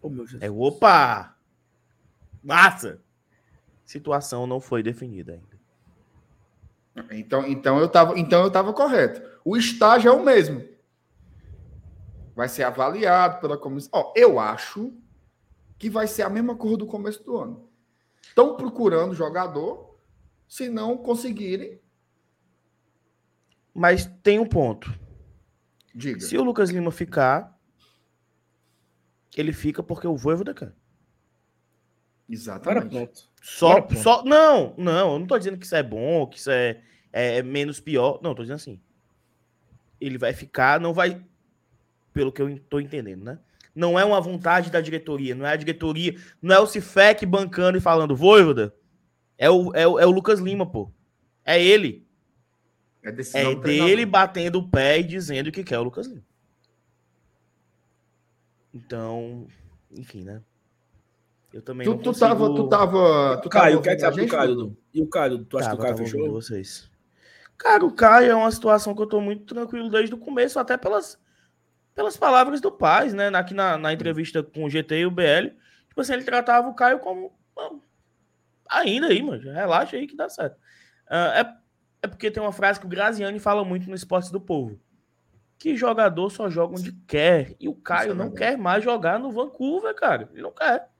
[0.00, 0.42] Oh, meu Jesus.
[0.42, 1.36] É, opa!
[2.42, 3.00] Massa!
[3.84, 5.52] Situação não foi definida ainda.
[7.10, 9.22] Então, então, eu tava, então eu tava correto.
[9.44, 10.66] O estágio é o mesmo.
[12.34, 13.90] Vai ser avaliado pela comissão.
[13.92, 14.92] Ó, eu acho
[15.78, 17.68] que vai ser a mesma cor do começo do ano.
[18.22, 19.98] Estão procurando jogador,
[20.48, 21.80] se não conseguirem,
[23.74, 24.92] Mas tem um ponto.
[25.94, 26.20] diga.
[26.20, 27.58] Se o Lucas Lima ficar,
[29.34, 30.74] ele fica porque o Voivoda quer.
[32.28, 32.90] Agora Exatamente.
[32.90, 33.20] pronto.
[33.42, 34.02] Só, Agora pronto.
[34.02, 36.80] só, não, não, eu não tô dizendo que isso é bom, que isso é,
[37.12, 38.20] é menos pior.
[38.22, 38.80] Não, tô dizendo assim.
[40.00, 41.22] Ele vai ficar, não vai,
[42.12, 43.38] pelo que eu tô entendendo, né?
[43.74, 47.78] Não é uma vontade da diretoria, não é a diretoria, não é o Cifec bancando
[47.78, 48.74] e falando, Voivoda,
[49.38, 50.92] é o, é, o, é o Lucas Lima, pô.
[51.44, 52.06] É ele.
[53.02, 56.22] É É dele batendo o pé e dizendo que quer o Lucas Lima.
[58.72, 59.46] Então,
[59.90, 60.42] enfim, né?
[61.52, 62.26] Eu também Tu, não tu consigo...
[62.26, 64.30] tava, tu tava, tu tava Caio, o que é que ouvindo a sabe do gente,
[64.30, 64.54] Caio?
[64.54, 64.76] Dudu?
[64.94, 65.44] E o Caio?
[65.44, 66.30] Tu acha que o Tava, Caio tava fechou?
[66.32, 66.90] vocês.
[67.58, 70.76] Cara, o Caio é uma situação que eu tô muito tranquilo desde o começo, até
[70.76, 71.20] pelas,
[71.94, 73.28] pelas palavras do Paz, né?
[73.28, 75.50] Aqui na, na entrevista com o GT e o BL.
[75.88, 77.32] Tipo assim, ele tratava o Caio como.
[77.56, 77.82] "Não,
[78.68, 79.42] ainda aí, mano.
[79.52, 80.56] Relaxa aí que dá certo.
[81.08, 84.40] Ah, é, é porque tem uma frase que o Graziani fala muito no Esporte do
[84.40, 84.80] Povo.
[85.58, 87.54] Que jogador só joga onde quer.
[87.60, 88.38] E o Caio é não verdade.
[88.38, 90.28] quer mais jogar no Vancouver, cara.
[90.32, 90.90] Ele não quer.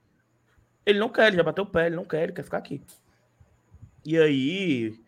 [0.85, 2.81] Ele não quer, ele já bateu o pé, ele não quer, ele quer ficar aqui.
[4.05, 4.99] E aí,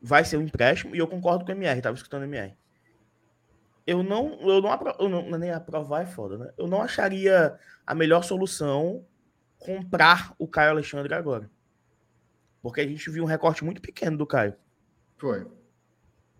[0.00, 2.54] vai ser um empréstimo, e eu concordo com o MR, tava escutando o MR.
[3.86, 6.52] Eu não, eu não, apro- eu não nem aprovar é foda, né?
[6.58, 9.06] Eu não acharia a melhor solução
[9.58, 11.48] comprar o Caio Alexandre agora.
[12.60, 14.54] Porque a gente viu um recorte muito pequeno do Caio.
[15.16, 15.46] Foi.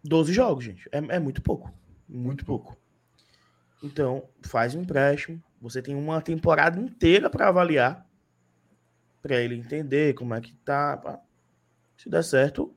[0.02, 0.88] 12 jogos, gente.
[0.90, 1.72] É, é muito pouco.
[2.08, 2.76] Muito pouco.
[3.82, 5.42] Então, faz um empréstimo.
[5.60, 8.05] Você tem uma temporada inteira para avaliar.
[9.26, 10.96] Para ele entender como é que tá.
[10.96, 11.20] pá.
[11.96, 12.74] Se der certo,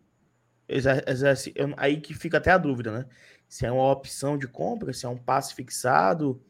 [0.67, 1.53] exer- exerce.
[1.77, 3.05] Aí que fica até a dúvida, né?
[3.47, 6.41] Se é uma opção de compra, se é um passe fixado.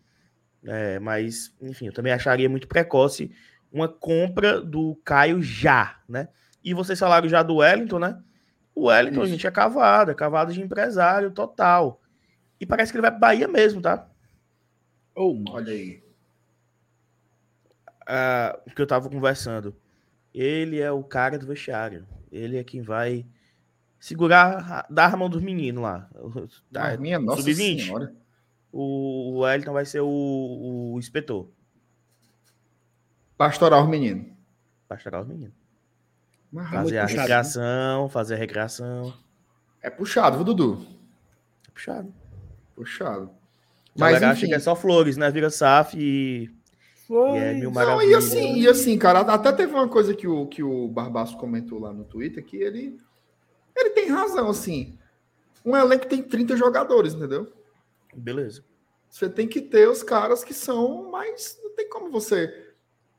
[0.64, 3.32] É, mas, enfim, eu também acharia muito precoce
[3.72, 6.28] uma compra do Caio já, né?
[6.64, 8.22] E você salário já do Wellington, né?
[8.76, 9.32] O Wellington, Isso.
[9.32, 12.02] gente, é cavado, é cavado de empresário total.
[12.60, 14.10] E parece que ele vai para Bahia mesmo, tá?
[15.16, 15.44] Oh.
[15.50, 16.04] Olha aí.
[18.08, 19.79] Ah, o que eu tava conversando.
[20.34, 22.06] Ele é o cara do vestiário.
[22.32, 23.26] Ele é quem vai
[24.00, 26.10] segurar, dar a mão dos meninos lá.
[26.72, 27.82] Mas minha nossa sub-20.
[27.86, 28.14] senhora.
[28.72, 30.08] O, o Wellington vai ser o,
[30.94, 31.50] o inspetor.
[33.38, 34.26] Pastoral menino.
[34.88, 35.54] Pra chegar os meninos.
[36.52, 37.22] Mas é Fazer a puxado, né?
[37.22, 39.14] recreação, fazer a recreação.
[39.82, 40.86] É puxado, viu, Dudu?
[41.68, 42.14] É puxado.
[42.76, 43.30] Puxado.
[43.98, 44.48] Mas Mas, enfim.
[44.48, 45.30] que é só flores, né?
[45.32, 46.50] Vira SAF e,
[47.10, 47.40] Foi.
[47.40, 50.62] e é Não, e assim, e assim, cara, até teve uma coisa que o, que
[50.62, 53.00] o Barbaço comentou lá no Twitter, que ele,
[53.76, 54.96] ele tem razão, assim.
[55.66, 57.52] Um elenco tem 30 jogadores, entendeu?
[58.16, 58.64] Beleza.
[59.10, 62.74] Você tem que ter os caras que são, mas não tem como você.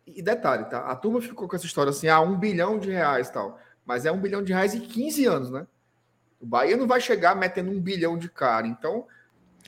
[0.06, 0.86] E detalhe, tá?
[0.86, 3.58] A turma ficou com essa história assim, ah, um bilhão de reais e tal.
[3.84, 5.66] Mas é um bilhão de reais em 15 anos, né?
[6.40, 8.68] O Bahia não vai chegar metendo um bilhão de cara.
[8.68, 9.08] Então,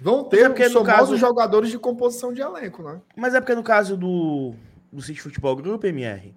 [0.00, 3.00] vão ter é porque, os famosos caso- jogadores de composição de elenco, né?
[3.16, 4.54] Mas é porque no caso do,
[4.92, 6.34] do City Futebol Group, MR,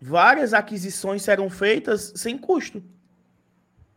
[0.00, 2.82] várias aquisições serão feitas sem custo.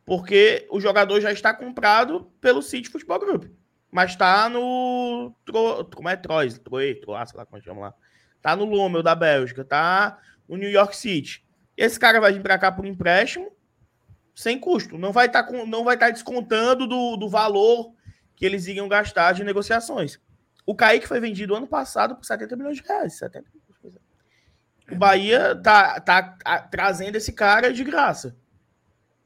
[0.05, 3.45] Porque o jogador já está comprado pelo City Futebol Group.
[3.91, 5.33] Mas está no.
[5.43, 6.57] Tro, como é Troyes?
[6.59, 7.93] Troy, sei lá como chama lá.
[8.41, 11.43] Tá no Lommel da Bélgica, tá no New York City.
[11.75, 13.51] Esse cara vai vir para cá por empréstimo
[14.33, 14.97] sem custo.
[14.97, 17.93] Não vai estar com, não vai estar descontando do, do valor
[18.37, 20.17] que eles iriam gastar de negociações.
[20.65, 23.17] O Kaique foi vendido ano passado por 70 milhões de reais.
[23.17, 24.01] 70 milhões.
[24.89, 28.37] O Bahia tá, tá a- trazendo esse cara de graça.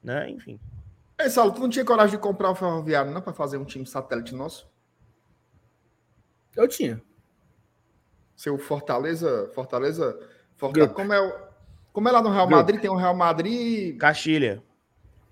[0.03, 0.27] Né?
[0.31, 0.59] Enfim.
[1.19, 3.85] Ei, Saulo, tu não tinha coragem de comprar o Ferroviário, não, para fazer um time
[3.85, 4.67] satélite nosso?
[6.55, 6.99] Eu tinha.
[8.35, 9.51] Seu Fortaleza.
[9.53, 10.19] Fortaleza.
[10.55, 11.49] Fortaleza como, é,
[11.93, 13.97] como é lá no Real Madrid, tem o Real Madrid.
[13.97, 14.63] Castilha.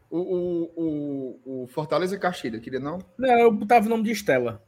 [0.09, 2.99] O, o, o, o Fortaleza e Castilha, queria não?
[3.17, 4.63] Não, eu botava o nome de Estela.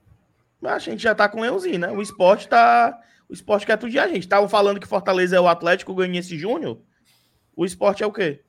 [0.61, 1.91] Mas a gente já tá com o Leãozinho, né?
[1.91, 3.01] O esporte tá.
[3.27, 4.19] O esporte quer tudo de a gente.
[4.19, 6.80] Estavam falando que Fortaleza é o Atlético Goianiense Júnior.
[7.55, 8.43] O esporte é o quê?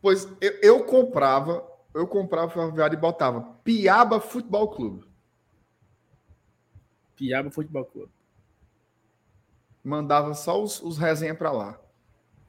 [0.00, 5.06] Pois eu, eu comprava, eu comprava o Ferroviário e botava Piaba Futebol Clube.
[7.16, 8.12] Piaba Futebol Clube.
[9.82, 11.80] Mandava só os, os resenha pra lá.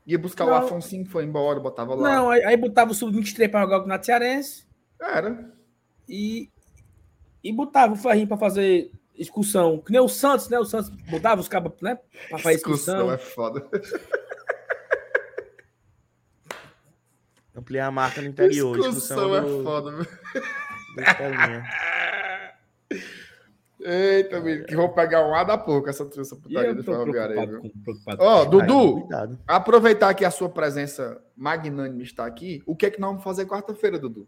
[0.05, 0.55] Ia buscar o Não.
[0.57, 2.09] Afonso foi embora, botava lá.
[2.15, 4.65] Não, aí, aí botava o Sub-23 para jogar com o Cearense
[4.99, 5.49] Era.
[6.09, 6.49] e,
[7.43, 9.80] e botava o Ferrinho para fazer excursão.
[9.80, 10.59] Que nem o Santos, né?
[10.59, 11.97] O Santos botava os cabos, né?
[12.30, 13.07] Para fazer excursão.
[13.07, 13.65] Discussão é foda.
[17.55, 18.75] Ampliar a marca no interior.
[18.75, 20.05] Discussão é do- foda, meu.
[23.85, 27.39] Eita, menino, que vou pegar um ar da pouco essa, essa putaria eu do Ferroviário
[27.39, 27.61] aí, viu?
[28.18, 29.39] Ó, com- Dudu, Cuidado.
[29.47, 33.45] aproveitar que a sua presença magnânima está aqui, o que é que nós vamos fazer
[33.45, 34.27] quarta-feira, Dudu?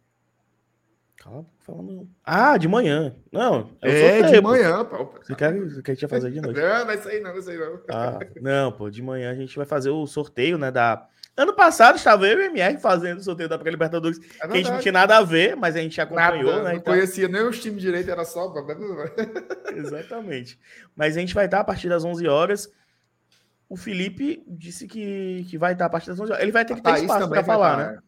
[1.17, 2.07] Calma, fala não.
[2.23, 3.15] Ah, de manhã.
[3.31, 5.05] Não, eu É, de manhã, pô.
[5.23, 6.59] Você quer, você quer que ia fazer de noite?
[6.59, 7.79] Não, não é isso aí não, não é isso aí não.
[7.89, 11.07] Ah, não, pô, de manhã a gente vai fazer o sorteio, né, da...
[11.37, 14.55] Ano passado estava eu e o MR fazendo o sorteio da Pré-Libertadores, É que a
[14.55, 16.69] gente não tinha nada a ver, mas a gente acompanhou, Nada, né?
[16.69, 18.53] não então- conhecia nem os times direito, era só...
[19.75, 20.59] Exatamente.
[20.95, 22.71] Mas a gente vai estar a partir das 11 horas.
[23.67, 26.43] O Felipe disse que, que vai estar a partir das 11 horas.
[26.43, 27.99] Ele vai ter A que ter Thaís espaço para falar, tá, né?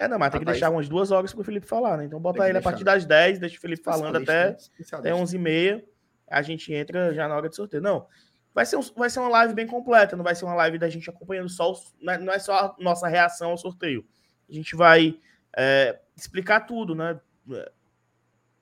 [0.00, 1.96] É, não, mas tem A que Thaís- deixar umas duas horas para o Felipe falar,
[1.96, 2.04] né?
[2.04, 2.70] Então bota ele a deixar.
[2.70, 4.56] partir das 10, deixa o Felipe falando até,
[4.92, 5.16] até né?
[5.16, 5.82] 11h30.
[6.30, 7.82] A gente entra já na hora de sorteio.
[7.82, 8.06] Não,
[8.54, 10.88] vai ser, um- vai ser uma live bem completa, não vai ser uma live da
[10.88, 14.04] gente acompanhando só, os- não é- não é só a nossa reação ao sorteio.
[14.48, 15.18] A gente vai
[15.56, 17.18] é, explicar tudo, né?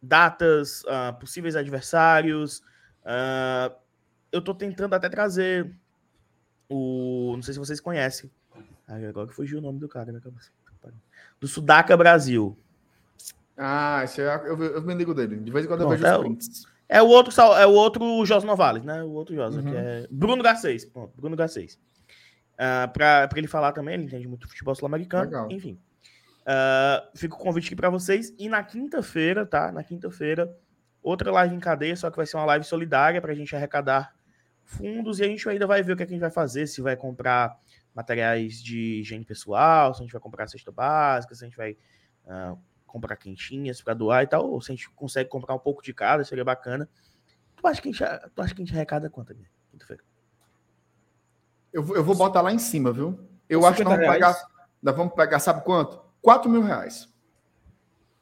[0.03, 2.63] Datas, ah, possíveis adversários.
[3.05, 3.73] ah,
[4.33, 5.75] eu tô tentando até trazer
[6.69, 7.33] o.
[7.37, 8.31] Não sei se vocês conhecem.
[8.87, 10.21] Agora que fugiu o nome do cara, né?
[11.41, 12.57] Do Sudaca Brasil.
[13.57, 15.37] Ah, isso é, eu, eu me ligo dele.
[15.37, 16.67] De vez em quando eu Pronto, vejo é os o- prints.
[16.89, 19.03] É o outro, é o outro Jos Novales, né?
[19.03, 19.63] O outro Jos, Uhum.
[19.65, 20.85] que é Bruno Garcês.
[20.85, 21.79] Pronto, Bruno Garcês.
[22.59, 25.51] Ah, pra, pra ele falar também, ele entende muito futebol sul-americano.
[25.51, 25.79] Enfim.
[26.47, 28.33] Ah, fica o convite aqui pra vocês.
[28.39, 29.73] E na quinta-feira, tá?
[29.73, 30.57] Na quinta-feira,
[31.03, 34.15] outra live em cadeia, só que vai ser uma live solidária pra gente arrecadar
[34.65, 36.67] fundos e a gente ainda vai ver o que, é que a gente vai fazer,
[36.67, 37.57] se vai comprar
[37.95, 41.77] materiais de higiene pessoal, se a gente vai comprar cesta básica, se a gente vai
[42.27, 42.55] ah,
[42.87, 45.93] comprar quentinhas para doar e tal, ou se a gente consegue comprar um pouco de
[45.93, 46.89] cada, seria bacana.
[47.57, 48.05] Tu acha que a gente,
[48.35, 49.51] tu acha que a gente arrecada quanto, Guilherme?
[49.71, 50.03] Quinta-feira?
[51.73, 53.19] Eu, vou- eu vou botar lá em cima, viu?
[53.49, 54.49] Eu 50 acho que nós vamos, pegar,
[54.83, 56.01] nós vamos pegar, sabe quanto?
[56.23, 57.13] 4 mil reais.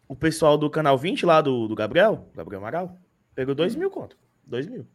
[0.09, 2.99] O pessoal do canal 20 lá do, do Gabriel, Gabriel Amaral,
[3.35, 4.19] pegou 2 mil conto.
[4.45, 4.87] 2 mil.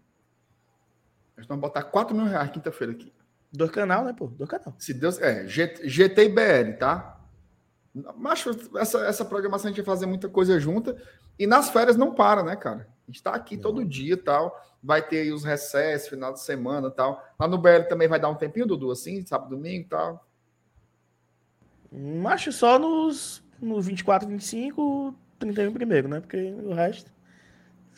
[1.37, 3.11] Nós vamos botar 4 mil reais quinta-feira aqui.
[3.51, 4.27] Do canal, né, pô?
[4.27, 4.75] Do canal.
[4.77, 5.19] Se Deus.
[5.19, 7.18] É, G- GT e BL, tá?
[8.15, 10.95] Macho, essa, essa programação a gente vai fazer muita coisa junta.
[11.37, 12.87] E nas férias não para, né, cara?
[13.07, 14.55] A gente tá aqui todo dia e tal.
[14.81, 17.23] Vai ter aí os recessos, final de semana e tal.
[17.39, 20.25] Lá no BL também vai dar um tempinho, Dudu, assim, sábado, domingo e tal.
[22.27, 26.19] Acho só nos, no 24, 25, 31 primeiro, né?
[26.19, 27.11] Porque o resto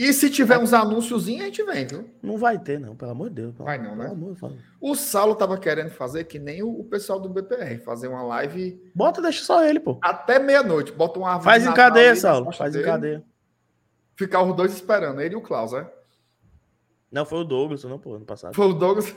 [0.01, 2.09] E se tiver uns anúnciozinhos, a gente vem, viu?
[2.23, 3.53] não vai ter, não, pelo amor de Deus.
[3.53, 4.09] Pelo, Vai não, né?
[4.09, 4.59] de.
[4.79, 9.21] O Saulo tava querendo fazer que nem o, pessoal do BPR, fazer uma live Bota,
[9.21, 9.99] deixa só ele, pô.
[10.01, 10.91] até meia-noite.
[10.91, 12.51] Bota uma árvore Faz em cadeia, ali Saulo.
[12.51, 13.23] Faz em cadeia.
[14.15, 15.87] Ficar os dois esperando, ele e o Klaus, né?
[17.11, 18.55] Não, foi o Douglas, não, pô, ano passado.
[18.55, 19.13] Foi o Douglas.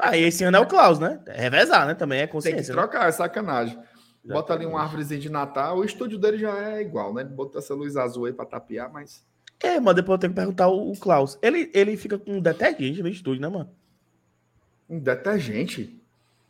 [0.00, 1.22] Ah, e esse ano é o Klaus, né?
[1.26, 1.94] É revezar, né?
[1.94, 2.74] Também é Tem que consciência.
[2.74, 2.80] né?
[2.80, 3.78] trocar, é sacanagem.
[4.24, 4.82] Bota ali uma Exatamente.
[4.82, 5.78] árvorezinha de Natal.
[5.78, 7.22] O estúdio dele já é igual, né?
[7.22, 9.24] Ele botou essa luz azul aí pra tapear, mas.
[9.62, 11.38] É, mas depois eu tenho que perguntar o, o Klaus.
[11.42, 13.70] Ele, ele fica com um detergente no estúdio, né, mano?
[14.88, 15.96] Um detergente.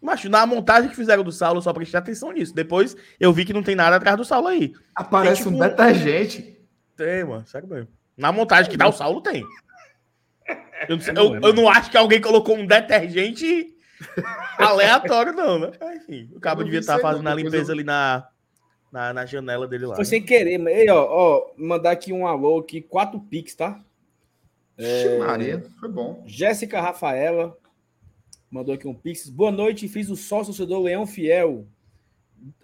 [0.00, 2.54] Mas na montagem que fizeram do Saulo, só prestei atenção nisso.
[2.54, 4.72] Depois eu vi que não tem nada atrás do Saulo aí.
[4.94, 6.56] Aparece Tem um tipo- detergente.
[6.96, 7.88] Tem, mano, sério mesmo.
[8.16, 9.44] Na montagem que dá o Saulo, tem.
[10.88, 13.74] Eu não, sei- eu- é, eu não acho que alguém colocou um detergente
[14.58, 15.70] aleatório, não, né?
[15.96, 18.26] Enfim, o cabo devia vi estar aí, fazendo a limpeza ali na,
[18.90, 19.94] na, na janela dele lá.
[19.94, 20.08] Foi né?
[20.08, 23.82] sem querer, mas ei, ó, ó, mandar aqui um alô aqui, quatro pix, tá?
[24.76, 26.22] Ixi, Maria, foi bom.
[26.26, 27.56] Jéssica Rafaela
[28.50, 29.28] mandou aqui um pix.
[29.28, 31.66] Boa noite, fiz o sócio torcedor Leão Fiel.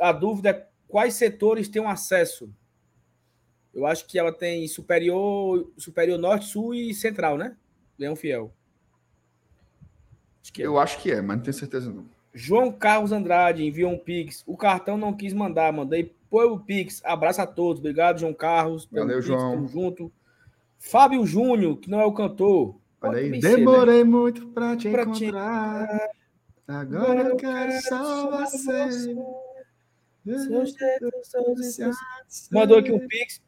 [0.01, 2.51] A dúvida é quais setores têm acesso?
[3.75, 7.55] Eu acho que ela tem superior, superior norte, sul e central, né?
[7.99, 8.51] Leão Fiel.
[10.43, 10.67] Acho que é.
[10.67, 12.07] Eu acho que é, mas não tenho certeza não.
[12.33, 14.43] João Carlos Andrade enviou um pix.
[14.47, 17.01] O cartão não quis mandar, mandei põe o pix.
[17.05, 17.81] Abraço a todos.
[17.81, 18.89] Obrigado, João Carlos.
[18.91, 19.51] Valeu, pix, João.
[19.53, 20.13] Tamo junto.
[20.79, 22.77] Fábio Júnior, que não é o cantor.
[23.03, 26.09] Olha aí, cedo, demorei muito pra te Pra te encontrar.
[26.69, 29.15] Agora eu quero só você.
[32.51, 33.41] Mandou aqui um pix.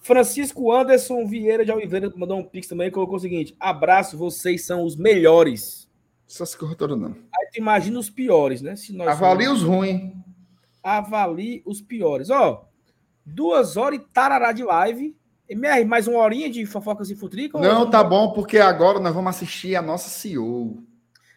[0.00, 4.64] Francisco Anderson Vieira de Oliveira mandou um pix também e colocou o seguinte: abraço, vocês
[4.64, 5.88] são os melhores.
[6.28, 7.08] Essas corretoras não.
[7.10, 8.74] Aí tu imagina os piores, né?
[8.74, 10.12] Se nós Avalie formos- os ruins.
[10.82, 12.30] Avalie os piores.
[12.30, 12.66] Ó,
[13.24, 15.16] duas horas e tarará de live.
[15.48, 17.58] MR, mais uma horinha de fofocas e futrica?
[17.58, 20.82] ou- Não, tá bom, porque agora nós vamos assistir a nossa CEO.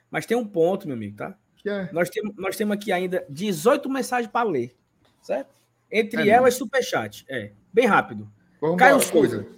[0.10, 1.36] Mas tem um ponto, meu amigo, tá?
[1.58, 1.90] Que é.
[1.92, 4.74] Nós temos, nós temos aqui ainda 18 mensagens para ler,
[5.22, 5.50] certo?
[5.92, 7.26] Entre É elas, superchat.
[7.28, 8.30] É, bem rápido.
[8.62, 9.38] Vamos Caio embora, Souza.
[9.44, 9.56] cuida.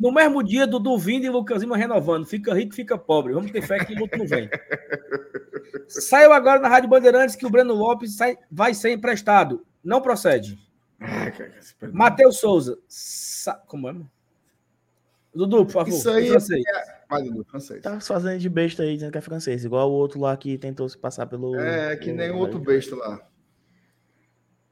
[0.00, 2.24] No mesmo dia, Dudu vindo e Lucas Lima renovando.
[2.24, 3.32] Fica rico, fica pobre.
[3.34, 4.48] Vamos ter fé que luto não vem.
[5.88, 9.64] Saiu agora na Rádio Bandeirantes que o Breno Lopes sai- vai ser emprestado.
[9.82, 10.58] Não procede.
[11.92, 12.78] Matheus Souza.
[12.88, 14.10] Sa- Como é, mano?
[15.34, 15.90] Dudu, por favor.
[15.90, 16.64] Isso aí francês.
[17.08, 17.82] Vai, Dudu, francês.
[17.82, 19.64] Tá se fazendo de besta aí, dizendo que é francês.
[19.64, 21.54] Igual o outro lá que tentou se passar pelo.
[21.56, 23.20] É, que nem o outro besta lá.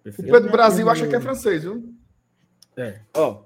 [0.04, 0.22] O.
[0.22, 1.92] Pedro Brasil acha que é francês, viu?
[2.76, 3.00] É.
[3.14, 3.44] Ó,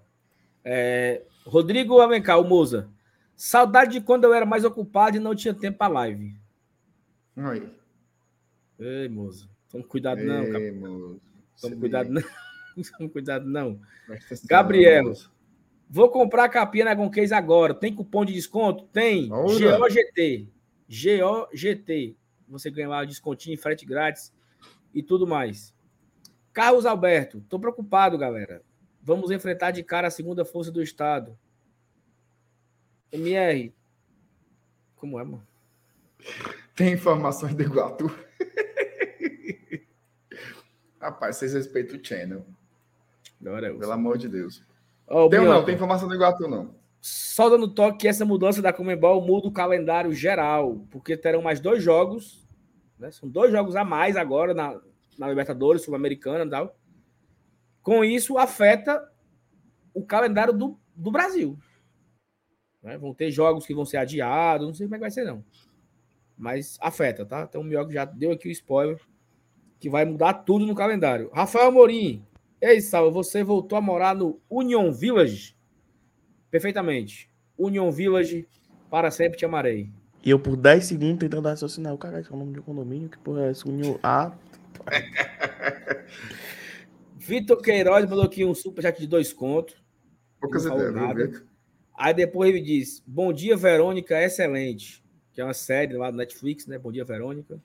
[0.65, 2.89] é, Rodrigo Alencar, o Moza.
[3.37, 6.37] Saudade de quando eu era mais ocupado e não tinha tempo para live.
[7.49, 7.71] Aí.
[8.79, 9.49] Ei, Moza.
[9.71, 10.43] Toma cuidado, não.
[10.43, 11.21] Ei, moço.
[11.61, 12.23] Toma cuidado, não.
[12.99, 13.81] Toma cuidado, não.
[14.45, 15.05] Gabriel.
[15.05, 15.33] moço.
[15.89, 17.75] Vou comprar a capinha na Gonquês agora.
[17.75, 18.85] Tem cupom de desconto?
[18.93, 19.29] Tem.
[19.29, 20.49] GOGT.
[20.89, 22.17] GOGT.
[22.49, 24.33] Você ganha lá descontinho, frete grátis
[24.95, 25.75] e tudo mais.
[26.53, 27.41] Carlos Alberto.
[27.49, 28.63] Tô preocupado, galera.
[29.03, 31.37] Vamos enfrentar de cara a segunda força do Estado.
[33.13, 33.75] MR.
[34.95, 35.47] Como é, mano?
[36.81, 38.11] Tem informações do Iguatu.
[40.99, 42.47] Rapaz, vocês respeitam o channel.
[43.39, 43.81] Glória a Deus.
[43.81, 44.65] Pelo amor de Deus.
[45.07, 45.63] Ó, o Tem não?
[45.63, 46.75] Tem informação do Iguatu, não.
[46.99, 51.61] Só dando toque que essa mudança da Comembol muda o calendário geral, porque terão mais
[51.61, 52.49] dois jogos,
[52.99, 53.11] né?
[53.11, 54.81] São dois jogos a mais agora na,
[55.19, 56.75] na Libertadores, Sul-Americana e tal.
[57.83, 59.07] Com isso, afeta
[59.93, 61.59] o calendário do, do Brasil.
[62.83, 62.97] né?
[62.97, 65.45] Vão ter jogos que vão ser adiados, não sei como é que vai ser, não.
[66.41, 67.47] Mas afeta, tá?
[67.47, 68.99] Então o Mioca já deu aqui o spoiler
[69.79, 71.31] que vai mudar tudo no calendário.
[71.35, 72.25] Rafael Amorim.
[72.63, 75.55] Ei, Sal, você voltou a morar no Union Village?
[76.51, 77.31] Perfeitamente.
[77.59, 78.49] Union Village,
[78.91, 79.91] para sempre te amarei.
[80.25, 81.93] E eu por 10 segundos tentando raciocinar.
[81.93, 83.69] O cara é o nome de condomínio, que porra é esse?
[83.69, 84.33] União A.
[87.17, 89.77] Vitor Queiroz mandou aqui um superchat de dois contos.
[90.41, 91.43] Poucas ideias?
[91.95, 95.01] Aí depois ele diz: Bom dia, Verônica, excelente.
[95.41, 96.77] Que é uma série lá do Netflix, né?
[96.77, 97.59] Bom dia, Verônica.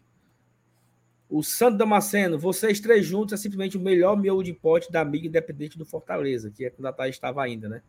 [1.29, 5.27] O Santo Damasceno, vocês três juntos é simplesmente o melhor miolo de pote da amiga
[5.27, 7.81] independente do Fortaleza, que é quando a Thaís estava ainda, né?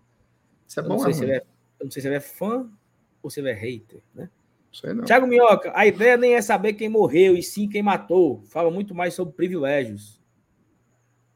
[0.66, 1.46] Isso é Eu bom, não, é sei ele é,
[1.78, 2.68] eu não sei se ele é fã
[3.22, 4.28] ou se ele é hater, né?
[4.72, 5.04] Sei não.
[5.04, 8.42] Tiago Minhoca, a ideia nem é saber quem morreu, e sim quem matou.
[8.46, 10.20] Fala muito mais sobre privilégios.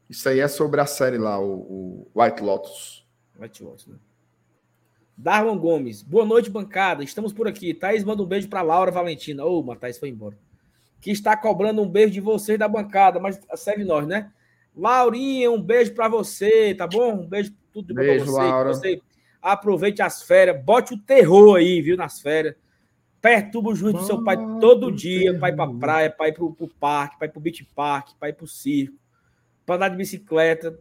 [0.09, 3.07] Isso aí é sobre a série lá, o, o White Lotus.
[3.39, 3.95] White Lotus, né?
[5.17, 7.03] Darwin Gomes, boa noite, bancada.
[7.03, 7.73] Estamos por aqui.
[7.73, 9.45] Thaís manda um beijo para Laura Valentina.
[9.45, 10.37] Ô, mas Thaís foi embora.
[10.99, 14.31] Que está cobrando um beijo de vocês da bancada, mas segue nós, né?
[14.75, 17.13] Laurinha, um beijo para você, tá bom?
[17.13, 18.37] Um beijo tudo de bom pra Beijo, você.
[18.39, 18.73] Laura.
[18.73, 19.01] Você
[19.41, 22.55] aproveite as férias, bote o terror aí, viu, nas férias.
[23.21, 25.79] Perturba o juiz do seu pai todo o dia, para pra terror.
[25.79, 28.97] praia, para ir pro, pro parque, para ir pro beach park, para ir pro circo,
[29.65, 30.79] para andar de bicicleta.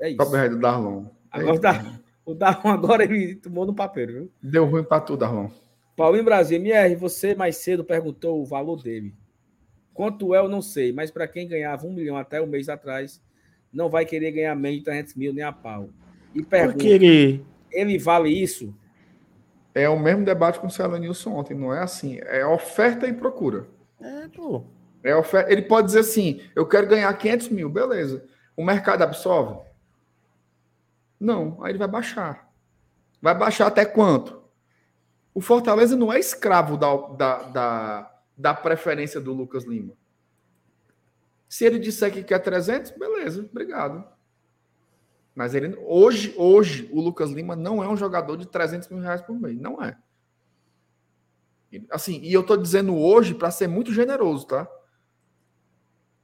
[0.00, 0.16] É isso.
[0.16, 1.04] Copyright do Darlon.
[1.30, 4.32] Agora tá, o Darwin agora ele tomou no papel, viu?
[4.42, 5.48] Deu ruim pra tu, Darlon.
[5.96, 9.14] Paulinho Brasil, MR, você mais cedo perguntou o valor dele.
[9.92, 13.20] Quanto é, eu não sei, mas para quem ganhava um milhão até um mês atrás,
[13.72, 15.90] não vai querer ganhar menos de 300 mil nem a pau.
[16.34, 17.44] E pergunta, querer.
[17.70, 18.74] ele vale isso?
[19.74, 22.18] É o mesmo debate com o Celo Nilson ontem, não é assim.
[22.22, 23.66] É oferta e procura.
[24.00, 24.64] É, pô.
[25.02, 25.52] É oferta.
[25.52, 28.24] Ele pode dizer assim: eu quero ganhar 500 mil, beleza.
[28.56, 29.60] O mercado absorve?
[31.22, 32.52] Não, aí ele vai baixar.
[33.20, 34.42] Vai baixar até quanto?
[35.32, 39.94] O Fortaleza não é escravo da, da, da, da preferência do Lucas Lima.
[41.48, 44.04] Se ele disser que quer 300, beleza, obrigado.
[45.32, 49.22] Mas ele hoje, hoje, o Lucas Lima não é um jogador de 300 mil reais
[49.22, 49.60] por mês.
[49.60, 49.96] Não é.
[51.88, 54.68] Assim, e eu tô dizendo hoje para ser muito generoso, tá?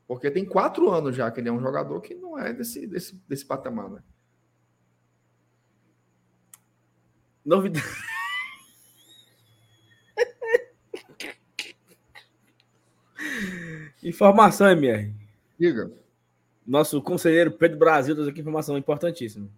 [0.09, 3.15] Porque tem quatro anos já que ele é um jogador que não é desse, desse,
[3.29, 4.03] desse patamar, né?
[7.49, 7.87] Novidade.
[14.03, 15.13] Informação, MR.
[15.59, 15.91] Diga.
[16.67, 19.49] Nosso conselheiro Pedro Brasil trouxe aqui informação importantíssima.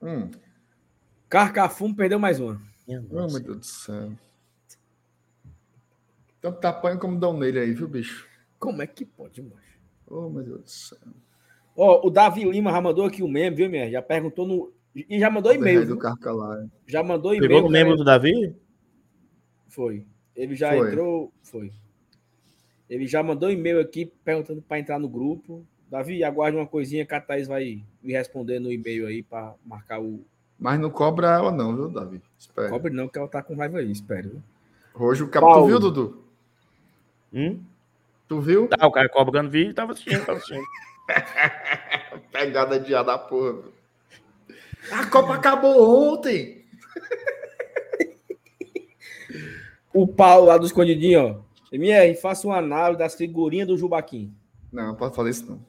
[0.00, 0.30] Hum.
[1.28, 2.60] Carcafum perdeu mais uma.
[2.86, 3.34] Minha Oh, nossa.
[3.38, 4.12] meu Deus do céu.
[6.40, 8.28] Tanto tapanho como dão nele aí, viu, bicho?
[8.58, 9.78] Como é que pode, macho?
[10.06, 10.98] Oh, meu Deus do céu.
[11.76, 13.90] Ó, o Davi Lima já mandou aqui o meme, viu, minha?
[13.90, 14.72] Já perguntou no.
[14.94, 15.86] E já mandou e-mail.
[15.86, 15.96] do?
[15.98, 16.64] Carcalá.
[16.86, 17.66] Já mandou Pegou e-mail.
[17.66, 18.54] o membro do Davi?
[19.66, 20.06] Foi.
[20.36, 20.88] Ele já Foi.
[20.88, 21.32] entrou.
[21.42, 21.72] Foi.
[22.88, 25.66] Ele já mandou e-mail aqui perguntando para entrar no grupo.
[25.90, 30.00] Davi, aguarde uma coisinha que a Thaís vai me responder no e-mail aí para marcar
[30.00, 30.24] o.
[30.58, 32.22] Mas não cobra ela, não, viu, Davi?
[32.38, 32.68] Espera.
[32.68, 34.42] Cobre não, que ela tá com raiva aí, espero.
[34.94, 35.28] Hoje o.
[35.28, 35.62] Paulo.
[35.62, 36.24] Tu viu, Dudu?
[37.32, 37.60] Hum?
[38.28, 38.68] Tu viu?
[38.68, 40.64] Tá, o cara cobrando vídeo e tava assistindo, tava assistindo.
[42.30, 43.62] Pegada de ar da porra.
[44.92, 46.64] A Copa acabou ontem.
[49.92, 51.44] O Paulo lá do Escondidinho, ó.
[51.72, 54.34] MR, faça uma análise das figurinhas do Jubaquim.
[54.72, 55.64] Não, não pode falar isso, não.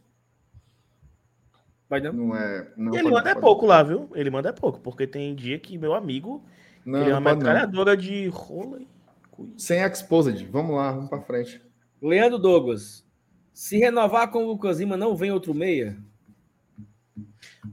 [1.89, 2.11] Vai não?
[2.13, 2.67] Não é.
[2.75, 4.09] Não ele pode- manda é pode- pouco lá, viu?
[4.15, 6.43] Ele manda é pouco, porque tem dia que meu amigo,
[6.83, 8.79] Não, ele é uma metralhadora de rola.
[9.57, 10.43] Sem exposed.
[10.51, 11.61] Vamos lá, vamos pra frente.
[12.01, 13.05] Leandro Douglas.
[13.53, 15.97] Se renovar com o Lucas Lima, não vem outro meia?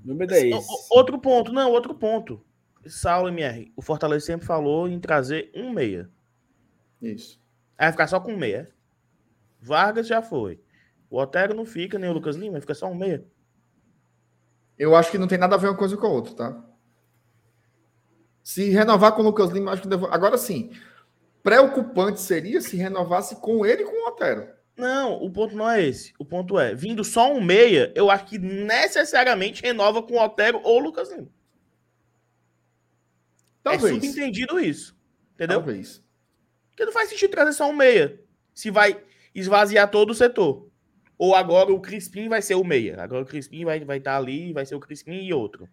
[0.05, 0.69] O número é O- esse.
[0.70, 2.44] o- Outro ponto, não, outro ponto.
[2.86, 6.10] Saulo MR, o Fortaleza sempre falou em trazer um meia.
[7.01, 7.40] Isso.
[7.78, 8.70] Aí vai ficar só com um meia.
[9.60, 10.60] Vargas já foi.
[11.09, 13.24] O Otero não fica, nem o Lucas Lima, fica só um meia.
[14.78, 16.64] Eu acho que não tem nada a ver uma coisa com a outra, tá?
[18.43, 20.06] Se renovar com o Lucas Lima, acho que devo...
[20.06, 20.73] agora sim.
[21.43, 24.48] Preocupante seria se renovasse com ele e com o Otero.
[24.82, 26.12] Não, o ponto não é esse.
[26.18, 30.60] O ponto é, vindo só um meia, eu acho que necessariamente renova com o Otero
[30.64, 31.28] ou o Lucas Lima.
[33.64, 33.94] É Talvez.
[33.94, 34.96] subentendido isso.
[35.34, 35.59] Entendeu?
[35.59, 36.02] Talvez.
[36.70, 38.20] Porque não faz sentido trazer só um meia.
[38.52, 39.00] Se vai
[39.32, 40.68] esvaziar todo o setor.
[41.16, 43.00] Ou agora o Crispim vai ser o meia.
[43.00, 45.68] Agora o Crispim vai estar vai tá ali, vai ser o Crispim e outro.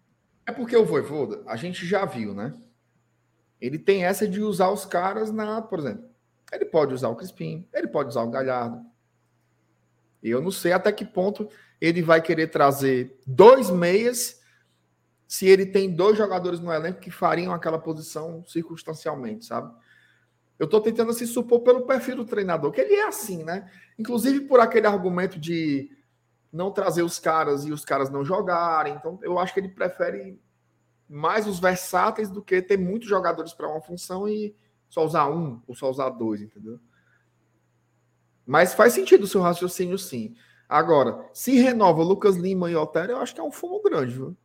[0.46, 2.54] É porque o Voivoda, a gente já viu, né?
[3.60, 6.08] Ele tem essa de usar os caras na, por exemplo,
[6.52, 8.89] ele pode usar o Crispim, ele pode usar o Galhardo.
[10.22, 11.48] Eu não sei até que ponto
[11.80, 14.40] ele vai querer trazer dois meias
[15.26, 19.72] se ele tem dois jogadores no elenco que fariam aquela posição circunstancialmente, sabe?
[20.58, 23.70] Eu tô tentando se supor pelo perfil do treinador, que ele é assim, né?
[23.98, 25.90] Inclusive por aquele argumento de
[26.52, 28.94] não trazer os caras e os caras não jogarem.
[28.94, 30.38] Então, eu acho que ele prefere
[31.08, 34.54] mais os versáteis do que ter muitos jogadores para uma função e
[34.88, 36.78] só usar um ou só usar dois, entendeu?
[38.50, 40.34] Mas faz sentido o seu raciocínio, sim.
[40.68, 44.36] Agora, se renova Lucas Lima e Otero, eu acho que é um fumo grande, viu?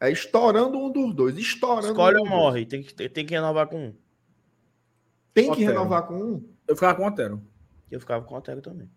[0.00, 1.36] É estourando um dos dois.
[1.36, 2.64] Estourando Escolhe um ou morre.
[2.64, 3.94] Tem que, tem que renovar com um.
[5.34, 5.72] Tem que Otero.
[5.72, 6.48] renovar com um.
[6.66, 7.42] Eu ficava com o Otero.
[7.90, 8.90] Eu ficava com o Otero também.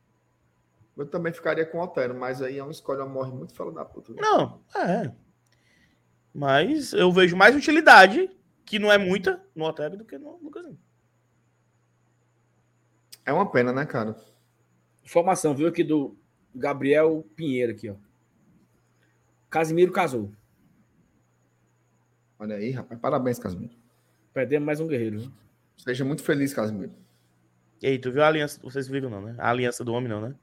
[0.96, 3.74] Eu também ficaria com o Otero, mas aí é um escolhe ou morre muito fala
[3.74, 4.14] da puta.
[4.14, 4.22] viu?
[4.22, 5.12] Não, é.
[6.34, 8.30] Mas eu vejo mais utilidade,
[8.66, 10.80] que não é muita, no Otero do que no Lucas Lima.
[13.26, 14.16] É uma pena, né, cara?
[15.04, 16.16] Informação, viu, aqui do
[16.54, 17.96] Gabriel Pinheiro aqui, ó.
[19.50, 20.32] Casimiro casou.
[22.40, 23.00] Olha aí, rapaz.
[23.00, 23.74] Parabéns, Casimiro.
[24.34, 25.20] Perdemos mais um guerreiro.
[25.20, 25.32] viu?
[25.78, 26.92] Seja muito feliz, Casimiro.
[27.82, 28.60] E aí, tu viu a aliança?
[28.64, 29.36] Vocês viram, não, né?
[29.38, 30.36] A aliança do homem, não, né?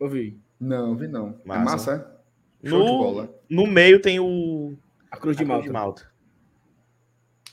[0.00, 0.38] Eu vi.
[0.58, 1.38] Não, vi não.
[1.44, 1.60] Massa.
[1.60, 2.16] É massa,
[2.62, 2.68] é?
[2.68, 3.34] Show de No, bola.
[3.48, 4.76] no meio tem o.
[5.10, 6.10] A Cruz de a Cruz Malta.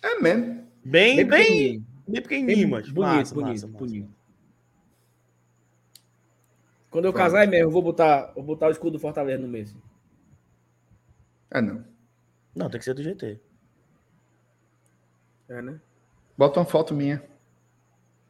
[0.02, 0.64] É mesmo.
[0.84, 1.86] Bem, bem, bem, pequenininho.
[2.24, 4.08] pequenininho, Bem mas bonito, massa, bonito, massa, massa.
[6.94, 7.24] Quando eu Fala.
[7.26, 9.76] casar, é mesmo, eu vou botar, vou botar o escudo do Fortaleza no mês.
[11.50, 11.84] É não.
[12.56, 13.40] Não, tem que ser do GT.
[15.50, 15.82] É, né?
[16.38, 17.24] Bota uma foto minha.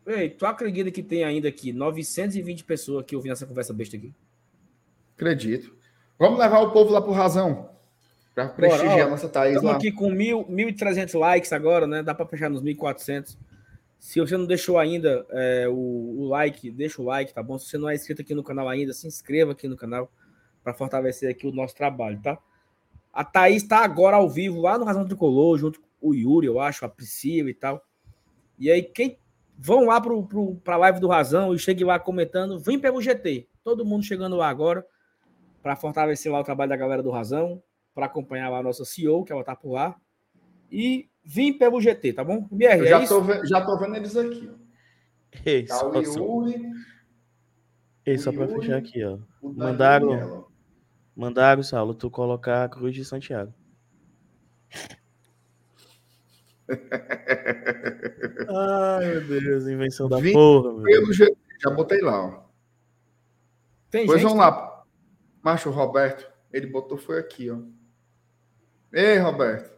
[0.07, 4.14] Ei, tu acredita que tem ainda aqui 920 pessoas que ouvindo essa conversa besta aqui?
[5.18, 5.76] Acredito.
[6.18, 7.69] Vamos levar o povo lá pro razão.
[8.34, 9.77] Pra prestigiar ó, a nossa Thaís Estamos lá.
[9.77, 12.02] aqui com mil- 1.300 likes agora, né?
[12.02, 13.38] Dá para fechar nos 1.400.
[14.03, 17.57] Se você não deixou ainda é, o, o like, deixa o like, tá bom?
[17.57, 20.11] Se você não é inscrito aqui no canal ainda, se inscreva aqui no canal
[20.61, 22.38] para fortalecer aqui o nosso trabalho, tá?
[23.13, 26.59] A Thaís está agora ao vivo lá no Razão Tricolor, junto com o Yuri, eu
[26.59, 27.81] acho, a Priscila e tal.
[28.59, 29.17] E aí, quem
[29.57, 33.47] vão lá pro, pro, live do Razão e chegue lá comentando, vem pelo GT.
[33.63, 34.85] Todo mundo chegando lá agora
[35.61, 37.63] para fortalecer lá o trabalho da galera do Razão,
[37.95, 39.95] para acompanhar lá a nossa CEO, que ela tá por lá.
[40.69, 42.47] E vim pelo GT, tá bom?
[42.51, 43.13] BR, Eu é já, isso?
[43.15, 44.49] tô vendo, já tô vendo eles aqui.
[44.51, 44.63] ó.
[45.45, 46.71] Ei, Tá só, o só, Yuri,
[48.05, 48.59] ei, só o pra Yuri.
[48.59, 49.17] fechar aqui, ó.
[49.41, 50.45] Mandaram-.
[51.15, 53.53] Mandaram, Saulo, tu colocar a Cruz de Santiago.
[58.49, 60.83] Ai, meu Deus, invenção da Vinte porra, meu.
[60.83, 62.43] Pelo GT, já botei lá, ó.
[63.89, 64.29] Tem Pois gente.
[64.29, 64.83] vamos lá.
[65.43, 67.59] Macho Roberto, ele botou foi aqui, ó.
[68.91, 69.71] Ei, Roberto.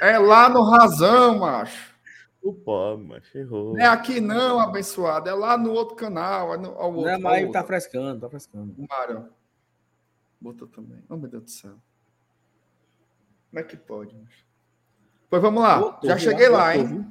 [0.00, 1.94] É lá no razão, macho.
[2.42, 3.72] O pó, mas errou.
[3.74, 5.28] Não é aqui não, abençoado.
[5.28, 6.54] É lá no outro canal.
[6.54, 8.74] É no, ao outro, Não, mas tá frescando, tá frescando.
[8.78, 9.28] O Mário.
[10.40, 11.02] Botou também.
[11.08, 11.74] Oh, meu Deus do céu.
[13.50, 14.14] Como é que pode?
[14.14, 14.44] macho?
[15.28, 15.78] Pois vamos lá.
[15.78, 16.86] Lotou, já cheguei lá, Lotou, hein?
[16.86, 17.06] viu?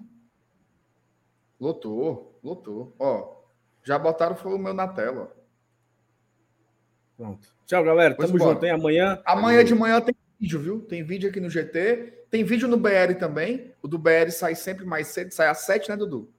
[1.60, 2.96] Lotou, lotou.
[3.00, 3.36] Ó,
[3.84, 5.32] já botaram foi o meu na tela.
[5.32, 5.46] ó.
[7.18, 7.48] Pronto.
[7.66, 8.14] Tchau, galera.
[8.16, 8.54] Pois Tamo bora.
[8.54, 8.72] junto, hein?
[8.72, 9.22] Amanhã.
[9.26, 10.82] Amanhã de manhã tem vídeo, viu?
[10.82, 12.25] Tem vídeo aqui no GT.
[12.36, 13.72] Tem vídeo no BR também.
[13.82, 15.32] O do BR sai sempre mais cedo.
[15.32, 16.30] Sai às 7, né, Dudu?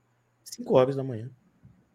[0.44, 1.30] 5 horas da manhã.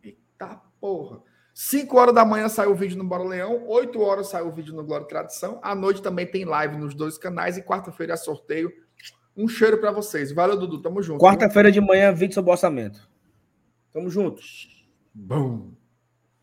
[0.03, 1.21] Eita porra.
[1.53, 3.67] 5 horas da manhã sai o vídeo no Bora Leão.
[3.67, 5.59] 8 horas sai o vídeo no Glória e Tradição.
[5.61, 7.57] À noite também tem live nos dois canais.
[7.57, 8.71] E quarta-feira é sorteio.
[9.37, 10.31] Um cheiro pra vocês.
[10.31, 10.81] Valeu, Dudu.
[10.81, 11.23] Tamo junto.
[11.23, 13.07] Quarta-feira de manhã, vídeo sobre orçamento.
[13.93, 14.83] Tamo juntos.
[15.13, 15.73] Bom.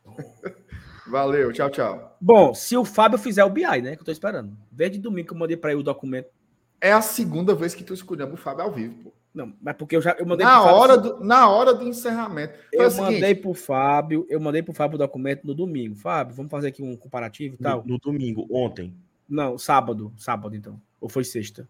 [1.10, 1.52] Valeu.
[1.52, 2.16] Tchau, tchau.
[2.20, 3.96] Bom, se o Fábio fizer o BI, né?
[3.96, 4.56] Que eu tô esperando.
[4.70, 6.37] Desde domingo que eu mandei pra ele o documento.
[6.80, 9.12] É a segunda vez que tu escolhendo o Fábio ao vivo, pô.
[9.34, 11.86] Não, mas porque eu já eu mandei Na pro Fábio- hora, do, na hora do
[11.86, 12.54] encerramento.
[12.74, 15.94] Foi Eu o seguinte, mandei pro Fábio, eu mandei pro Fábio o documento no domingo.
[15.94, 17.82] Fábio, vamos fazer aqui um comparativo e tal.
[17.84, 18.96] No, no domingo, ontem.
[19.28, 20.80] Não, sábado, sábado então.
[21.00, 21.68] Ou foi sexta?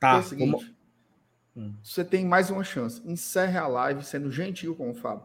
[0.00, 0.50] Tá, o seguinte.
[0.50, 0.72] vamos-
[1.56, 1.74] Hum.
[1.82, 3.02] Você tem mais uma chance.
[3.04, 5.24] Encerre a live sendo gentil com o Fábio.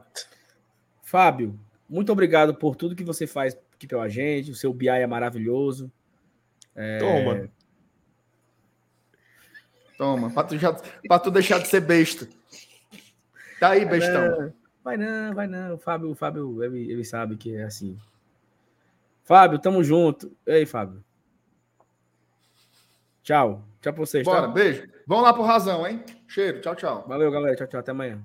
[1.03, 4.51] Fábio, muito obrigado por tudo que você faz aqui pela gente.
[4.51, 5.91] O seu BI é maravilhoso.
[6.99, 7.49] Toma.
[9.97, 10.75] Toma, pra tu, já,
[11.07, 12.27] pra tu deixar de ser besta.
[13.59, 14.53] Tá aí, bestão.
[14.83, 15.75] Vai não, vai não.
[15.75, 17.97] O Fábio, o Fábio ele, ele sabe que é assim.
[19.23, 20.31] Fábio, tamo junto.
[20.45, 21.03] Ei, Fábio.
[23.23, 23.63] Tchau.
[23.81, 24.47] Tchau pra vocês, Bora, tá?
[24.49, 24.87] beijo.
[25.07, 26.03] Vamos lá pro razão, hein?
[26.27, 27.05] Cheiro, tchau, tchau.
[27.07, 27.55] Valeu, galera.
[27.55, 27.79] Tchau, tchau.
[27.79, 28.21] Até amanhã.